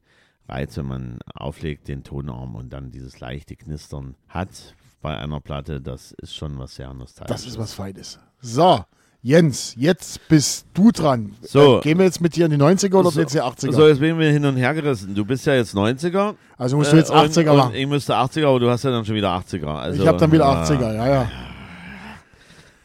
Reiz, 0.47 0.77
wenn 0.77 0.85
man 0.85 1.19
auflegt 1.33 1.87
den 1.87 2.03
Tonarm 2.03 2.55
und 2.55 2.71
dann 2.71 2.91
dieses 2.91 3.19
leichte 3.19 3.55
Knistern 3.55 4.15
hat 4.27 4.75
bei 5.01 5.17
einer 5.17 5.39
Platte. 5.39 5.81
Das 5.81 6.11
ist 6.11 6.35
schon 6.35 6.57
was 6.59 6.75
sehr 6.75 6.93
nostalgisches. 6.93 7.43
Das 7.43 7.51
ist 7.51 7.57
was 7.57 7.73
Feines. 7.73 8.19
So, 8.41 8.83
Jens, 9.25 9.73
jetzt 9.75 10.27
bist 10.27 10.67
du 10.75 10.91
dran. 10.91 11.33
So. 11.41 11.79
Äh, 11.79 11.81
gehen 11.81 11.97
wir 11.97 12.05
jetzt 12.05 12.21
mit 12.21 12.35
dir 12.35 12.45
in 12.45 12.51
die 12.51 12.57
90er 12.57 12.93
oder 12.93 13.09
so, 13.09 13.19
jetzt 13.19 13.33
die 13.33 13.41
80er? 13.41 13.71
So, 13.71 13.87
jetzt 13.87 13.99
bin 13.99 14.21
ich 14.21 14.27
hin 14.27 14.45
und 14.45 14.55
her 14.55 14.71
gerissen. 14.75 15.15
Du 15.15 15.25
bist 15.25 15.47
ja 15.47 15.55
jetzt 15.55 15.73
90er. 15.73 16.35
also 16.59 16.77
musst 16.77 16.91
du 16.91 16.97
jetzt 16.97 17.09
äh, 17.09 17.13
und- 17.13 17.31
80er 17.31 17.49
und 17.49 17.57
machen. 17.57 17.73
Ich 17.73 17.87
müsste 17.87 18.13
80er, 18.13 18.45
aber 18.47 18.59
du 18.59 18.69
hast 18.69 18.83
ja 18.83 18.91
dann 18.91 19.03
schon 19.03 19.15
wieder 19.15 19.31
80er. 19.31 19.65
Also, 19.65 19.99
ich 20.03 20.07
habe 20.07 20.19
dann 20.19 20.31
wieder 20.31 20.45
äh, 20.45 20.71
80er, 20.71 20.93
ja, 20.93 21.07
ja. 21.07 21.31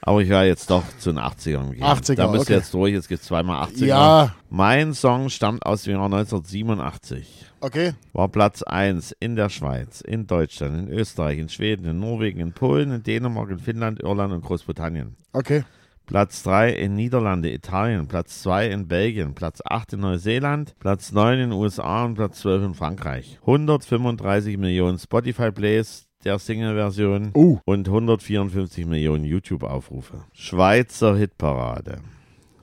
Aber 0.00 0.22
ich 0.22 0.30
wäre 0.30 0.46
jetzt 0.46 0.70
doch 0.70 0.82
zu 0.98 1.12
den 1.12 1.20
80ern 1.20 1.72
gegangen. 1.72 1.82
80er, 1.82 2.14
Da 2.14 2.26
bist 2.28 2.48
du 2.48 2.52
okay. 2.54 2.54
jetzt 2.54 2.72
durch, 2.72 2.94
jetzt 2.94 3.08
gibt 3.10 3.20
es 3.20 3.28
zweimal 3.28 3.62
80er. 3.68 3.84
Ja, 3.84 4.34
Mein 4.48 4.94
Song 4.94 5.28
stammt 5.28 5.66
aus 5.66 5.82
dem 5.82 5.92
Jahr 5.92 6.06
1987. 6.06 7.44
okay. 7.60 7.92
War 8.14 8.28
Platz 8.28 8.62
1 8.62 9.14
in 9.20 9.36
der 9.36 9.50
Schweiz, 9.50 10.00
in 10.00 10.26
Deutschland, 10.26 10.88
in 10.88 10.98
Österreich, 10.98 11.38
in 11.38 11.50
Schweden, 11.50 11.84
in 11.84 12.00
Norwegen, 12.00 12.40
in 12.40 12.52
Polen, 12.54 12.92
in 12.92 13.02
Dänemark, 13.02 13.50
in 13.50 13.58
Finnland, 13.58 14.00
Irland 14.02 14.32
und 14.32 14.42
Großbritannien. 14.42 15.16
Okay. 15.34 15.64
Platz 16.10 16.42
3 16.42 16.72
in 16.72 16.96
Niederlande, 16.96 17.52
Italien, 17.52 18.08
Platz 18.08 18.42
2 18.42 18.66
in 18.70 18.88
Belgien, 18.88 19.36
Platz 19.36 19.60
8 19.64 19.92
in 19.92 20.00
Neuseeland, 20.00 20.74
Platz 20.80 21.12
9 21.12 21.34
in 21.34 21.50
den 21.50 21.52
USA 21.52 22.04
und 22.04 22.14
Platz 22.14 22.40
12 22.40 22.64
in 22.64 22.74
Frankreich. 22.74 23.38
135 23.42 24.58
Millionen 24.58 24.98
Spotify-Plays 24.98 26.08
der 26.24 26.40
Single-Version 26.40 27.30
Oh. 27.34 27.60
und 27.64 27.86
154 27.88 28.86
Millionen 28.86 29.24
YouTube-Aufrufe. 29.24 30.24
Schweizer 30.32 31.16
Hitparade. 31.16 31.98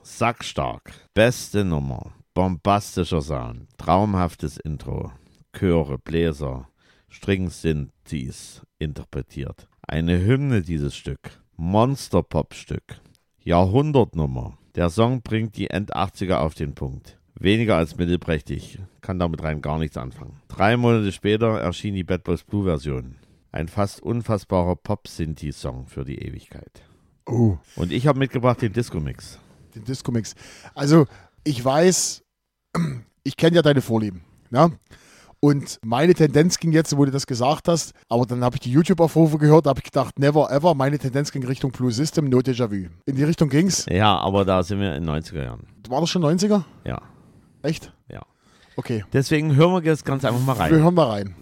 Sackstark. 0.02 0.92
Beste 1.14 1.64
Nummer. 1.64 2.12
Bombastischer 2.34 3.22
Sound. 3.22 3.62
Traumhaftes 3.78 4.58
Intro. 4.58 5.10
Chöre, 5.56 5.96
Bläser, 5.96 6.68
Stringsynthes 7.08 8.60
interpretiert. 8.78 9.68
Eine 9.86 10.22
Hymne 10.22 10.60
dieses 10.60 10.94
Stück. 10.94 11.30
Monster-Pop-Stück. 11.56 13.00
Jahrhundertnummer. 13.48 14.58
Der 14.74 14.90
Song 14.90 15.22
bringt 15.22 15.56
die 15.56 15.70
End-80er 15.70 16.36
auf 16.36 16.54
den 16.54 16.74
Punkt. 16.74 17.16
Weniger 17.34 17.78
als 17.78 17.96
mittelprächtig. 17.96 18.78
Kann 19.00 19.18
damit 19.18 19.42
rein 19.42 19.62
gar 19.62 19.78
nichts 19.78 19.96
anfangen. 19.96 20.42
Drei 20.48 20.76
Monate 20.76 21.12
später 21.12 21.58
erschien 21.58 21.94
die 21.94 22.04
Bad 22.04 22.24
Boys 22.24 22.44
Blue 22.44 22.64
Version. 22.64 23.16
Ein 23.50 23.68
fast 23.68 24.02
unfassbarer 24.02 24.76
Pop-Synthi-Song 24.76 25.86
für 25.86 26.04
die 26.04 26.18
Ewigkeit. 26.18 26.82
Oh, 27.24 27.56
Und 27.76 27.90
ich 27.90 28.06
habe 28.06 28.18
mitgebracht 28.18 28.60
den 28.60 28.74
Disco-Mix. 28.74 29.38
den 29.74 29.84
Disco-Mix. 29.84 30.34
Also, 30.74 31.06
ich 31.42 31.64
weiß, 31.64 32.22
ich 33.24 33.38
kenne 33.38 33.56
ja 33.56 33.62
deine 33.62 33.80
Vorlieben. 33.80 34.24
Ne? 34.50 34.72
Und 35.40 35.78
meine 35.84 36.14
Tendenz 36.14 36.58
ging 36.58 36.72
jetzt, 36.72 36.96
wo 36.96 37.04
du 37.04 37.12
das 37.12 37.26
gesagt 37.26 37.68
hast, 37.68 37.92
aber 38.08 38.26
dann 38.26 38.42
habe 38.42 38.56
ich 38.56 38.60
die 38.60 38.72
YouTube-Aufrufe 38.72 39.38
gehört, 39.38 39.66
habe 39.66 39.78
ich 39.78 39.84
gedacht, 39.84 40.18
never 40.18 40.50
ever. 40.50 40.74
Meine 40.74 40.98
Tendenz 40.98 41.30
ging 41.30 41.44
Richtung 41.46 41.70
Blue 41.70 41.92
System, 41.92 42.28
No 42.28 42.38
Déjà-vu. 42.38 42.88
In 43.06 43.14
die 43.16 43.22
Richtung 43.24 43.48
ging's. 43.48 43.86
Ja, 43.88 44.18
aber 44.18 44.44
da 44.44 44.62
sind 44.64 44.80
wir 44.80 44.96
in 44.96 45.04
den 45.06 45.10
90er 45.14 45.44
Jahren. 45.44 45.60
War 45.88 46.00
das 46.00 46.10
schon 46.10 46.22
90er? 46.24 46.64
Ja, 46.84 47.00
Echt? 47.62 47.92
ja. 48.10 48.22
Okay. 48.76 49.04
Deswegen 49.12 49.54
hören 49.54 49.72
wir 49.72 49.82
jetzt 49.88 50.04
ganz 50.04 50.24
einfach 50.24 50.40
mal 50.40 50.56
Wir 50.56 50.60
rein. 50.60 50.70
hören 50.82 50.94
mal 50.94 51.06
rein. 51.08 51.34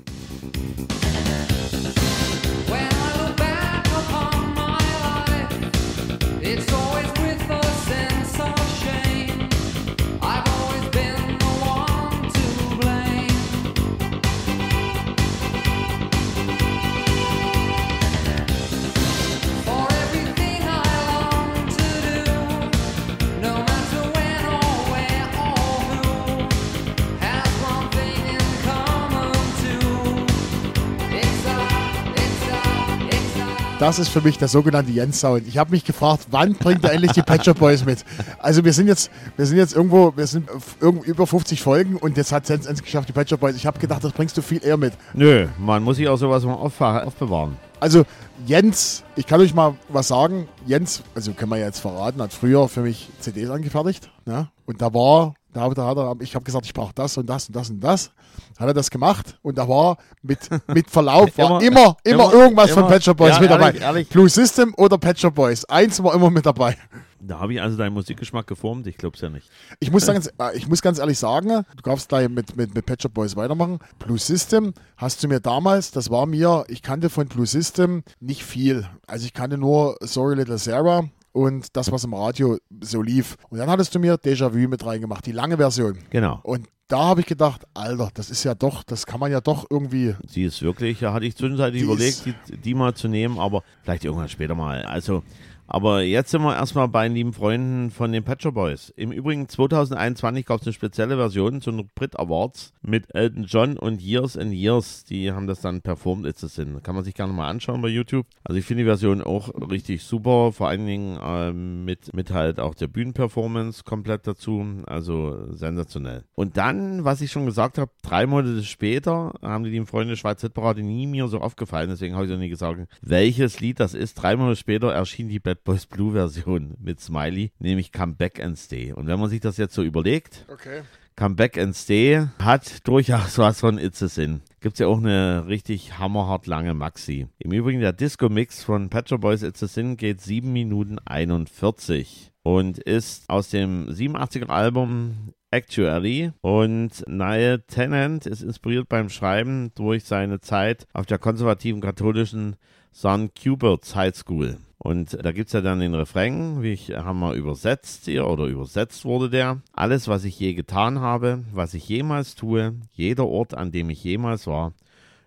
Das 33.78 33.98
ist 33.98 34.08
für 34.08 34.22
mich 34.22 34.38
der 34.38 34.48
sogenannte 34.48 34.90
Jens-Sound. 34.90 35.46
Ich 35.46 35.58
habe 35.58 35.72
mich 35.72 35.84
gefragt, 35.84 36.28
wann 36.30 36.54
bringt 36.54 36.82
er 36.82 36.92
endlich 36.92 37.12
die 37.12 37.20
Pet 37.20 37.44
Shop 37.44 37.58
Boys 37.58 37.84
mit? 37.84 38.06
Also 38.38 38.64
wir 38.64 38.72
sind 38.72 38.86
jetzt, 38.88 39.10
wir 39.36 39.44
sind 39.44 39.58
jetzt 39.58 39.76
irgendwo, 39.76 40.16
wir 40.16 40.26
sind 40.26 40.48
irgendwo 40.80 41.04
über 41.04 41.26
50 41.26 41.60
Folgen 41.60 41.96
und 41.96 42.16
jetzt 42.16 42.32
hat 42.32 42.48
Jens 42.48 42.64
es 42.64 42.82
geschafft, 42.82 43.06
die 43.10 43.12
Pet 43.12 43.28
Shop 43.28 43.40
Boys. 43.40 43.54
Ich 43.54 43.66
habe 43.66 43.78
gedacht, 43.78 44.02
das 44.02 44.12
bringst 44.12 44.34
du 44.38 44.40
viel 44.40 44.64
eher 44.64 44.78
mit. 44.78 44.94
Nö, 45.12 45.46
man 45.58 45.82
muss 45.82 45.98
sich 45.98 46.08
auch 46.08 46.16
sowas 46.16 46.42
mal 46.44 46.54
aufbewahren. 46.54 47.58
Also 47.78 48.04
Jens, 48.46 49.04
ich 49.14 49.26
kann 49.26 49.42
euch 49.42 49.52
mal 49.52 49.74
was 49.90 50.08
sagen. 50.08 50.48
Jens, 50.64 51.02
also 51.14 51.34
können 51.34 51.50
wir 51.50 51.58
ja 51.58 51.66
jetzt 51.66 51.80
verraten, 51.80 52.22
hat 52.22 52.32
früher 52.32 52.68
für 52.68 52.80
mich 52.80 53.10
CDs 53.20 53.50
angefertigt. 53.50 54.10
Ne? 54.24 54.48
Und 54.64 54.80
da 54.80 54.94
war, 54.94 55.34
da, 55.56 55.68
da 55.70 55.86
hat 55.86 55.96
er, 55.96 56.14
ich 56.20 56.34
habe 56.34 56.44
gesagt, 56.44 56.66
ich 56.66 56.74
brauche 56.74 56.92
das 56.94 57.16
und 57.16 57.26
das 57.26 57.48
und 57.48 57.56
das 57.56 57.70
und 57.70 57.80
das. 57.80 58.10
Hat 58.58 58.68
er 58.68 58.74
das 58.74 58.90
gemacht 58.90 59.38
und 59.42 59.56
da 59.58 59.68
war 59.68 59.96
mit, 60.22 60.38
mit 60.68 60.90
Verlauf 60.90 61.36
war 61.38 61.62
immer, 61.62 61.96
immer, 62.04 62.24
immer- 62.24 62.32
irgendwas 62.32 62.70
von 62.70 62.84
immer- 62.84 62.92
Pet 62.92 63.04
Shop 63.04 63.16
Boys 63.16 63.34
Ja, 63.34 63.40
mit 63.40 63.50
dabei. 63.50 63.66
ehrlich, 63.68 63.82
ehrlich. 63.82 64.08
Blue 64.08 64.28
System 64.28 64.74
oder 64.76 64.98
Shop 65.16 65.34
Boys. 65.34 65.64
Eins 65.64 66.02
war 66.02 66.14
immer 66.14 66.30
mit 66.30 66.44
dabei. 66.46 66.76
Da 67.18 67.40
habe 67.40 67.54
ich 67.54 67.60
also 67.62 67.76
deinen 67.76 67.94
Musikgeschmack 67.94 68.46
geformt, 68.46 68.86
ich 68.86 68.98
glaube 68.98 69.16
es 69.16 69.22
ja 69.22 69.28
nicht. 69.30 69.48
Ich 69.80 69.90
muss, 69.90 70.06
ganz, 70.06 70.28
äh, 70.38 70.56
ich 70.56 70.68
muss 70.68 70.80
ganz 70.82 70.98
ehrlich 70.98 71.18
sagen, 71.18 71.48
du 71.48 71.82
darfst 71.82 72.08
gleich 72.08 72.28
mit, 72.28 72.56
mit, 72.56 72.74
mit 72.74 72.86
Pet 72.86 73.02
Shop 73.02 73.14
Boys 73.14 73.34
weitermachen. 73.34 73.78
Blue 73.98 74.18
System 74.18 74.74
hast 74.96 75.22
du 75.24 75.28
mir 75.28 75.40
damals, 75.40 75.90
das 75.90 76.10
war 76.10 76.26
mir, 76.26 76.64
ich 76.68 76.82
kannte 76.82 77.08
von 77.10 77.26
Blue 77.26 77.46
System 77.46 78.04
nicht 78.20 78.44
viel. 78.44 78.86
Also 79.06 79.24
ich 79.24 79.32
kannte 79.32 79.58
nur 79.58 79.96
Sorry 80.02 80.36
Little 80.36 80.58
Sarah 80.58 81.08
und 81.36 81.76
das, 81.76 81.92
was 81.92 82.04
im 82.04 82.14
Radio 82.14 82.56
so 82.80 83.02
lief. 83.02 83.36
Und 83.50 83.58
dann 83.58 83.68
hattest 83.68 83.94
du 83.94 83.98
mir 83.98 84.14
Déjà-vu 84.16 84.68
mit 84.68 84.86
reingemacht, 84.86 85.26
die 85.26 85.32
lange 85.32 85.58
Version. 85.58 85.98
Genau. 86.08 86.40
Und 86.42 86.66
da 86.88 87.00
habe 87.00 87.20
ich 87.20 87.26
gedacht, 87.26 87.66
Alter, 87.74 88.08
das 88.14 88.30
ist 88.30 88.42
ja 88.44 88.54
doch, 88.54 88.82
das 88.82 89.04
kann 89.04 89.20
man 89.20 89.30
ja 89.30 89.42
doch 89.42 89.66
irgendwie. 89.68 90.14
Sie 90.26 90.44
ist 90.44 90.62
wirklich, 90.62 91.02
ja, 91.02 91.12
hatte 91.12 91.26
ich 91.26 91.36
zwischenzeitlich 91.36 91.82
Die 91.82 91.86
überlegt, 91.86 92.24
die, 92.24 92.56
die 92.56 92.72
mal 92.72 92.94
zu 92.94 93.08
nehmen, 93.08 93.38
aber 93.38 93.62
vielleicht 93.82 94.06
irgendwann 94.06 94.30
später 94.30 94.54
mal. 94.54 94.82
Also, 94.84 95.24
aber 95.66 96.02
jetzt 96.02 96.30
sind 96.30 96.42
wir 96.42 96.54
erstmal 96.54 96.88
bei 96.88 97.08
den 97.08 97.14
lieben 97.14 97.32
Freunden 97.32 97.90
von 97.90 98.12
den 98.12 98.24
Shop 98.38 98.54
Boys. 98.54 98.92
Im 98.96 99.12
Übrigen 99.12 99.48
2021 99.48 100.46
gab 100.46 100.60
es 100.60 100.66
eine 100.66 100.72
spezielle 100.72 101.16
Version 101.16 101.60
zu 101.60 101.72
den 101.72 101.88
Brit 101.94 102.18
Awards 102.18 102.72
mit 102.82 103.14
Elton 103.14 103.44
John 103.44 103.76
und 103.76 104.00
Years 104.00 104.36
and 104.36 104.52
Years. 104.52 105.04
Die 105.04 105.32
haben 105.32 105.46
das 105.46 105.60
dann 105.60 105.80
performt, 105.80 106.26
ist 106.26 106.42
es 106.42 106.54
Sinn. 106.54 106.82
Kann 106.82 106.94
man 106.94 107.04
sich 107.04 107.14
gerne 107.14 107.32
mal 107.32 107.48
anschauen 107.48 107.82
bei 107.82 107.88
YouTube. 107.88 108.26
Also 108.44 108.58
ich 108.58 108.64
finde 108.64 108.84
die 108.84 108.88
Version 108.88 109.22
auch 109.22 109.50
richtig 109.70 110.02
super, 110.02 110.52
vor 110.52 110.68
allen 110.68 110.86
Dingen 110.86 111.18
ähm, 111.22 111.84
mit, 111.84 112.14
mit 112.14 112.30
halt 112.30 112.60
auch 112.60 112.74
der 112.74 112.86
Bühnenperformance 112.86 113.84
komplett 113.84 114.26
dazu. 114.26 114.64
Also 114.86 115.52
sensationell. 115.52 116.24
Und 116.34 116.56
dann, 116.56 117.04
was 117.04 117.20
ich 117.20 117.32
schon 117.32 117.46
gesagt 117.46 117.78
habe, 117.78 117.90
drei 118.02 118.26
Monate 118.26 118.62
später 118.62 119.34
haben 119.42 119.64
die 119.64 119.70
lieben 119.70 119.86
Freunde 119.86 120.16
Schweiz 120.16 120.40
Hitparade 120.40 120.82
nie 120.82 121.06
mir 121.06 121.28
so 121.28 121.40
aufgefallen, 121.40 121.90
deswegen 121.90 122.14
habe 122.14 122.26
ich 122.26 122.32
auch 122.32 122.38
nie 122.38 122.48
gesagt, 122.48 122.86
welches 123.02 123.60
Lied 123.60 123.80
das 123.80 123.94
ist. 123.94 124.14
Drei 124.14 124.36
Monate 124.36 124.56
später 124.56 124.92
erschien 124.92 125.28
die 125.28 125.40
Bad 125.40 125.55
Boys 125.64 125.86
Blue 125.86 126.12
Version 126.12 126.74
mit 126.80 127.00
Smiley, 127.00 127.52
nämlich 127.58 127.92
Come 127.92 128.14
Back 128.14 128.42
and 128.42 128.58
Stay. 128.58 128.92
Und 128.92 129.06
wenn 129.06 129.18
man 129.20 129.30
sich 129.30 129.40
das 129.40 129.56
jetzt 129.56 129.74
so 129.74 129.82
überlegt, 129.82 130.44
Okay. 130.48 130.82
Come 131.18 131.34
Back 131.34 131.56
and 131.56 131.74
Stay 131.74 132.26
hat 132.38 132.86
durchaus 132.86 133.38
was 133.38 133.60
von 133.60 133.78
It's 133.78 134.02
a 134.02 134.08
Sin. 134.08 134.42
Gibt's 134.60 134.80
ja 134.80 134.86
auch 134.86 134.98
eine 134.98 135.46
richtig 135.46 135.98
hammerhart 135.98 136.46
lange 136.46 136.74
Maxi. 136.74 137.26
Im 137.38 137.52
Übrigen 137.52 137.80
der 137.80 137.94
Disco-Mix 137.94 138.62
von 138.64 138.90
Pet 138.90 139.08
Shop 139.08 139.22
Boys 139.22 139.42
It's 139.42 139.62
a 139.62 139.66
Sin 139.66 139.96
geht 139.96 140.20
7 140.20 140.52
Minuten 140.52 140.98
41 140.98 142.32
und 142.42 142.78
ist 142.78 143.30
aus 143.30 143.48
dem 143.48 143.88
87er 143.88 144.50
Album 144.50 145.32
Actually 145.50 146.32
und 146.42 147.02
Niall 147.06 147.64
Tennant 147.66 148.26
ist 148.26 148.42
inspiriert 148.42 148.90
beim 148.90 149.08
Schreiben 149.08 149.72
durch 149.74 150.04
seine 150.04 150.40
Zeit 150.40 150.86
auf 150.92 151.06
der 151.06 151.18
konservativen 151.18 151.80
katholischen 151.80 152.56
St. 152.94 153.30
Cubert's 153.34 153.96
High 153.96 154.14
School. 154.14 154.58
Und 154.86 155.18
da 155.20 155.32
gibt 155.32 155.48
es 155.48 155.52
ja 155.52 155.62
dann 155.62 155.80
den 155.80 155.96
Refrain, 155.96 156.62
wie 156.62 156.72
ich 156.72 156.90
haben 156.90 157.18
wir 157.18 157.32
übersetzt 157.32 158.04
hier 158.04 158.28
oder 158.28 158.44
übersetzt 158.44 159.04
wurde 159.04 159.28
der. 159.28 159.60
Alles, 159.72 160.06
was 160.06 160.22
ich 160.22 160.38
je 160.38 160.54
getan 160.54 161.00
habe, 161.00 161.42
was 161.52 161.74
ich 161.74 161.88
jemals 161.88 162.36
tue, 162.36 162.76
jeder 162.92 163.26
Ort, 163.26 163.52
an 163.52 163.72
dem 163.72 163.90
ich 163.90 164.04
jemals 164.04 164.46
war, 164.46 164.74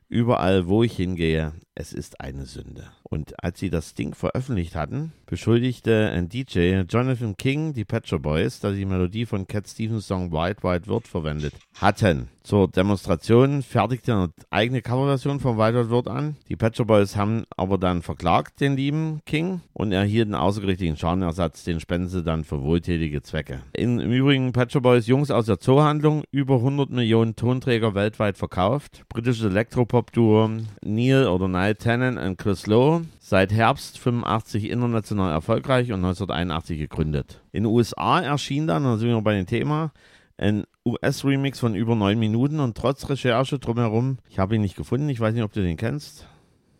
überall, 0.07 0.67
wo 0.67 0.83
ich 0.83 0.95
hingehe, 0.95 1.51
es 1.79 1.93
ist 1.93 2.19
eine 2.19 2.45
Sünde. 2.45 2.91
Und 3.03 3.41
als 3.41 3.59
sie 3.59 3.69
das 3.69 3.93
Ding 3.93 4.13
veröffentlicht 4.13 4.75
hatten, 4.75 5.13
beschuldigte 5.25 6.09
ein 6.09 6.27
DJ, 6.27 6.81
Jonathan 6.81 7.37
King, 7.37 7.73
die 7.73 7.85
Pet 7.85 8.05
Boys, 8.21 8.59
dass 8.59 8.73
sie 8.73 8.79
die 8.79 8.85
Melodie 8.85 9.25
von 9.25 9.47
Cat 9.47 9.67
Stevens 9.67 10.05
Song 10.05 10.31
White 10.33 10.61
White 10.61 10.87
Word 10.87 11.07
verwendet 11.07 11.53
hatten. 11.79 12.27
Zur 12.43 12.67
Demonstration 12.67 13.61
fertigte 13.61 14.11
er 14.11 14.17
eine 14.17 14.29
eigene 14.49 14.81
Coverversion 14.81 15.39
von 15.39 15.57
White 15.57 15.77
White 15.77 15.89
Word 15.91 16.07
an. 16.07 16.35
Die 16.49 16.55
Pet 16.55 16.75
Boys 16.85 17.15
haben 17.15 17.45
aber 17.55 17.77
dann 17.77 18.01
verklagt, 18.01 18.59
den 18.59 18.75
lieben 18.75 19.21
King, 19.25 19.61
und 19.73 19.91
erhielten 19.91 20.35
außergerichtlichen 20.35 20.97
Schadenersatz, 20.97 21.63
den 21.63 21.79
spenden 21.79 22.09
sie 22.09 22.23
dann 22.23 22.43
für 22.43 22.61
wohltätige 22.61 23.21
Zwecke. 23.21 23.61
In, 23.73 23.99
Im 23.99 24.11
Übrigen 24.11 24.51
Pet 24.51 24.73
Boys 24.81 25.07
Jungs 25.07 25.31
aus 25.31 25.45
der 25.45 25.59
Zoohandlung, 25.59 26.23
über 26.31 26.55
100 26.55 26.89
Millionen 26.89 27.35
Tonträger 27.35 27.93
weltweit 27.93 28.37
verkauft. 28.37 29.03
Britisches 29.09 29.45
Elektropop-Duo 29.45 30.49
Neil 30.83 31.27
oder 31.27 31.47
Niall 31.69 31.75
Tennant 31.75 32.17
und 32.17 32.37
Chris 32.37 32.65
Lowe, 32.65 33.05
seit 33.19 33.51
Herbst 33.51 33.99
85 33.99 34.71
international 34.71 35.31
erfolgreich 35.31 35.91
und 35.91 36.03
1981 36.03 36.79
gegründet. 36.79 37.43
In 37.51 37.63
den 37.63 37.71
USA 37.71 38.21
erschien 38.21 38.65
dann, 38.65 38.83
da 38.83 38.97
sind 38.97 39.09
wir 39.09 39.21
bei 39.21 39.35
dem 39.35 39.45
Thema, 39.45 39.91
ein 40.37 40.63
US-Remix 40.83 41.59
von 41.59 41.75
über 41.75 41.95
neun 41.95 42.17
Minuten 42.17 42.59
und 42.59 42.75
trotz 42.75 43.07
Recherche 43.07 43.59
drumherum, 43.59 44.17
ich 44.29 44.39
habe 44.39 44.55
ihn 44.55 44.61
nicht 44.61 44.77
gefunden, 44.77 45.09
ich 45.09 45.19
weiß 45.19 45.35
nicht, 45.35 45.43
ob 45.43 45.53
du 45.53 45.61
den 45.61 45.77
kennst. 45.77 46.27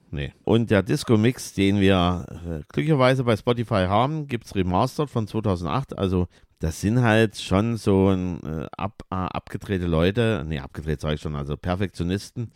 Nee. 0.09 0.33
Und 0.43 0.71
der 0.71 0.81
Disco-Mix, 0.81 1.53
den 1.53 1.79
wir 1.79 2.25
äh, 2.31 2.63
glücklicherweise 2.69 3.23
bei 3.23 3.37
Spotify 3.37 3.85
haben, 3.87 4.25
gibt 4.25 4.45
es 4.47 4.55
remastered 4.55 5.11
von 5.11 5.27
2008. 5.27 5.99
Also 5.99 6.27
das 6.59 6.81
sind 6.81 7.01
halt 7.01 7.37
schon 7.37 7.77
so 7.77 8.09
ein, 8.09 8.41
äh, 8.43 8.67
ab, 8.77 9.03
äh, 9.09 9.15
abgedrehte 9.15 9.87
Leute, 9.87 10.43
nee, 10.45 10.59
abgedreht 10.59 10.99
sage 10.99 11.15
ich 11.15 11.21
schon, 11.21 11.35
also 11.35 11.55
Perfektionisten, 11.55 12.51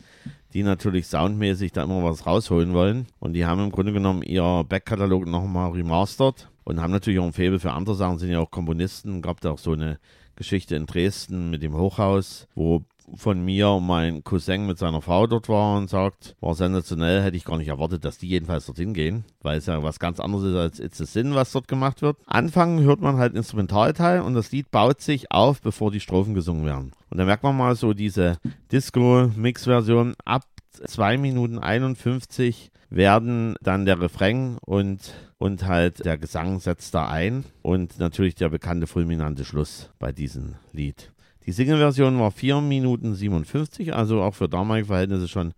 die 0.52 0.62
natürlich 0.62 1.06
soundmäßig 1.06 1.72
da 1.72 1.84
immer 1.84 2.04
was 2.04 2.26
rausholen 2.26 2.74
wollen. 2.74 3.06
Und 3.18 3.32
die 3.32 3.46
haben 3.46 3.64
im 3.64 3.72
Grunde 3.72 3.94
genommen 3.94 4.22
ihr 4.22 4.64
Backkatalog 4.68 5.26
nochmal 5.26 5.72
remastered 5.72 6.48
und 6.64 6.80
haben 6.80 6.92
natürlich 6.92 7.18
auch 7.18 7.24
ein 7.24 7.32
Faible 7.32 7.58
für 7.58 7.72
andere 7.72 7.96
Sachen, 7.96 8.18
sind 8.18 8.30
ja 8.30 8.40
auch 8.40 8.50
Komponisten. 8.50 9.22
Gab 9.22 9.40
da 9.40 9.52
auch 9.52 9.58
so 9.58 9.72
eine 9.72 9.98
Geschichte 10.36 10.76
in 10.76 10.86
Dresden 10.86 11.50
mit 11.50 11.62
dem 11.62 11.74
Hochhaus, 11.74 12.46
wo 12.54 12.84
von 13.14 13.44
mir 13.44 13.80
mein 13.80 14.24
Cousin 14.24 14.66
mit 14.66 14.78
seiner 14.78 15.02
Frau 15.02 15.26
dort 15.26 15.48
war 15.48 15.76
und 15.76 15.90
sagt, 15.90 16.36
war 16.40 16.54
sensationell, 16.54 17.22
hätte 17.22 17.36
ich 17.36 17.44
gar 17.44 17.58
nicht 17.58 17.68
erwartet, 17.68 18.04
dass 18.04 18.18
die 18.18 18.28
jedenfalls 18.28 18.66
dorthin 18.66 18.94
gehen, 18.94 19.24
weil 19.42 19.58
es 19.58 19.66
ja 19.66 19.82
was 19.82 19.98
ganz 19.98 20.20
anderes 20.20 20.44
ist 20.44 20.56
als 20.56 20.80
It's 20.80 21.00
a 21.00 21.06
Sin, 21.06 21.34
was 21.34 21.52
dort 21.52 21.68
gemacht 21.68 22.02
wird. 22.02 22.16
Anfangen 22.26 22.80
hört 22.80 23.00
man 23.00 23.16
halt 23.16 23.34
Instrumentalteil 23.34 24.20
und 24.20 24.34
das 24.34 24.52
Lied 24.52 24.70
baut 24.70 25.00
sich 25.00 25.30
auf, 25.30 25.60
bevor 25.60 25.90
die 25.90 26.00
Strophen 26.00 26.34
gesungen 26.34 26.64
werden. 26.64 26.92
Und 27.10 27.18
da 27.18 27.24
merkt 27.24 27.42
man 27.42 27.56
mal 27.56 27.76
so 27.76 27.92
diese 27.92 28.38
Disco-Mix-Version 28.72 30.14
ab 30.24 30.44
2 30.72 31.18
Minuten 31.18 31.58
51 31.58 32.70
werden 32.90 33.54
dann 33.60 33.86
der 33.86 34.00
Refrain 34.00 34.58
und, 34.64 35.14
und 35.38 35.66
halt 35.66 36.04
der 36.04 36.18
Gesang 36.18 36.60
setzt 36.60 36.94
da 36.94 37.08
ein 37.08 37.44
und 37.62 37.98
natürlich 37.98 38.34
der 38.34 38.48
bekannte 38.48 38.86
fulminante 38.86 39.44
Schluss 39.44 39.90
bei 39.98 40.12
diesem 40.12 40.56
Lied. 40.72 41.13
Die 41.46 41.52
Single-Version 41.52 42.18
war 42.18 42.30
4 42.30 42.60
Minuten 42.62 43.14
57, 43.14 43.94
also 43.94 44.22
auch 44.22 44.34
für 44.34 44.48
damalige 44.48 44.86
Verhältnisse 44.86 45.28
schon 45.28 45.52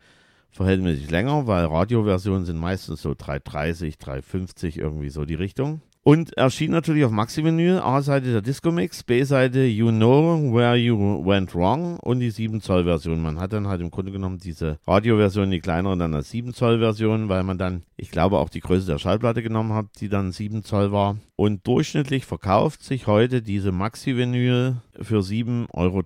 verhältnismäßig 0.51 1.11
länger, 1.11 1.47
weil 1.47 1.67
Radioversionen 1.67 2.45
sind 2.45 2.59
meistens 2.59 3.03
so 3.03 3.11
3,30, 3.11 3.99
3,50, 3.99 4.79
irgendwie 4.79 5.11
so 5.11 5.25
die 5.25 5.35
Richtung. 5.35 5.81
Und 6.07 6.37
erschien 6.37 6.71
natürlich 6.71 7.05
auf 7.05 7.11
Maxi-Vinyl, 7.11 7.81
A-Seite 7.81 8.31
der 8.31 8.41
Disco-Mix, 8.41 9.03
B-Seite 9.03 9.65
You 9.65 9.89
Know 9.89 10.55
Where 10.55 10.77
You 10.77 11.27
Went 11.27 11.53
Wrong 11.53 11.99
und 11.99 12.21
die 12.21 12.31
7-Zoll-Version. 12.31 13.21
Man 13.21 13.41
hat 13.41 13.53
dann 13.53 13.67
halt 13.67 13.81
im 13.81 13.91
Grunde 13.91 14.13
genommen 14.13 14.39
diese 14.39 14.79
Radioversion, 14.87 15.51
die 15.51 15.59
kleinere, 15.59 15.99
dann 15.99 16.15
als 16.15 16.31
7-Zoll-Version, 16.33 17.29
weil 17.29 17.43
man 17.43 17.59
dann, 17.59 17.83
ich 17.97 18.13
glaube, 18.13 18.39
auch 18.39 18.51
die 18.51 18.61
Größe 18.61 18.87
der 18.87 19.01
Schallplatte 19.01 19.43
genommen 19.43 19.73
hat, 19.73 19.87
die 19.99 20.09
dann 20.09 20.31
7 20.31 20.63
Zoll 20.63 20.93
war. 20.93 21.17
Und 21.35 21.67
durchschnittlich 21.67 22.25
verkauft 22.25 22.85
sich 22.85 23.09
heute 23.09 23.43
diese 23.43 23.73
Maxi-Vinyl 23.73 24.77
für 25.01 25.19
7,13 25.23 25.73
Euro. 25.73 26.05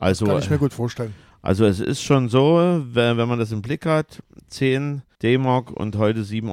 Also, 0.00 0.26
Kann 0.26 0.38
ich 0.40 0.50
mir 0.50 0.58
gut 0.58 0.72
vorstellen. 0.72 1.14
also 1.42 1.64
es 1.64 1.78
ist 1.78 2.02
schon 2.02 2.28
so, 2.28 2.82
wenn, 2.92 3.16
wenn 3.16 3.28
man 3.28 3.38
das 3.38 3.52
im 3.52 3.62
Blick 3.62 3.86
hat, 3.86 4.20
10 4.48 5.02
D-Mark 5.22 5.70
und 5.70 5.96
heute 5.96 6.20
7,13 6.22 6.50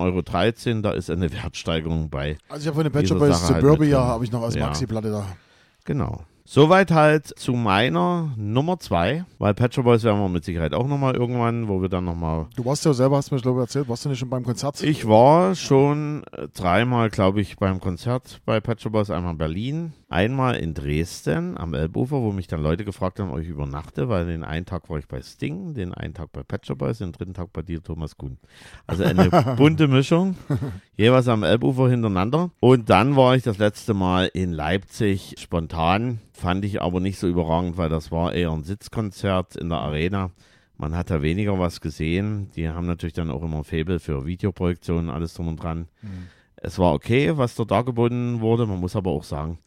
Euro, 0.75 0.81
da 0.81 0.91
ist 0.91 1.09
eine 1.09 1.31
Wertsteigerung 1.31 2.09
bei. 2.09 2.37
Also 2.49 2.63
ich 2.63 2.67
habe 2.67 2.75
von 2.75 2.83
den 2.83 2.93
halt 2.93 3.09
mit 3.09 3.35
Suburbia 3.61 3.97
drin. 3.99 4.07
habe 4.07 4.23
ich 4.25 4.31
noch 4.31 4.43
als 4.43 4.55
Ja. 4.55 4.67
Maxi-Platte 4.67 5.11
da. 5.11 5.25
Genau. 5.85 6.23
Soweit 6.49 6.91
halt 6.91 7.27
zu 7.37 7.51
meiner 7.51 8.31
Nummer 8.37 8.79
2, 8.79 9.25
weil 9.37 9.53
Pet 9.53 9.73
Shop 9.73 9.83
Boys 9.83 10.05
werden 10.05 10.21
wir 10.21 10.29
mit 10.29 10.45
Sicherheit 10.45 10.73
auch 10.73 10.87
nochmal 10.87 11.13
irgendwann, 11.13 11.67
wo 11.67 11.81
wir 11.81 11.89
dann 11.89 12.05
nochmal 12.05 12.47
Du 12.55 12.63
warst 12.63 12.85
ja 12.85 12.93
selber, 12.93 13.17
hast 13.17 13.31
mir 13.31 13.41
glaube 13.41 13.59
ich 13.59 13.63
erzählt, 13.63 13.89
warst 13.89 14.05
du 14.05 14.09
nicht 14.09 14.19
schon 14.19 14.29
beim 14.29 14.45
Konzert? 14.45 14.81
Ich 14.81 15.05
war 15.05 15.55
schon 15.55 16.23
äh, 16.31 16.47
dreimal, 16.47 17.09
glaube 17.09 17.41
ich, 17.41 17.57
beim 17.57 17.81
Konzert 17.81 18.39
bei 18.45 18.61
Pet 18.61 18.79
Shop 18.79 18.93
Boys. 18.93 19.09
Einmal 19.09 19.33
in 19.33 19.37
Berlin, 19.37 19.93
einmal 20.07 20.55
in 20.55 20.73
Dresden 20.73 21.57
am 21.57 21.73
Elbufer, 21.73 22.21
wo 22.21 22.31
mich 22.31 22.47
dann 22.47 22.63
Leute 22.63 22.85
gefragt 22.85 23.19
haben, 23.19 23.31
ob 23.31 23.39
ich 23.39 23.49
übernachte, 23.49 24.07
weil 24.07 24.25
den 24.25 24.45
einen 24.45 24.65
Tag 24.65 24.89
war 24.89 24.99
ich 24.99 25.07
bei 25.09 25.21
Sting, 25.21 25.73
den 25.73 25.93
einen 25.93 26.13
Tag 26.13 26.31
bei 26.31 26.43
Pet 26.43 26.65
Shop 26.65 26.77
Boys, 26.77 26.99
den 26.99 27.11
dritten 27.11 27.33
Tag 27.33 27.51
bei 27.51 27.61
dir, 27.61 27.83
Thomas 27.83 28.15
Kuhn. 28.15 28.37
Also 28.87 29.03
eine 29.03 29.29
bunte 29.57 29.89
Mischung, 29.89 30.37
jeweils 30.95 31.27
am 31.27 31.43
Elbufer 31.43 31.89
hintereinander. 31.89 32.51
Und 32.61 32.89
dann 32.89 33.17
war 33.17 33.35
ich 33.35 33.43
das 33.43 33.57
letzte 33.57 33.93
Mal 33.93 34.31
in 34.33 34.53
Leipzig 34.53 35.35
spontan, 35.37 36.21
fand 36.37 36.63
ich 36.65 36.81
aber 36.81 36.99
nicht 36.99 37.19
so 37.19 37.27
überragend, 37.27 37.77
weil 37.77 37.89
das 37.89 38.11
war 38.11 38.33
eher 38.33 38.51
ein 38.51 38.63
Sitzkonzert 38.63 39.55
in 39.55 39.69
der 39.69 39.79
Arena. 39.79 40.31
Man 40.77 40.95
hat 40.95 41.09
da 41.09 41.21
weniger 41.21 41.57
was 41.59 41.81
gesehen. 41.81 42.51
Die 42.55 42.69
haben 42.69 42.85
natürlich 42.85 43.13
dann 43.13 43.31
auch 43.31 43.41
immer 43.43 43.57
ein 43.57 43.63
Faible 43.63 43.99
für 43.99 44.25
Videoprojektionen, 44.25 45.09
alles 45.09 45.33
drum 45.33 45.47
und 45.47 45.61
dran. 45.61 45.87
Es 46.55 46.77
war 46.77 46.93
okay, 46.93 47.35
was 47.37 47.55
dort 47.55 47.71
dargeboten 47.71 48.41
wurde. 48.41 48.65
Man 48.67 48.79
muss 48.79 48.95
aber 48.95 49.11
auch 49.11 49.23
sagen, 49.23 49.57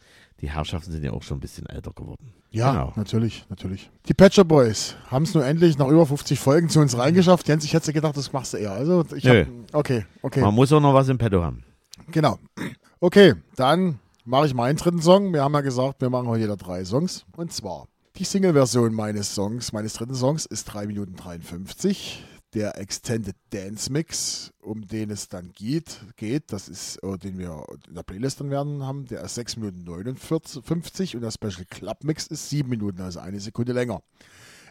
die 0.41 0.51
Herrschaften 0.51 0.93
sind 0.93 1.05
ja 1.05 1.13
auch 1.13 1.23
schon 1.23 1.39
ein 1.39 1.41
bisschen 1.41 1.67
älter 1.67 1.93
geworden. 1.93 2.33
Ja, 2.51 2.73
Genau. 2.73 2.93
natürlich, 2.97 3.45
natürlich. 3.49 3.91
Die 4.09 4.15
Shop 4.33 4.49
Boys 4.49 4.97
haben 5.09 5.25
es 5.25 5.35
nur 5.35 5.45
endlich 5.45 5.79
nach 5.79 5.89
über 5.89 6.07
50 6.07 6.39
Folgen 6.39 6.69
zu 6.69 6.81
uns 6.81 6.97
reingeschafft. 6.97 7.47
Jens, 7.49 7.65
ich 7.65 7.75
hätte 7.75 7.93
gedacht, 7.93 8.17
das 8.17 8.33
machst 8.33 8.55
du 8.55 8.57
eher. 8.59 8.73
Also 8.73 9.05
ich 9.15 9.25
Nö. 9.25 9.45
hab, 9.45 9.75
okay, 9.75 10.07
okay. 10.23 10.41
Man 10.41 10.55
muss 10.55 10.73
auch 10.73 10.81
noch 10.81 10.95
was 10.95 11.09
im 11.09 11.19
Petto 11.19 11.43
haben. 11.43 11.63
Genau. 12.11 12.39
Okay, 13.01 13.35
dann 13.57 13.99
mache 14.31 14.47
ich 14.47 14.55
meinen 14.55 14.77
dritten 14.77 15.03
Song. 15.03 15.33
Wir 15.33 15.43
haben 15.43 15.55
ja 15.55 15.61
gesagt, 15.61 16.01
wir 16.01 16.09
machen 16.09 16.29
heute 16.29 16.43
jeder 16.43 16.57
drei 16.57 16.85
Songs. 16.85 17.27
Und 17.37 17.53
zwar 17.53 17.89
die 18.17 18.23
Single-Version 18.23 18.95
meines 18.95 19.35
Songs, 19.35 19.73
meines 19.73 19.95
dritten 19.95 20.15
Songs, 20.15 20.47
ist 20.47 20.67
3 20.67 20.87
Minuten 20.87 21.17
53. 21.17 22.25
Der 22.55 22.79
Extended 22.79 23.35
Dance 23.51 23.93
Mix, 23.93 24.53
um 24.61 24.87
den 24.87 25.11
es 25.11 25.29
dann 25.29 25.51
geht, 25.53 26.01
geht, 26.17 26.53
das 26.53 26.69
ist, 26.69 26.97
äh, 27.03 27.19
den 27.19 27.39
wir 27.39 27.65
in 27.89 27.95
der 27.95 28.03
Playlist 28.03 28.41
dann 28.41 28.51
werden 28.51 28.85
haben, 28.85 29.07
der 29.07 29.23
ist 29.23 29.35
6 29.35 29.57
Minuten 29.57 29.85
59 29.85 31.17
und 31.17 31.23
der 31.23 31.31
Special 31.33 31.65
Club 31.69 32.05
Mix 32.05 32.27
ist 32.29 32.51
7 32.51 32.69
Minuten, 32.69 33.01
also 33.03 33.21
eine 33.21 33.39
Sekunde 33.41 33.73
länger. 33.73 34.01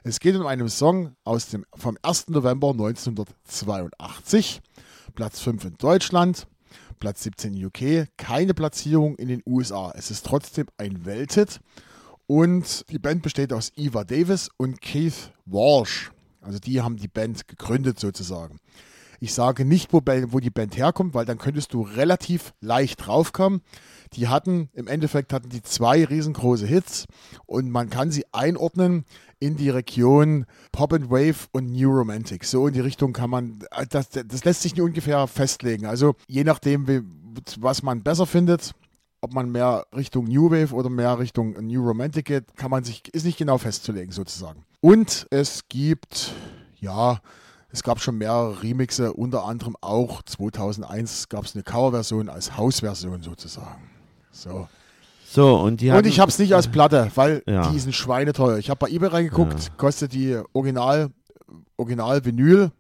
Es 0.03 0.19
geht 0.19 0.35
um 0.35 0.45
einen 0.45 0.69
Song 0.69 1.15
aus 1.25 1.49
dem, 1.49 1.65
vom 1.75 1.97
1. 2.01 2.29
November 2.29 2.71
1982, 2.71 4.61
Platz 5.15 5.39
5 5.39 5.65
in 5.65 5.77
Deutschland, 5.77 6.47
Platz 6.99 7.23
17 7.23 7.53
in 7.53 7.65
UK, 7.65 8.07
keine 8.17 8.53
Platzierung 8.53 9.15
in 9.15 9.27
den 9.27 9.41
USA. 9.45 9.91
Es 9.95 10.11
ist 10.11 10.25
trotzdem 10.25 10.67
ein 10.77 11.05
Welthit 11.05 11.59
und 12.27 12.89
die 12.91 12.99
Band 12.99 13.23
besteht 13.23 13.53
aus 13.53 13.71
Eva 13.75 14.03
Davis 14.03 14.49
und 14.57 14.81
Keith 14.81 15.31
Walsh. 15.45 16.11
Also 16.41 16.59
die 16.59 16.81
haben 16.81 16.97
die 16.97 17.07
Band 17.07 17.47
gegründet 17.47 17.99
sozusagen. 17.99 18.59
Ich 19.21 19.33
sage 19.33 19.65
nicht, 19.65 19.91
wo, 19.91 20.01
wo 20.27 20.39
die 20.39 20.49
Band 20.49 20.77
herkommt, 20.77 21.13
weil 21.13 21.25
dann 21.25 21.37
könntest 21.37 21.73
du 21.73 21.81
relativ 21.81 22.53
leicht 22.61 23.05
draufkommen. 23.05 23.61
Die 24.13 24.27
hatten, 24.27 24.69
im 24.73 24.87
Endeffekt 24.87 25.33
hatten 25.33 25.49
die 25.49 25.61
zwei 25.61 26.05
riesengroße 26.05 26.65
Hits 26.65 27.05
und 27.45 27.69
man 27.69 27.89
kann 27.89 28.11
sie 28.11 28.25
einordnen 28.31 29.05
in 29.39 29.55
die 29.55 29.69
Region 29.69 30.45
Pop 30.71 30.93
and 30.93 31.09
Wave 31.09 31.47
und 31.51 31.71
New 31.71 31.89
Romantic. 31.89 32.43
So 32.43 32.67
in 32.67 32.73
die 32.73 32.79
Richtung 32.79 33.13
kann 33.13 33.29
man, 33.29 33.59
das, 33.89 34.09
das 34.09 34.43
lässt 34.43 34.61
sich 34.61 34.73
nicht 34.73 34.81
ungefähr 34.81 35.27
festlegen. 35.27 35.85
Also 35.85 36.15
je 36.27 36.43
nachdem, 36.43 36.87
wie, 36.87 37.01
was 37.59 37.83
man 37.83 38.03
besser 38.03 38.25
findet, 38.25 38.73
ob 39.21 39.33
man 39.33 39.51
mehr 39.51 39.85
Richtung 39.95 40.25
New 40.25 40.49
Wave 40.49 40.73
oder 40.73 40.89
mehr 40.89 41.19
Richtung 41.19 41.51
New 41.65 41.85
Romantic 41.85 42.25
geht, 42.25 42.55
kann 42.55 42.71
man 42.71 42.83
sich, 42.83 43.03
ist 43.13 43.25
nicht 43.25 43.37
genau 43.37 43.57
festzulegen 43.57 44.11
sozusagen. 44.11 44.63
Und 44.81 45.27
es 45.29 45.67
gibt, 45.67 46.33
ja, 46.79 47.19
es 47.71 47.83
gab 47.83 47.99
schon 47.99 48.17
mehrere 48.17 48.63
Remixe, 48.63 49.13
unter 49.13 49.45
anderem 49.45 49.75
auch 49.81 50.23
2001 50.23 51.29
gab 51.29 51.45
es 51.45 51.53
eine 51.53 51.63
Coverversion 51.63 52.29
als 52.29 52.57
Hausversion 52.57 53.21
sozusagen. 53.21 53.89
So. 54.31 54.67
So, 55.31 55.57
und 55.59 55.81
die 55.81 55.91
Und 55.91 56.07
ich 56.07 56.19
habe 56.19 56.29
es 56.31 56.39
nicht 56.39 56.55
als 56.55 56.67
Platte, 56.69 57.11
weil 57.15 57.43
Ja. 57.45 57.69
die 57.71 57.79
sind 57.79 57.93
schweineteuer. 57.93 58.57
Ich 58.57 58.69
habe 58.71 58.79
bei 58.79 58.89
eBay 58.89 59.09
reingeguckt, 59.09 59.63
Ja. 59.63 59.69
kostet 59.77 60.13
die 60.13 60.39
Original, 60.53 61.09
Original 61.77 62.25
Vinyl 62.25 62.71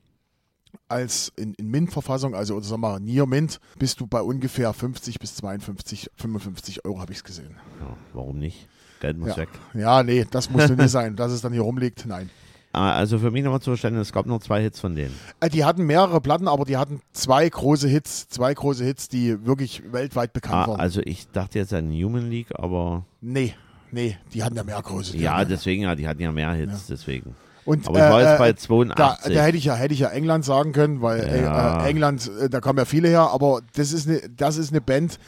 als 0.87 1.31
in, 1.35 1.53
in 1.55 1.67
Mint-Verfassung, 1.69 2.33
also 2.33 2.55
oder 2.55 2.65
sagen 2.65 2.81
wir 2.81 2.89
mal 2.89 2.99
Near 2.99 3.27
Mint, 3.27 3.59
bist 3.77 3.99
du 3.99 4.07
bei 4.07 4.21
ungefähr 4.21 4.73
50 4.73 5.19
bis 5.19 5.35
52, 5.35 6.09
55 6.15 6.85
Euro 6.85 6.99
habe 6.99 7.11
ich 7.11 7.19
es 7.19 7.23
gesehen. 7.23 7.55
Ja, 7.79 7.95
warum 8.13 8.39
nicht? 8.39 8.67
Geld 8.99 9.17
muss 9.17 9.29
Ja. 9.29 9.37
weg. 9.37 9.49
ja, 9.75 10.03
nee, 10.03 10.25
das 10.29 10.49
muss 10.49 10.69
nicht 10.69 10.89
sein, 10.89 11.15
dass 11.15 11.31
es 11.31 11.41
dann 11.41 11.53
hier 11.53 11.61
rumliegt. 11.61 12.05
Nein. 12.07 12.29
Ah, 12.71 12.91
Also 12.93 13.17
für 13.17 13.31
mich 13.31 13.43
nochmal 13.43 13.61
zu 13.61 13.71
verstehen, 13.71 13.95
es 13.95 14.11
gab 14.13 14.25
nur 14.27 14.39
zwei 14.41 14.61
Hits 14.61 14.79
von 14.79 14.95
denen. 14.95 15.13
Äh, 15.39 15.49
Die 15.49 15.65
hatten 15.65 15.85
mehrere 15.85 16.21
Platten, 16.21 16.47
aber 16.47 16.65
die 16.65 16.77
hatten 16.77 17.01
zwei 17.13 17.49
große 17.49 17.87
Hits, 17.87 18.27
zwei 18.29 18.53
große 18.53 18.83
Hits, 18.83 19.09
die 19.09 19.45
wirklich 19.45 19.81
weltweit 19.91 20.33
bekannt 20.33 20.55
Ah, 20.55 20.67
waren. 20.67 20.79
also 20.79 21.01
ich 21.03 21.27
dachte 21.31 21.57
jetzt 21.59 21.73
an 21.73 21.89
Human 21.91 22.29
League, 22.29 22.49
aber 22.53 23.05
nee, 23.21 23.55
nee, 23.91 24.17
die 24.33 24.43
hatten 24.43 24.55
ja 24.55 24.63
mehr 24.63 24.81
große. 24.81 25.13
Die 25.13 25.19
ja, 25.19 25.43
deswegen, 25.45 25.83
ja, 25.83 25.95
die 25.95 26.07
hatten 26.07 26.21
ja 26.21 26.31
mehr 26.31 26.51
Hits, 26.53 26.85
deswegen. 26.87 27.35
Und, 27.65 27.87
Aber 27.87 27.97
ich 27.99 28.03
war 28.03 28.21
jetzt 28.21 28.37
bei 28.39 28.51
Da, 28.53 28.57
82. 28.57 29.33
da 29.35 29.41
hätte 29.43 29.57
ich 29.57 29.65
ja 29.65 29.75
hätte 29.75 29.93
ich 29.93 29.99
ja 29.99 30.09
England 30.09 30.43
sagen 30.45 30.71
können, 30.71 31.01
weil 31.01 31.43
Ja. 31.43 31.83
äh, 31.85 31.89
England, 31.89 32.29
äh, 32.39 32.49
da 32.49 32.61
kommen 32.61 32.79
ja 32.79 32.85
viele 32.85 33.09
her, 33.09 33.29
aber 33.31 33.61
das 33.75 33.91
ist 33.93 34.07
eine 34.07 34.21
das 34.29 34.57
ist 34.57 34.71
eine 34.71 34.81
Band, 34.81 35.19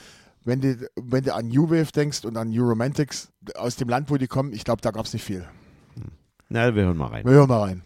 wenn 0.43 0.61
du 0.61 0.75
wenn 0.95 1.23
du 1.23 1.35
an 1.35 1.49
New 1.49 1.69
Wave 1.69 1.91
denkst 1.91 2.23
und 2.25 2.37
an 2.37 2.49
New 2.49 2.63
Romantics 2.67 3.29
aus 3.55 3.75
dem 3.75 3.89
Land, 3.89 4.09
wo 4.09 4.17
die 4.17 4.27
kommen, 4.27 4.53
ich 4.53 4.63
glaube, 4.63 4.81
da 4.81 4.89
gab 4.91 5.05
es 5.05 5.13
nicht 5.13 5.23
viel. 5.25 5.45
Na, 6.51 6.75
wir 6.75 6.83
hören 6.83 6.97
mal 6.97 7.07
rein. 7.07 7.23
Wir 7.23 7.31
hören 7.31 7.47
mal 7.47 7.61
rein. 7.61 7.81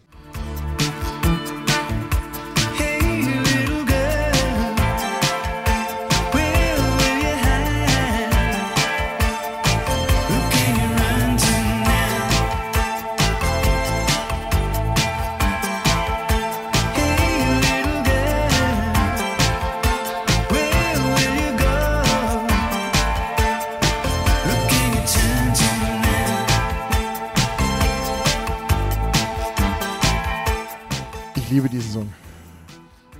Liebe 31.56 31.68
diesen 31.70 31.90
Song. 31.90 32.12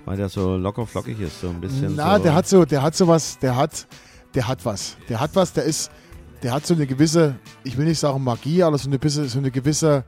Weil 0.05 0.17
der 0.19 0.29
so 0.29 0.57
locker 0.57 0.87
flockig 0.87 1.19
ist, 1.21 1.41
so 1.41 1.49
ein 1.49 1.61
bisschen 1.61 1.97
Na, 1.97 2.19
so. 2.19 2.23
der 2.23 2.35
hat 2.35 2.47
so, 2.47 2.65
der 2.65 2.83
hat 2.83 2.95
so 2.95 3.09
was, 3.09 3.39
der 3.39 3.57
hat, 3.57 3.87
der 4.35 4.47
hat 4.47 4.65
was. 4.65 4.97
Der 5.09 5.19
hat 5.19 5.35
was, 5.35 5.53
der 5.55 5.65
ist, 5.65 5.91
der 6.43 6.53
hat 6.53 6.67
so 6.67 6.75
eine 6.75 6.87
gewisse, 6.87 7.37
ich 7.65 7.77
will 7.77 7.87
nicht 7.87 7.99
sagen 7.99 8.23
Magie, 8.23 8.63
aber 8.63 8.77
so 8.79 8.91
eine, 8.91 8.99
so 9.29 9.39
eine 9.39 9.51
gewisse 9.51 10.05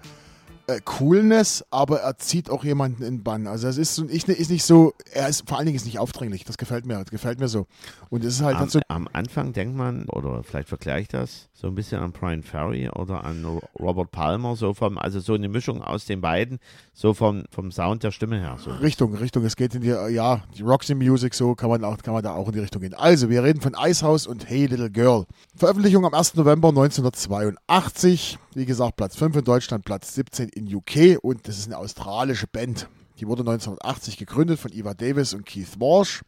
äh, 0.68 0.80
Coolness, 0.84 1.64
aber 1.70 2.00
er 2.00 2.18
zieht 2.18 2.50
auch 2.50 2.62
jemanden 2.62 3.02
in 3.02 3.22
Bann. 3.22 3.46
Also 3.46 3.68
es 3.68 3.78
ist, 3.78 3.98
ist 3.98 4.28
nicht 4.28 4.64
so, 4.64 4.92
er 5.12 5.28
ist 5.28 5.48
vor 5.48 5.56
allen 5.56 5.66
Dingen 5.66 5.76
ist 5.76 5.86
nicht 5.86 5.98
aufdringlich. 5.98 6.44
Das 6.44 6.58
gefällt 6.58 6.84
mir, 6.84 6.98
das 6.98 7.10
gefällt 7.10 7.40
mir 7.40 7.48
so. 7.48 7.66
Und 8.10 8.22
es 8.22 8.34
ist 8.34 8.42
halt, 8.42 8.56
am, 8.56 8.68
so, 8.68 8.80
am 8.88 9.08
Anfang 9.14 9.54
denkt 9.54 9.74
man, 9.74 10.04
oder 10.10 10.42
vielleicht 10.42 10.68
vergleicht 10.68 11.14
das 11.14 11.48
so 11.54 11.68
ein 11.68 11.74
bisschen 11.74 12.00
an 12.00 12.12
Brian 12.12 12.42
Ferry 12.42 12.90
oder 12.90 13.24
an 13.24 13.44
Robert 13.80 14.10
Palmer, 14.10 14.56
so 14.56 14.74
vom, 14.74 14.98
also 14.98 15.20
so 15.20 15.32
eine 15.32 15.48
Mischung 15.48 15.82
aus 15.82 16.04
den 16.04 16.20
beiden, 16.20 16.58
so 16.92 17.14
vom, 17.14 17.44
vom 17.50 17.72
Sound 17.72 18.02
der 18.02 18.10
Stimme 18.10 18.38
her. 18.38 18.58
So. 18.62 18.70
Richtung, 18.70 19.14
Richtung. 19.14 19.44
Es 19.46 19.56
geht 19.56 19.74
in 19.74 19.80
die, 19.80 19.88
ja, 19.88 20.42
die 20.56 20.62
Roxy 20.62 20.94
Music, 20.94 21.32
so 21.34 21.54
kann 21.54 21.70
man, 21.70 21.82
auch, 21.82 21.96
kann 21.98 22.12
man 22.12 22.22
da 22.22 22.34
auch 22.34 22.46
in 22.48 22.52
die 22.52 22.60
Richtung 22.60 22.82
gehen. 22.82 22.94
Also, 22.94 23.30
wir 23.30 23.42
reden 23.42 23.62
von 23.62 23.74
Icehouse 23.74 24.26
und 24.26 24.48
Hey 24.48 24.66
Little 24.66 24.90
Girl. 24.90 25.24
Veröffentlichung 25.56 26.04
am 26.04 26.12
1. 26.12 26.34
November 26.34 26.68
1982. 26.68 28.38
Wie 28.58 28.66
gesagt, 28.66 28.96
Platz 28.96 29.14
5 29.14 29.36
in 29.36 29.44
Deutschland, 29.44 29.84
Platz 29.84 30.16
17 30.16 30.48
in 30.48 30.74
UK 30.74 31.22
und 31.22 31.46
das 31.46 31.58
ist 31.58 31.66
eine 31.66 31.78
australische 31.78 32.48
Band. 32.48 32.88
Die 33.20 33.28
wurde 33.28 33.42
1980 33.42 34.16
gegründet 34.16 34.58
von 34.58 34.72
Eva 34.72 34.94
Davis 34.94 35.32
und 35.32 35.46
Keith 35.46 35.78
Walsh. 35.78 36.22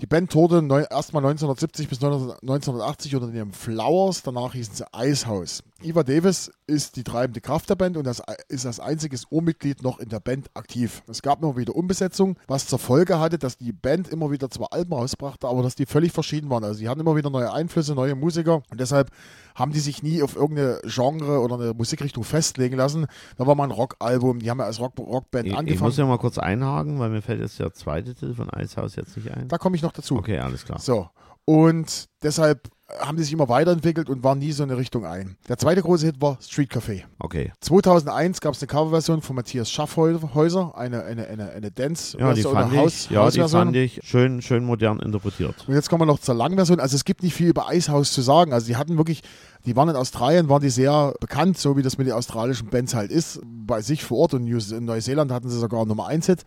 Die 0.00 0.06
Band 0.06 0.30
tourte 0.30 0.58
erstmal 0.88 1.26
1970 1.26 1.88
bis 1.88 2.00
1980 2.00 3.16
unter 3.16 3.32
dem 3.32 3.52
Flowers, 3.52 4.22
danach 4.22 4.52
hießen 4.52 4.76
sie 4.76 4.84
Icehouse. 4.94 5.64
Eva 5.80 6.02
Davis 6.02 6.50
ist 6.66 6.96
die 6.96 7.04
treibende 7.04 7.40
Kraft 7.40 7.70
der 7.70 7.76
Band 7.76 7.96
und 7.96 8.04
das 8.04 8.20
ist 8.48 8.66
als 8.66 8.80
einziges 8.80 9.26
Urmitglied 9.30 9.80
noch 9.84 10.00
in 10.00 10.08
der 10.08 10.18
Band 10.18 10.50
aktiv. 10.54 11.04
Es 11.06 11.22
gab 11.22 11.40
immer 11.40 11.56
wieder 11.56 11.76
Umbesetzungen, 11.76 12.36
was 12.48 12.66
zur 12.66 12.80
Folge 12.80 13.20
hatte, 13.20 13.38
dass 13.38 13.58
die 13.58 13.72
Band 13.72 14.08
immer 14.08 14.32
wieder 14.32 14.50
zwar 14.50 14.72
Alben 14.72 14.92
rausbrachte, 14.92 15.46
aber 15.46 15.62
dass 15.62 15.76
die 15.76 15.86
völlig 15.86 16.10
verschieden 16.10 16.50
waren. 16.50 16.64
Also 16.64 16.80
die 16.80 16.88
hatten 16.88 16.98
immer 17.00 17.14
wieder 17.14 17.30
neue 17.30 17.52
Einflüsse, 17.52 17.94
neue 17.94 18.16
Musiker 18.16 18.62
und 18.70 18.80
deshalb 18.80 19.10
haben 19.54 19.70
die 19.72 19.78
sich 19.78 20.02
nie 20.02 20.20
auf 20.20 20.34
irgendeine 20.34 20.80
Genre 20.84 21.38
oder 21.40 21.54
eine 21.54 21.74
Musikrichtung 21.74 22.24
festlegen 22.24 22.76
lassen. 22.76 23.06
Da 23.36 23.46
war 23.46 23.54
mal 23.54 23.64
ein 23.64 23.70
Rockalbum, 23.70 24.40
die 24.40 24.50
haben 24.50 24.58
ja 24.58 24.64
als 24.66 24.80
Rock 24.80 24.98
Rockband 24.98 25.46
Ich, 25.46 25.52
ich 25.52 25.58
angefangen. 25.58 25.88
muss 25.90 25.96
ja 25.96 26.06
mal 26.06 26.18
kurz 26.18 26.38
einhaken, 26.38 26.98
weil 26.98 27.10
mir 27.10 27.22
fällt 27.22 27.40
jetzt 27.40 27.60
der 27.60 27.72
zweite 27.72 28.16
Titel 28.16 28.34
von 28.34 28.48
Icehouse 28.50 28.96
jetzt 28.96 29.16
nicht 29.16 29.30
ein. 29.30 29.46
da 29.46 29.58
komme 29.58 29.76
ich 29.76 29.82
noch 29.82 29.92
dazu. 29.92 30.16
Okay, 30.16 30.40
alles 30.40 30.64
klar. 30.64 30.80
So. 30.80 31.08
Und 31.44 32.08
deshalb 32.24 32.68
haben 33.00 33.18
die 33.18 33.22
sich 33.22 33.32
immer 33.34 33.48
weiterentwickelt 33.50 34.08
und 34.08 34.24
waren 34.24 34.38
nie 34.38 34.52
so 34.52 34.62
eine 34.62 34.76
Richtung 34.78 35.04
ein. 35.04 35.36
Der 35.48 35.58
zweite 35.58 35.82
große 35.82 36.06
Hit 36.06 36.22
war 36.22 36.38
Street 36.40 36.70
Café. 36.72 37.02
Okay. 37.18 37.52
2001 37.60 38.40
gab 38.40 38.54
es 38.54 38.60
eine 38.62 38.66
Coverversion 38.66 39.20
von 39.20 39.36
Matthias 39.36 39.70
Schaffhäuser, 39.70 40.72
eine, 40.76 41.04
eine, 41.04 41.26
eine, 41.26 41.50
eine 41.50 41.70
Dance- 41.70 42.16
Ja, 42.18 42.32
die 42.32 42.44
oder 42.46 42.60
fand 42.62 42.72
ich, 42.72 42.78
Haus- 42.78 43.08
ja, 43.10 43.30
die 43.30 43.40
fand 43.48 43.76
ich 43.76 44.00
schön, 44.04 44.40
schön 44.40 44.64
modern 44.64 45.00
interpretiert. 45.00 45.68
Und 45.68 45.74
jetzt 45.74 45.90
kommen 45.90 46.00
wir 46.02 46.06
noch 46.06 46.18
zur 46.18 46.34
Langversion. 46.34 46.80
Also 46.80 46.96
es 46.96 47.04
gibt 47.04 47.22
nicht 47.22 47.34
viel 47.34 47.48
über 47.48 47.66
Icehouse 47.70 48.12
zu 48.12 48.22
sagen. 48.22 48.52
Also 48.54 48.66
die 48.68 48.76
hatten 48.76 48.96
wirklich, 48.96 49.22
die 49.66 49.76
waren 49.76 49.90
in 49.90 49.96
Australien, 49.96 50.48
waren 50.48 50.62
die 50.62 50.70
sehr 50.70 51.12
bekannt, 51.20 51.58
so 51.58 51.76
wie 51.76 51.82
das 51.82 51.98
mit 51.98 52.06
den 52.06 52.14
australischen 52.14 52.68
Bands 52.68 52.94
halt 52.94 53.10
ist. 53.10 53.40
Bei 53.44 53.82
sich 53.82 54.02
vor 54.02 54.18
Ort 54.18 54.34
und 54.34 54.46
in 54.46 54.84
Neuseeland 54.86 55.30
hatten 55.30 55.50
sie 55.50 55.58
sogar 55.58 55.84
Nummer 55.84 56.06
1 56.06 56.24
Hit. 56.26 56.42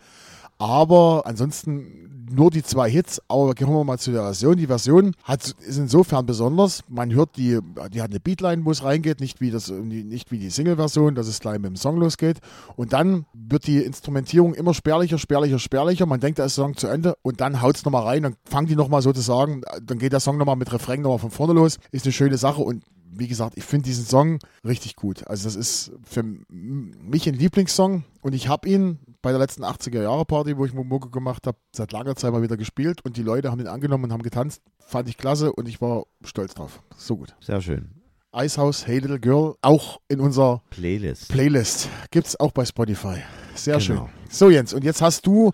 Aber 0.58 1.24
ansonsten 1.26 2.21
nur 2.32 2.52
die 2.52 2.64
zwei 2.64 2.90
Hits. 2.90 3.22
Aber 3.28 3.54
gehen 3.54 3.70
wir 3.70 3.84
mal 3.84 3.98
zu 3.98 4.12
der 4.12 4.24
Version. 4.24 4.58
Die 4.58 4.68
Version 4.68 5.16
hat, 5.24 5.56
ist 5.60 5.78
insofern 5.78 6.26
besonders. 6.26 6.84
Man 6.88 7.14
hört 7.14 7.38
die, 7.38 7.60
die 7.92 8.02
hat 8.02 8.12
eine 8.12 8.20
Beatline, 8.20 8.66
wo 8.66 8.72
es 8.72 8.84
reingeht, 8.84 9.20
nicht 9.20 9.42
wie, 9.42 9.52
das, 9.52 9.70
nicht 9.70 10.32
wie 10.32 10.40
die 10.40 10.50
Single-Version, 10.50 11.16
dass 11.16 11.28
es 11.28 11.40
gleich 11.40 11.60
mit 11.60 11.66
dem 11.66 11.76
Song 11.76 11.98
losgeht. 11.98 12.40
Und 12.76 12.94
dann 12.94 13.26
wird 13.34 13.68
die 13.68 13.80
Instrumentierung 13.80 14.54
immer 14.54 14.74
spärlicher, 14.74 15.18
spärlicher, 15.18 15.60
spärlicher. 15.60 16.06
Man 16.06 16.20
denkt, 16.20 16.40
da 16.40 16.46
ist 16.46 16.58
der 16.58 16.66
Song 16.66 16.78
zu 16.78 16.88
Ende 16.88 17.16
und 17.22 17.42
dann 17.42 17.62
haut 17.62 17.76
es 17.76 17.86
nochmal 17.86 18.04
rein. 18.04 18.24
Dann 18.24 18.36
fangen 18.46 18.68
die 18.68 18.76
nochmal 18.76 19.02
sozusagen, 19.02 19.62
dann 19.84 20.00
geht 20.00 20.14
der 20.14 20.20
Song 20.20 20.38
nochmal 20.38 20.56
mit 20.56 20.72
Refrain 20.72 21.02
nochmal 21.02 21.20
von 21.20 21.32
vorne 21.32 21.54
los. 21.54 21.78
Ist 21.92 22.06
eine 22.06 22.14
schöne 22.14 22.38
Sache 22.38 22.62
und 22.62 22.84
wie 23.14 23.28
gesagt, 23.28 23.58
ich 23.58 23.64
finde 23.64 23.86
diesen 23.86 24.06
Song 24.06 24.40
richtig 24.66 24.96
gut. 24.96 25.28
Also 25.28 25.46
das 25.46 25.56
ist 25.56 25.92
für 26.04 26.24
mich 26.50 27.28
ein 27.28 27.36
Lieblingssong 27.36 28.04
und 28.22 28.34
ich 28.34 28.48
habe 28.48 28.70
ihn 28.70 29.00
bei 29.22 29.32
der 29.32 29.40
letzten 29.40 29.64
80er 29.64 30.02
Jahre 30.02 30.26
Party, 30.26 30.58
wo 30.58 30.66
ich 30.66 30.74
Mucke 30.74 31.10
gemacht 31.10 31.46
habe, 31.48 31.58
seit 31.76 31.92
langer 31.92 32.16
Zeit 32.16 32.32
mal 32.32 32.42
wieder 32.42 32.58
gespielt 32.58 33.04
und 33.06 33.18
die 33.18 33.24
Leute 33.24 33.52
haben 33.52 33.60
ihn 33.60 33.68
angenommen 33.68 34.06
und 34.06 34.14
haben 34.14 34.24
getanzt. 34.24 34.62
Fand 34.80 35.08
ich 35.10 35.18
klasse 35.18 35.52
und 35.54 35.68
ich 35.68 35.82
war 35.82 36.04
stolz 36.24 36.54
drauf. 36.54 36.82
So 36.98 37.18
gut. 37.18 37.36
Sehr 37.40 37.62
schön. 37.62 37.92
Icehouse, 38.36 38.88
Hey 38.88 39.00
Little 39.00 39.20
Girl, 39.20 39.56
auch 39.62 40.00
in 40.08 40.20
unserer 40.22 40.64
Playlist. 40.70 41.28
Playlist. 41.30 41.90
Gibt 42.12 42.28
es 42.28 42.40
auch 42.40 42.52
bei 42.52 42.64
Spotify. 42.66 43.18
Sehr 43.56 43.78
Genau. 43.78 43.84
schön. 43.84 44.10
So 44.30 44.50
Jens, 44.50 44.74
und 44.74 44.84
jetzt 44.86 45.02
hast 45.02 45.28
du, 45.28 45.52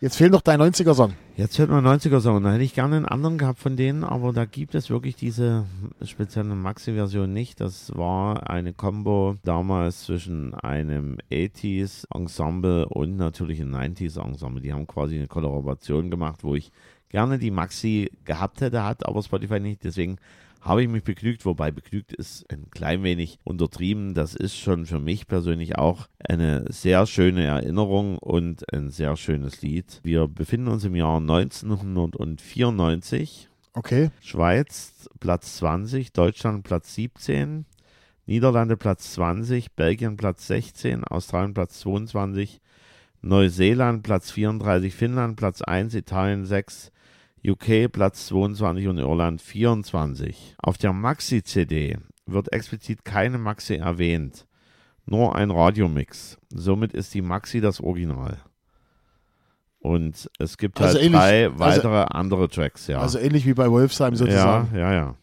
jetzt 0.00 0.16
fehlt 0.16 0.32
noch 0.32 0.40
dein 0.40 0.60
90er-Song. 0.60 1.14
Jetzt 1.36 1.58
hört 1.58 1.70
man 1.70 1.86
90er-Song. 1.86 2.42
Da 2.42 2.52
hätte 2.52 2.64
ich 2.64 2.74
gerne 2.74 2.96
einen 2.96 3.06
anderen 3.06 3.38
gehabt 3.38 3.58
von 3.58 3.76
denen, 3.76 4.04
aber 4.04 4.32
da 4.32 4.44
gibt 4.44 4.74
es 4.74 4.90
wirklich 4.90 5.16
diese 5.16 5.66
spezielle 6.02 6.54
Maxi-Version 6.54 7.32
nicht. 7.32 7.60
Das 7.60 7.94
war 7.96 8.48
eine 8.50 8.72
Combo 8.72 9.36
damals 9.42 10.04
zwischen 10.04 10.54
einem 10.54 11.18
80s-Ensemble 11.30 12.88
und 12.88 13.16
natürlich 13.16 13.60
einem 13.60 13.74
90s-Ensemble. 13.74 14.62
Die 14.62 14.72
haben 14.72 14.86
quasi 14.86 15.16
eine 15.16 15.28
Kollaboration 15.28 16.10
gemacht, 16.10 16.44
wo 16.44 16.54
ich 16.54 16.72
gerne 17.08 17.38
die 17.38 17.50
Maxi 17.50 18.10
gehabt 18.24 18.60
hätte, 18.60 18.84
hat 18.84 19.06
aber 19.06 19.22
Spotify 19.22 19.60
nicht. 19.60 19.84
Deswegen 19.84 20.16
habe 20.60 20.82
ich 20.82 20.88
mich 20.88 21.04
begnügt, 21.04 21.46
wobei 21.46 21.70
begnügt 21.70 22.12
ist 22.12 22.44
ein 22.52 22.68
klein 22.70 23.02
wenig 23.02 23.38
untertrieben. 23.44 24.12
Das 24.14 24.34
ist 24.34 24.56
schon 24.56 24.84
für 24.86 25.00
mich 25.00 25.26
persönlich 25.26 25.78
auch 25.78 26.06
eine 26.18 26.70
sehr 26.70 27.06
schöne 27.06 27.44
Erinnerung 27.44 28.18
und 28.18 28.70
ein 28.72 28.90
sehr 28.90 29.16
schönes 29.16 29.62
Lied. 29.62 30.00
Wir 30.02 30.28
befinden 30.28 30.68
uns 30.68 30.84
im 30.84 30.94
Jahr 30.94 31.16
1994. 31.16 33.48
Okay. 33.72 34.10
Schweiz 34.20 35.08
Platz 35.20 35.56
20, 35.56 36.12
Deutschland 36.12 36.64
Platz 36.64 36.94
17, 36.94 37.64
Niederlande 38.26 38.76
Platz 38.76 39.14
20, 39.14 39.72
Belgien 39.72 40.16
Platz 40.16 40.46
16, 40.48 41.04
Australien 41.04 41.54
Platz 41.54 41.80
22, 41.80 42.60
Neuseeland 43.22 44.02
Platz 44.02 44.30
34, 44.32 44.94
Finnland 44.94 45.36
Platz 45.36 45.62
1, 45.62 45.94
Italien 45.94 46.44
6, 46.44 46.92
UK 47.46 47.90
Platz 47.90 48.26
22 48.26 48.88
und 48.88 48.98
Irland 48.98 49.40
24. 49.40 50.56
Auf 50.58 50.76
der 50.78 50.92
Maxi-CD 50.92 51.98
wird 52.26 52.52
explizit 52.52 53.04
keine 53.04 53.38
Maxi 53.38 53.76
erwähnt, 53.76 54.46
nur 55.06 55.34
ein 55.34 55.50
Radiomix. 55.50 56.38
Somit 56.50 56.92
ist 56.92 57.14
die 57.14 57.22
Maxi 57.22 57.60
das 57.60 57.80
Original. 57.80 58.38
Und 59.78 60.28
es 60.38 60.58
gibt 60.58 60.78
Also 60.80 60.94
halt 60.98 61.06
ähnlich- 61.06 61.18
drei 61.20 61.44
also- 61.46 61.58
weitere 61.58 62.02
andere 62.10 62.48
Tracks, 62.48 62.86
ja. 62.86 63.00
Also 63.00 63.18
ähnlich 63.18 63.46
wie 63.46 63.54
bei 63.54 63.70
Wolfsheim 63.70 64.12
Ja, 64.12 64.16
sozusagen. 64.18 64.76
ja, 64.76 64.92
ja. 64.92 65.14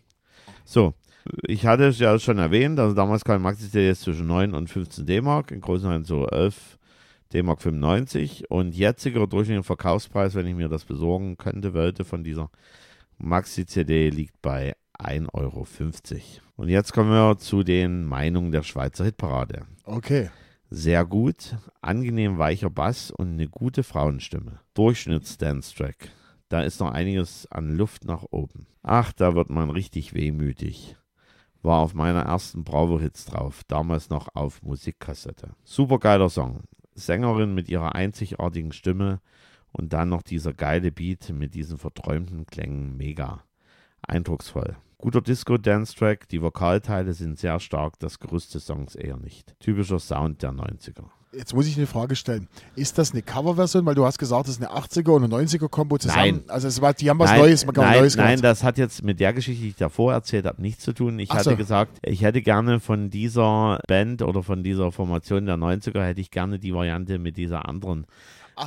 So, 0.66 0.96
ich 1.44 1.66
hatte 1.68 1.86
es 1.88 2.00
ja 2.00 2.18
schon 2.18 2.40
erwähnt, 2.40 2.80
also 2.80 2.96
damals 2.96 3.24
kam 3.24 3.44
Maxi 3.44 3.68
jetzt 3.80 4.02
zwischen 4.02 4.26
9 4.26 4.56
und 4.56 4.70
15 4.70 5.06
D-Mark, 5.06 5.52
in 5.52 5.62
Größenordnung 5.62 6.06
so 6.06 6.28
11 6.28 6.77
D-Mark 7.34 7.62
95 7.62 8.50
und 8.50 8.76
jetziger 8.76 9.28
durchschnittlicher 9.28 9.64
Verkaufspreis, 9.64 10.36
wenn 10.36 10.48
ich 10.48 10.56
mir 10.56 10.70
das 10.70 10.86
besorgen 10.86 11.38
könnte, 11.38 11.74
wollte 11.74 12.06
von 12.06 12.24
dieser 12.24 12.50
Maxi-CD 13.18 14.10
liegt 14.10 14.42
bei 14.42 14.76
1,50 15.00 15.32
Euro. 15.34 15.68
Und 16.56 16.70
jetzt 16.70 16.94
kommen 16.94 17.12
wir 17.12 17.38
zu 17.38 17.64
den 17.64 18.06
Meinungen 18.06 18.52
der 18.52 18.64
Schweizer 18.64 19.06
Hitparade. 19.06 19.66
Okay. 19.84 20.30
Sehr 20.70 21.06
gut, 21.06 21.56
angenehm 21.82 22.38
weicher 22.38 22.70
Bass 22.70 23.10
und 23.10 23.34
eine 23.34 23.48
gute 23.48 23.84
Frauenstimme. 23.84 24.60
Durchschnitts-Dance-Track. 24.74 26.10
Da 26.50 26.62
ist 26.62 26.80
noch 26.80 26.92
einiges 26.92 27.50
an 27.52 27.76
Luft 27.78 28.06
nach 28.06 28.24
oben. 28.32 28.68
Ach, 28.84 29.14
da 29.14 29.36
wird 29.36 29.50
man 29.50 29.70
richtig 29.70 30.14
wehmütig. 30.14 30.98
War 31.62 31.80
auf 31.80 31.94
meiner 31.94 32.22
ersten 32.22 32.64
Bravo-Hits 32.64 33.26
drauf, 33.26 33.62
damals 33.68 34.10
noch 34.10 34.30
auf 34.34 34.62
Musikkassette. 34.62 35.52
Supergeiler 35.64 36.30
Song. 36.30 36.62
Sängerin 36.98 37.54
mit 37.54 37.70
ihrer 37.70 37.96
einzigartigen 37.96 38.72
Stimme 38.74 39.22
und 39.72 39.94
dann 39.94 40.10
noch 40.10 40.24
dieser 40.24 40.54
geile 40.54 40.92
Beat 40.92 41.30
mit 41.30 41.54
diesen 41.54 41.78
verträumten 41.78 42.46
Klängen. 42.46 42.98
Mega. 42.98 43.44
Eindrucksvoll. 44.02 44.76
Guter 44.98 45.22
Disco-Dance-Track, 45.22 46.28
die 46.28 46.42
Vokalteile 46.42 47.14
sind 47.14 47.38
sehr 47.38 47.60
stark, 47.60 48.00
das 48.00 48.20
Gerüst 48.20 48.56
des 48.56 48.66
Songs 48.66 48.96
eher 48.96 49.18
nicht. 49.18 49.56
Typischer 49.60 50.00
Sound 50.00 50.42
der 50.42 50.52
90er. 50.52 51.06
Jetzt 51.34 51.54
muss 51.54 51.68
ich 51.68 51.76
eine 51.78 51.88
Frage 51.88 52.16
stellen. 52.16 52.48
Ist 52.76 52.98
das 52.98 53.12
eine 53.12 53.22
Coverversion? 53.22 53.86
Weil 53.86 53.96
du 53.96 54.06
hast 54.06 54.18
gesagt, 54.18 54.48
das 54.48 54.56
ist 54.56 54.64
eine 54.64 54.72
80er 54.72 55.12
und 55.12 55.26
eine 55.26 55.36
90er-Kombo 55.44 55.98
zusammen. 55.98 56.22
Nein. 56.22 56.44
Also 56.48 56.68
es 56.70 56.82
war, 56.82 56.94
die 56.94 57.10
haben 57.10 57.20
was 57.20 57.32
nein, 57.32 57.40
Neues, 57.42 57.66
man 57.66 57.76
kann 57.76 57.84
nein, 57.86 58.00
Neues 58.00 58.16
nein, 58.16 58.28
gemacht. 58.38 58.44
das 58.46 58.64
hat 58.64 58.78
jetzt 58.78 59.04
mit 59.04 59.20
der 59.20 59.34
Geschichte, 59.34 59.62
die 59.62 59.70
ich 59.70 59.76
davor 59.76 60.14
erzählt 60.14 60.46
habe, 60.46 60.62
nichts 60.62 60.84
zu 60.84 60.94
tun. 60.94 61.20
Ich 61.20 61.30
Ach 61.32 61.36
hatte 61.36 61.52
so. 61.52 61.58
gesagt, 61.58 62.00
ich 62.02 62.22
hätte 62.22 62.42
gerne 62.42 62.80
von 62.80 63.10
dieser 63.10 63.80
Band 63.88 64.22
oder 64.22 64.42
von 64.42 64.64
dieser 64.64 64.92
Formation 64.94 65.46
der 65.46 65.58
90er, 65.58 66.02
hätte 66.02 66.22
ich 66.22 66.32
gerne 66.32 66.60
die 66.60 66.74
Variante 66.74 67.20
mit 67.20 67.36
dieser 67.36 67.68
anderen. 67.68 68.06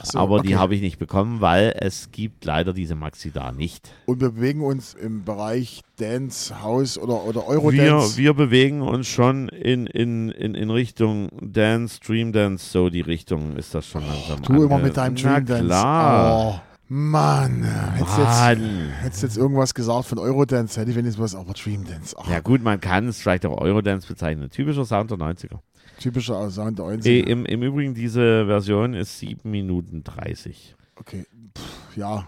So, 0.04 0.18
Aber 0.18 0.40
die 0.40 0.48
okay. 0.50 0.56
habe 0.56 0.74
ich 0.76 0.80
nicht 0.80 0.98
bekommen, 0.98 1.40
weil 1.40 1.74
es 1.80 2.10
gibt 2.12 2.44
leider 2.44 2.72
diese 2.72 2.94
Maxi 2.94 3.30
da 3.32 3.50
nicht. 3.52 3.90
Und 4.06 4.20
wir 4.20 4.30
bewegen 4.30 4.62
uns 4.62 4.94
im 4.94 5.24
Bereich 5.24 5.82
Dance, 5.96 6.62
House 6.62 6.96
oder, 6.96 7.24
oder 7.24 7.40
Wir, 7.40 7.48
Eurodance. 7.48 8.16
wir 8.16 8.34
bewegen 8.34 8.82
uns 8.82 9.08
schon 9.08 9.48
in, 9.48 9.86
in, 9.86 10.30
in, 10.30 10.54
in 10.54 10.70
Richtung 10.70 11.28
Dance, 11.40 11.98
Dream 12.00 12.32
Dance, 12.32 12.70
so 12.70 12.88
die 12.88 13.00
Richtung 13.00 13.56
ist 13.56 13.74
das 13.74 13.86
schon 13.86 14.06
langsam. 14.06 14.42
du 14.42 14.62
immer 14.62 14.78
mit 14.78 14.96
deinem 14.96 15.16
Dream 15.16 15.44
Dance. 15.44 15.64
klar. 15.66 16.54
Oh, 16.54 16.60
Mann. 16.92 17.62
Hättest 17.94 18.18
jetzt, 18.18 18.40
Mann. 18.40 18.90
hättest 19.00 19.22
jetzt 19.22 19.36
irgendwas 19.36 19.74
gesagt 19.74 20.06
von 20.06 20.18
Eurodance, 20.18 20.80
hätte 20.80 20.90
ich 20.90 20.96
wenigstens 20.96 21.22
was, 21.22 21.34
aber 21.34 21.52
Dream 21.52 21.84
Dance. 21.84 22.16
Ach, 22.18 22.28
Ja 22.28 22.40
gut, 22.40 22.62
man 22.62 22.80
kann 22.80 23.08
es 23.08 23.20
vielleicht 23.20 23.44
auch 23.46 23.60
Eurodance 23.60 24.06
bezeichnen. 24.08 24.50
Typischer 24.50 24.84
Sound 24.84 25.10
der 25.10 25.18
90er. 25.18 25.58
Typischer 26.00 26.50
Sound 26.50 26.78
der 26.78 26.86
Eh, 26.86 26.96
90er. 26.96 27.26
im, 27.28 27.46
Im 27.46 27.62
Übrigen, 27.62 27.94
diese 27.94 28.46
Version 28.46 28.94
ist 28.94 29.18
7 29.20 29.48
Minuten 29.50 30.02
30. 30.02 30.74
Okay, 30.98 31.24
Pff, 31.56 31.96
ja, 31.96 32.24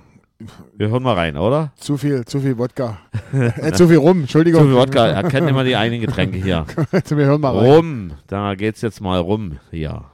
Wir 0.76 0.88
hören 0.90 1.02
mal 1.02 1.14
rein, 1.14 1.36
oder? 1.36 1.72
zu 1.76 1.96
viel, 1.96 2.24
zu 2.24 2.40
viel 2.40 2.56
Wodka. 2.58 2.98
äh, 3.32 3.72
zu 3.72 3.88
viel 3.88 3.96
rum, 3.98 4.20
Entschuldigung. 4.20 4.62
So 4.62 4.68
viel 4.68 4.76
Wodka, 4.76 5.06
er 5.08 5.22
kennt 5.24 5.48
immer 5.48 5.64
die 5.64 5.76
eigenen 5.76 6.00
Getränke 6.00 6.38
hier. 6.38 6.66
wir 7.08 7.26
hören 7.26 7.40
mal 7.40 7.56
rein. 7.56 7.66
Rum, 7.70 8.10
da 8.28 8.54
geht's 8.54 8.80
jetzt 8.82 9.00
mal 9.00 9.18
rum 9.20 9.58
hier. 9.70 10.04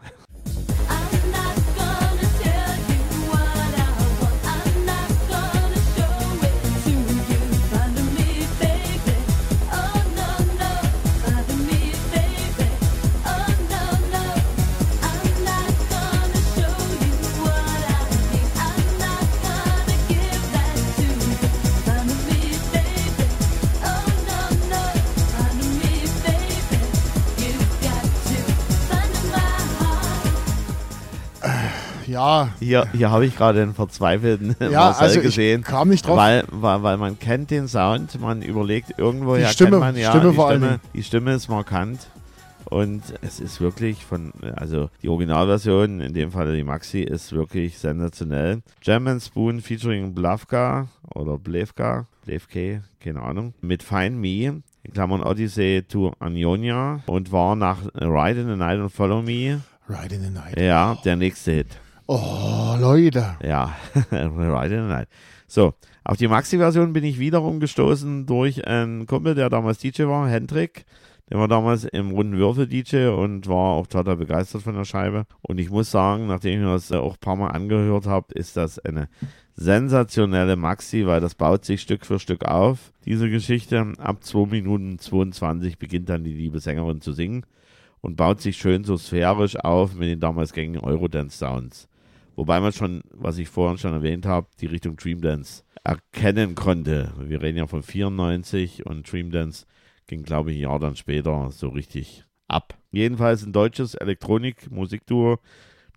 Ja, 32.08 32.48
Hier, 32.58 32.86
hier 32.92 33.10
habe 33.10 33.26
ich 33.26 33.36
gerade 33.36 33.62
einen 33.62 33.74
verzweifelten 33.74 34.56
ja 34.60 34.70
Marcel 34.80 35.06
also 35.06 35.20
gesehen. 35.20 35.62
kam 35.62 35.88
nicht 35.88 36.06
drauf. 36.06 36.16
Weil, 36.16 36.44
weil, 36.50 36.82
weil 36.82 36.96
man 36.96 37.18
kennt 37.18 37.50
den 37.50 37.68
Sound, 37.68 38.20
man 38.20 38.42
überlegt 38.42 38.98
irgendwoher 38.98 39.46
Die 39.46 39.52
Stimme, 39.52 39.70
kennt 39.70 39.80
man 39.80 39.96
ja, 39.96 40.10
Stimme 40.10 40.30
die, 40.30 40.36
vor 40.36 40.50
Stimme, 40.50 40.80
die 40.94 41.02
Stimme 41.02 41.34
ist 41.34 41.48
markant 41.48 42.08
und 42.70 43.02
es 43.22 43.40
ist 43.40 43.60
wirklich 43.60 44.04
von, 44.04 44.32
also 44.56 44.90
die 45.02 45.08
Originalversion, 45.08 46.00
in 46.00 46.14
dem 46.14 46.32
Fall 46.32 46.54
die 46.54 46.64
Maxi, 46.64 47.00
ist 47.00 47.32
wirklich 47.32 47.78
sensationell. 47.78 48.62
And 48.86 49.22
Spoon 49.22 49.60
featuring 49.60 50.14
Blavka 50.14 50.88
oder 51.14 51.38
Blevka, 51.38 52.06
Blevke, 52.24 52.82
keine 53.00 53.22
Ahnung, 53.22 53.54
mit 53.60 53.82
Find 53.82 54.16
Me, 54.18 54.62
in 54.82 54.92
Klammern 54.92 55.22
Odyssey 55.22 55.82
to 55.88 56.12
Anionia 56.18 57.00
und 57.06 57.32
war 57.32 57.56
nach 57.56 57.78
Ride 57.94 58.40
in 58.40 58.48
the 58.48 58.56
Night 58.56 58.78
and 58.78 58.92
Follow 58.92 59.22
Me, 59.22 59.60
Ride 59.88 60.14
in 60.14 60.22
the 60.22 60.30
Night. 60.30 60.58
ja, 60.60 60.96
der 61.04 61.16
nächste 61.16 61.52
Hit. 61.52 61.68
Oh, 62.10 62.74
Leute. 62.80 63.36
Ja, 63.44 63.76
Ride 64.10 64.74
in 64.74 64.82
the 64.84 64.88
Night. 64.88 65.08
So, 65.46 65.74
auf 66.04 66.16
die 66.16 66.26
Maxi-Version 66.26 66.94
bin 66.94 67.04
ich 67.04 67.18
wiederum 67.18 67.60
gestoßen 67.60 68.24
durch 68.24 68.66
einen 68.66 69.06
Kumpel, 69.06 69.34
der 69.34 69.50
damals 69.50 69.76
DJ 69.76 70.04
war, 70.04 70.26
Hendrik. 70.26 70.86
Der 71.28 71.38
war 71.38 71.48
damals 71.48 71.84
im 71.84 72.12
runden 72.12 72.38
Würfel 72.38 72.66
DJ 72.66 73.08
und 73.08 73.46
war 73.46 73.74
auch 73.74 73.86
total 73.86 74.16
begeistert 74.16 74.62
von 74.62 74.74
der 74.74 74.86
Scheibe. 74.86 75.26
Und 75.42 75.58
ich 75.58 75.68
muss 75.68 75.90
sagen, 75.90 76.28
nachdem 76.28 76.60
ich 76.60 76.66
das 76.66 76.92
auch 76.92 77.12
ein 77.12 77.20
paar 77.20 77.36
Mal 77.36 77.48
angehört 77.48 78.06
habe, 78.06 78.32
ist 78.32 78.56
das 78.56 78.78
eine 78.78 79.10
sensationelle 79.54 80.56
Maxi, 80.56 81.06
weil 81.06 81.20
das 81.20 81.34
baut 81.34 81.66
sich 81.66 81.82
Stück 81.82 82.06
für 82.06 82.18
Stück 82.18 82.46
auf, 82.46 82.90
diese 83.04 83.28
Geschichte. 83.28 83.92
Ab 83.98 84.24
2 84.24 84.46
Minuten 84.46 84.98
22 84.98 85.78
beginnt 85.78 86.08
dann 86.08 86.24
die 86.24 86.32
liebe 86.32 86.60
Sängerin 86.60 87.02
zu 87.02 87.12
singen 87.12 87.44
und 88.00 88.16
baut 88.16 88.40
sich 88.40 88.56
schön 88.56 88.84
so 88.84 88.96
sphärisch 88.96 89.56
auf 89.56 89.94
mit 89.94 90.08
den 90.08 90.20
damals 90.20 90.54
gängigen 90.54 90.82
Eurodance-Sounds. 90.82 91.86
Wobei 92.38 92.60
man 92.60 92.72
schon, 92.72 93.02
was 93.10 93.36
ich 93.38 93.48
vorhin 93.48 93.78
schon 93.78 93.94
erwähnt 93.94 94.24
habe, 94.24 94.46
die 94.60 94.66
Richtung 94.66 94.94
Dream 94.94 95.20
Dance 95.20 95.64
erkennen 95.82 96.54
konnte. 96.54 97.12
Wir 97.18 97.42
reden 97.42 97.58
ja 97.58 97.66
von 97.66 97.82
94 97.82 98.86
und 98.86 99.10
Dream 99.10 99.32
Dance 99.32 99.66
ging, 100.06 100.22
glaube 100.22 100.52
ich, 100.52 100.58
ein 100.58 100.60
Jahr 100.60 100.78
dann 100.78 100.94
später 100.94 101.50
so 101.50 101.70
richtig 101.70 102.26
ab. 102.46 102.78
Jedenfalls 102.92 103.44
ein 103.44 103.52
deutsches 103.52 103.96
Elektronik-Musikduo. 103.96 105.40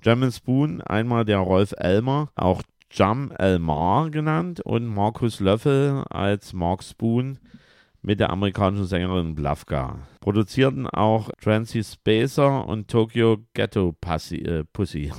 And 0.04 0.34
Spoon, 0.34 0.82
einmal 0.82 1.26
der 1.26 1.38
Rolf 1.38 1.76
Elmer, 1.78 2.32
auch 2.34 2.64
Jam 2.90 3.32
Elmar 3.38 4.10
genannt 4.10 4.62
und 4.62 4.88
Markus 4.88 5.42
Löffel 5.42 6.06
als 6.10 6.54
Mark 6.54 6.82
Spoon 6.84 7.38
mit 8.02 8.20
der 8.20 8.32
amerikanischen 8.32 8.88
Sängerin 8.88 9.36
Blavka. 9.36 10.00
Produzierten 10.22 10.88
auch 10.88 11.30
Trancy 11.40 11.84
Spacer 11.84 12.68
und 12.68 12.90
Tokyo 12.90 13.38
Ghetto 13.54 13.96
Pussy, 14.02 14.38
äh, 14.38 14.64
Pussy 14.64 15.12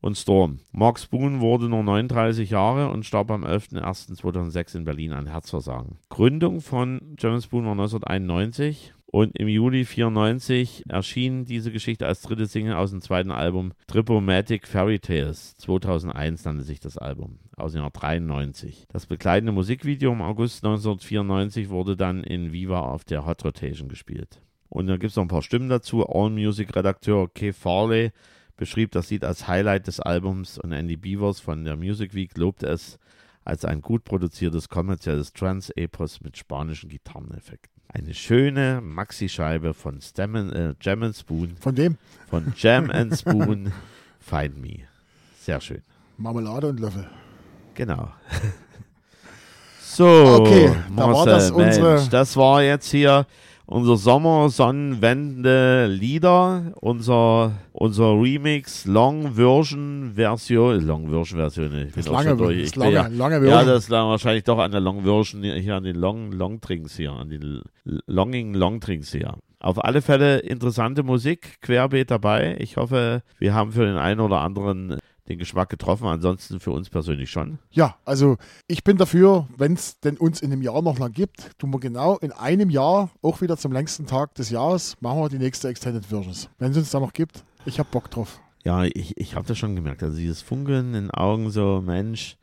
und 0.00 0.16
Storm. 0.16 0.60
Mark 0.72 0.98
Spoon 0.98 1.40
wurde 1.40 1.68
nur 1.68 1.82
39 1.82 2.50
Jahre 2.50 2.90
und 2.90 3.04
starb 3.04 3.30
am 3.30 3.44
11.01.2006 3.44 4.76
in 4.76 4.84
Berlin 4.84 5.12
an 5.12 5.26
Herzversagen. 5.26 5.98
Gründung 6.08 6.60
von 6.60 7.16
James 7.18 7.44
Spoon 7.44 7.64
war 7.64 7.72
1991 7.72 8.94
und 9.06 9.38
im 9.38 9.48
Juli 9.48 9.84
94 9.84 10.84
erschien 10.88 11.44
diese 11.44 11.72
Geschichte 11.72 12.06
als 12.06 12.22
dritte 12.22 12.46
Single 12.46 12.74
aus 12.74 12.90
dem 12.90 13.00
zweiten 13.00 13.30
Album 13.30 13.72
Tripomatic 13.86 14.66
Fairy 14.66 14.98
Tales. 14.98 15.56
2001 15.56 16.44
nannte 16.44 16.64
sich 16.64 16.80
das 16.80 16.98
Album, 16.98 17.38
aus 17.56 17.72
dem 17.72 17.82
Jahr 17.82 17.90
93. 17.90 18.86
Das 18.88 19.06
begleitende 19.06 19.52
Musikvideo 19.52 20.12
im 20.12 20.22
August 20.22 20.64
1994 20.64 21.70
wurde 21.70 21.96
dann 21.96 22.24
in 22.24 22.52
Viva 22.52 22.80
auf 22.80 23.04
der 23.04 23.24
Hot 23.24 23.44
Rotation 23.44 23.88
gespielt. 23.88 24.42
Und 24.68 24.88
da 24.88 24.96
gibt 24.96 25.12
es 25.12 25.16
noch 25.16 25.24
ein 25.24 25.28
paar 25.28 25.42
Stimmen 25.42 25.68
dazu. 25.68 26.04
All-Music-Redakteur 26.04 27.32
Keith 27.32 27.54
Farley 27.54 28.10
beschrieb 28.56 28.92
das 28.92 29.10
Lied 29.10 29.24
als 29.24 29.46
Highlight 29.48 29.86
des 29.86 30.00
Albums 30.00 30.58
und 30.58 30.72
Andy 30.72 30.96
Beavers 30.96 31.40
von 31.40 31.64
der 31.64 31.76
Music 31.76 32.14
Week 32.14 32.36
lobte 32.36 32.66
es 32.66 32.98
als 33.44 33.64
ein 33.64 33.80
gut 33.80 34.04
produziertes 34.04 34.68
kommerzielles 34.68 35.32
Trance-Epos 35.32 36.20
mit 36.22 36.36
spanischen 36.36 36.88
Gitarreneffekten. 36.88 37.70
Eine 37.88 38.12
schöne 38.14 38.80
Maxi-Scheibe 38.82 39.72
von 39.72 40.00
Stem 40.00 40.34
äh, 40.52 40.74
Jam 40.80 41.02
and 41.04 41.14
Spoon, 41.16 41.56
Von 41.60 41.76
wem? 41.76 41.96
von 42.28 42.52
Jam 42.56 42.90
and 42.92 43.16
Spoon, 43.16 43.72
Find 44.20 44.56
Me. 44.60 44.80
Sehr 45.40 45.60
schön. 45.60 45.82
Marmelade 46.16 46.68
und 46.68 46.80
Löffel. 46.80 47.06
Genau. 47.74 48.10
So, 49.80 50.06
Okay, 50.40 50.74
da 50.94 51.10
war 51.10 51.24
das 51.24 51.50
unsere- 51.50 51.94
Mensch, 51.94 52.08
das 52.10 52.36
war 52.36 52.62
jetzt 52.62 52.90
hier 52.90 53.26
unser 53.66 53.96
Sommer 53.96 54.48
Sonnenwende 54.48 55.86
Lieder, 55.86 56.72
unser 56.80 57.52
unser 57.72 58.12
Remix 58.20 58.86
Long 58.86 59.34
Version 59.34 60.12
Version, 60.14 60.86
Long 60.86 61.10
Version 61.10 61.38
Version. 61.38 61.66
Ich 61.66 61.92
bin 61.92 62.04
Das 62.04 62.06
lange, 62.08 62.28
schon 62.30 62.38
durch. 62.38 62.58
Ich 62.58 62.76
lange, 62.76 62.92
ja, 62.92 63.06
lange 63.08 63.34
ja, 63.36 63.40
Version. 63.40 63.66
das 63.66 63.88
lag 63.88 64.04
wahrscheinlich 64.04 64.44
doch 64.44 64.58
an 64.58 64.70
der 64.70 64.80
Long 64.80 65.02
Version 65.02 65.42
hier, 65.42 65.74
an 65.74 65.84
den 65.84 65.96
Long 65.96 66.32
Long 66.32 66.60
Drinks 66.60 66.96
hier, 66.96 67.12
an 67.12 67.28
den 67.28 67.62
Longing 67.84 68.54
Long 68.54 68.80
Drinks 68.80 69.12
hier. 69.12 69.34
Auf 69.58 69.82
alle 69.84 70.00
Fälle 70.02 70.38
interessante 70.38 71.02
Musik, 71.02 71.60
querbeet 71.60 72.10
dabei. 72.10 72.56
Ich 72.60 72.76
hoffe, 72.76 73.22
wir 73.38 73.54
haben 73.54 73.72
für 73.72 73.84
den 73.84 73.96
einen 73.96 74.20
oder 74.20 74.40
anderen 74.40 74.98
den 75.28 75.38
Geschmack 75.38 75.68
getroffen. 75.68 76.06
Ansonsten 76.06 76.60
für 76.60 76.70
uns 76.70 76.88
persönlich 76.90 77.30
schon. 77.30 77.58
Ja, 77.70 77.96
also 78.04 78.36
ich 78.66 78.84
bin 78.84 78.96
dafür, 78.96 79.48
wenn 79.56 79.74
es 79.74 80.00
denn 80.00 80.16
uns 80.16 80.40
in 80.40 80.52
einem 80.52 80.62
Jahr 80.62 80.82
noch 80.82 80.98
lang 80.98 81.12
gibt, 81.12 81.58
tun 81.58 81.72
wir 81.72 81.80
genau 81.80 82.16
in 82.18 82.32
einem 82.32 82.70
Jahr, 82.70 83.10
auch 83.22 83.40
wieder 83.40 83.56
zum 83.56 83.72
längsten 83.72 84.06
Tag 84.06 84.34
des 84.34 84.50
Jahres, 84.50 84.96
machen 85.00 85.20
wir 85.20 85.28
die 85.28 85.38
nächste 85.38 85.68
Extended 85.68 86.06
Versions. 86.06 86.48
Wenn 86.58 86.72
es 86.72 86.76
uns 86.76 86.90
da 86.90 87.00
noch 87.00 87.12
gibt. 87.12 87.44
Ich 87.64 87.78
hab 87.78 87.90
Bock 87.90 88.10
drauf. 88.10 88.40
Ja, 88.64 88.84
ich, 88.84 89.16
ich 89.16 89.34
habe 89.34 89.46
das 89.46 89.58
schon 89.58 89.76
gemerkt. 89.76 90.02
Also 90.02 90.16
dieses 90.16 90.42
Funkeln 90.42 90.86
in 90.86 90.92
den 91.04 91.10
Augen, 91.10 91.50
so, 91.50 91.82
Mensch, 91.84 92.36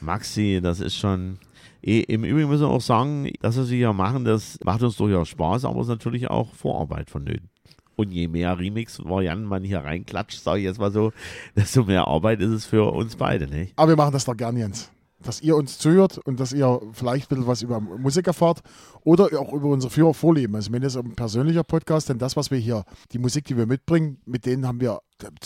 Maxi, 0.00 0.60
das 0.62 0.80
ist 0.80 0.96
schon. 0.96 1.38
Eh, 1.82 2.00
Im 2.00 2.24
Übrigen 2.24 2.48
müssen 2.48 2.62
wir 2.62 2.70
auch 2.70 2.80
sagen, 2.80 3.30
das, 3.40 3.58
was 3.58 3.68
wir 3.70 3.76
hier 3.76 3.92
machen, 3.92 4.24
das 4.24 4.58
macht 4.64 4.82
uns 4.82 4.96
durchaus 4.96 5.28
Spaß, 5.28 5.64
aber 5.64 5.80
es 5.80 5.86
ist 5.86 5.90
natürlich 5.90 6.30
auch 6.30 6.54
Vorarbeit 6.54 7.10
vonnöten. 7.10 7.50
Und 7.96 8.12
je 8.12 8.28
mehr 8.28 8.58
Remix-Varianten 8.58 9.44
man 9.44 9.62
hier 9.62 9.80
reinklatscht, 9.80 10.42
sage 10.42 10.60
ich 10.60 10.64
jetzt 10.64 10.78
mal 10.78 10.92
so, 10.92 11.12
desto 11.56 11.84
mehr 11.84 12.06
Arbeit 12.06 12.40
ist 12.40 12.50
es 12.50 12.66
für 12.66 12.92
uns 12.92 13.16
beide, 13.16 13.46
nicht? 13.46 13.72
Aber 13.76 13.90
wir 13.90 13.96
machen 13.96 14.12
das 14.12 14.24
doch 14.24 14.36
gern, 14.36 14.56
Jens. 14.56 14.90
Dass 15.22 15.40
ihr 15.40 15.56
uns 15.56 15.78
zuhört 15.78 16.18
und 16.18 16.38
dass 16.38 16.52
ihr 16.52 16.80
vielleicht 16.92 17.30
ein 17.30 17.36
bisschen 17.36 17.46
was 17.46 17.62
über 17.62 17.80
Musik 17.80 18.26
erfahrt 18.26 18.60
oder 19.04 19.28
auch 19.40 19.54
über 19.54 19.68
unser 19.68 19.88
Führer 19.88 20.12
Vorleben. 20.12 20.54
Also, 20.54 20.70
wenn 20.70 20.82
das 20.82 20.96
ein 20.96 21.14
persönlicher 21.14 21.64
Podcast, 21.64 22.10
denn 22.10 22.18
das, 22.18 22.36
was 22.36 22.50
wir 22.50 22.58
hier, 22.58 22.84
die 23.12 23.18
Musik, 23.18 23.46
die 23.46 23.56
wir 23.56 23.66
mitbringen, 23.66 24.18
mit 24.26 24.44
denen 24.44 24.66
haben 24.66 24.80
wir, 24.80 25.00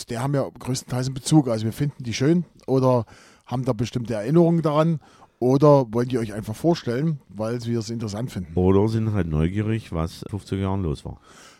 der 0.09 0.21
haben 0.21 0.33
wir 0.33 0.51
größtenteils 0.59 1.07
einen 1.07 1.13
Bezug. 1.13 1.47
Also, 1.47 1.63
wir 1.63 1.71
finden 1.71 2.03
die 2.03 2.13
schön 2.13 2.43
oder 2.67 3.05
haben 3.45 3.63
da 3.63 3.71
bestimmte 3.71 4.15
Erinnerungen 4.15 4.61
daran 4.61 4.99
oder 5.39 5.85
wollen 5.91 6.09
die 6.09 6.17
euch 6.17 6.33
einfach 6.33 6.55
vorstellen, 6.55 7.19
weil 7.29 7.63
wir 7.65 7.79
es 7.79 7.89
interessant 7.89 8.31
finden. 8.31 8.53
Oder 8.55 8.87
sind 8.89 9.13
halt 9.13 9.27
neugierig, 9.27 9.91
was 9.91 10.25
50er 10.25 10.57
Jahren 10.57 10.83
los 10.83 11.05
war. 11.05 11.19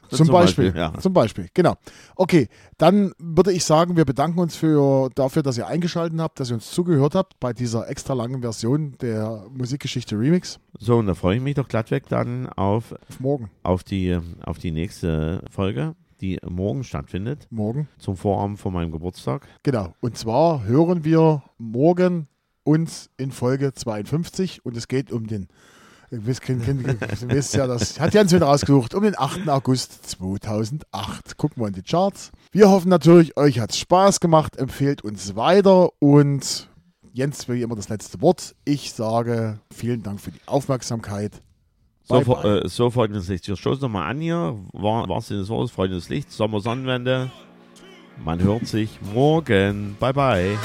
Zum, 0.10 0.28
Beispiel. 0.28 0.74
ja. 0.76 0.93
Zum 0.99 1.14
Beispiel, 1.14 1.47
genau. 1.53 1.76
Okay, 2.16 2.47
dann 2.78 3.14
würde 3.20 3.51
ich 3.51 3.64
sagen, 3.64 3.95
wir 3.97 4.05
bedanken 4.05 4.39
uns 4.39 4.55
für, 4.55 5.10
dafür, 5.16 5.43
dass 5.43 5.57
ihr 5.57 5.68
eingeschaltet 5.68 6.20
habt, 6.20 6.39
dass 6.39 6.49
ihr 6.51 6.55
uns 6.55 6.72
zugehört 6.72 7.16
habt 7.16 7.39
bei 7.39 7.53
dieser 7.53 7.89
extra 7.89 8.14
langen 8.14 8.41
Version 8.41 8.97
der 9.01 9.45
Musikgeschichte 9.53 10.18
Remix. 10.18 10.60
So, 10.78 10.97
und 10.97 11.07
da 11.07 11.14
freue 11.14 11.38
ich 11.38 11.41
mich 11.41 11.55
doch 11.55 11.68
glattweg 11.68 12.07
dann 12.10 12.47
auf, 12.49 12.93
Auf 12.93 13.20
morgen. 13.20 13.49
auf, 13.64 13.84
die, 13.84 14.18
auf 14.43 14.57
die 14.60 14.72
nächste 14.72 15.43
Folge, 15.51 15.95
die 16.22 16.38
morgen 16.47 16.84
stattfindet, 16.84 17.47
Morgen. 17.49 17.88
zum 17.97 18.18
Vorabend 18.18 18.60
von 18.60 18.74
meinem 18.74 18.91
Geburtstag. 18.91 19.47
Genau. 19.64 19.93
Und 20.01 20.18
zwar 20.18 20.64
hören 20.66 21.03
wir 21.05 21.43
morgen 21.57 22.28
uns 22.64 23.10
in 23.18 23.32
Folge 23.32 23.74
52 23.74 24.66
und 24.66 24.76
es 24.76 24.88
geht 24.88 25.12
um 25.12 25.28
den. 25.28 25.47
Ihr 26.12 26.26
wisst, 26.26 27.53
ja, 27.55 27.68
das 27.68 27.99
hat 27.99 28.14
Jens 28.14 28.34
wieder 28.34 28.47
rausgesucht, 28.47 28.95
um 28.95 29.03
den 29.03 29.18
8. 29.18 29.47
August 29.49 30.10
2008. 30.10 31.38
Gucken 31.38 31.62
wir 31.62 31.68
in 31.68 31.74
die 31.74 31.84
Charts. 31.84 32.32
Wir 32.51 32.70
hoffen 32.70 32.89
natürlich, 32.89 33.38
euch 33.38 33.60
hat 33.60 33.70
es 33.72 33.78
Spaß 33.78 34.20
gemacht, 34.20 34.57
empfehlt 34.57 35.03
uns 35.03 35.36
weiter 35.36 35.89
und 35.99 36.68
Jens, 37.14 37.47
wie 37.49 37.62
immer 37.62 37.76
das 37.76 37.89
letzte 37.89 38.22
Wort. 38.22 38.55
Ich 38.66 38.93
sage 38.93 39.60
vielen 39.72 40.01
Dank 40.03 40.20
für 40.22 40.32
die 40.32 40.41
Aufmerksamkeit. 40.47 41.41
So, 42.03 42.16
Bye, 42.16 42.26
fo- 42.26 42.41
bye. 42.41 42.60
Äh, 42.62 42.70
so 42.70 42.89
Freunde 42.89 43.20
des 43.20 43.28
Lichts. 43.28 43.47
Wir 43.47 43.55
stoßen 43.55 43.82
nochmal 43.82 44.10
an 44.10 44.20
hier. 44.20 44.57
War, 44.74 45.07
war's 45.10 45.28
denn 45.28 45.38
das 45.39 45.49
Wort? 45.49 45.70
Freunde 45.70 45.95
des 45.97 46.10
Lichts, 46.10 46.36
Sommer, 46.38 46.60
Sonnenwende. 46.60 47.30
Man 48.24 48.41
hört 48.41 48.66
sich 48.68 48.99
morgen. 49.14 49.95
Bye, 49.99 50.14
bye. 50.14 50.57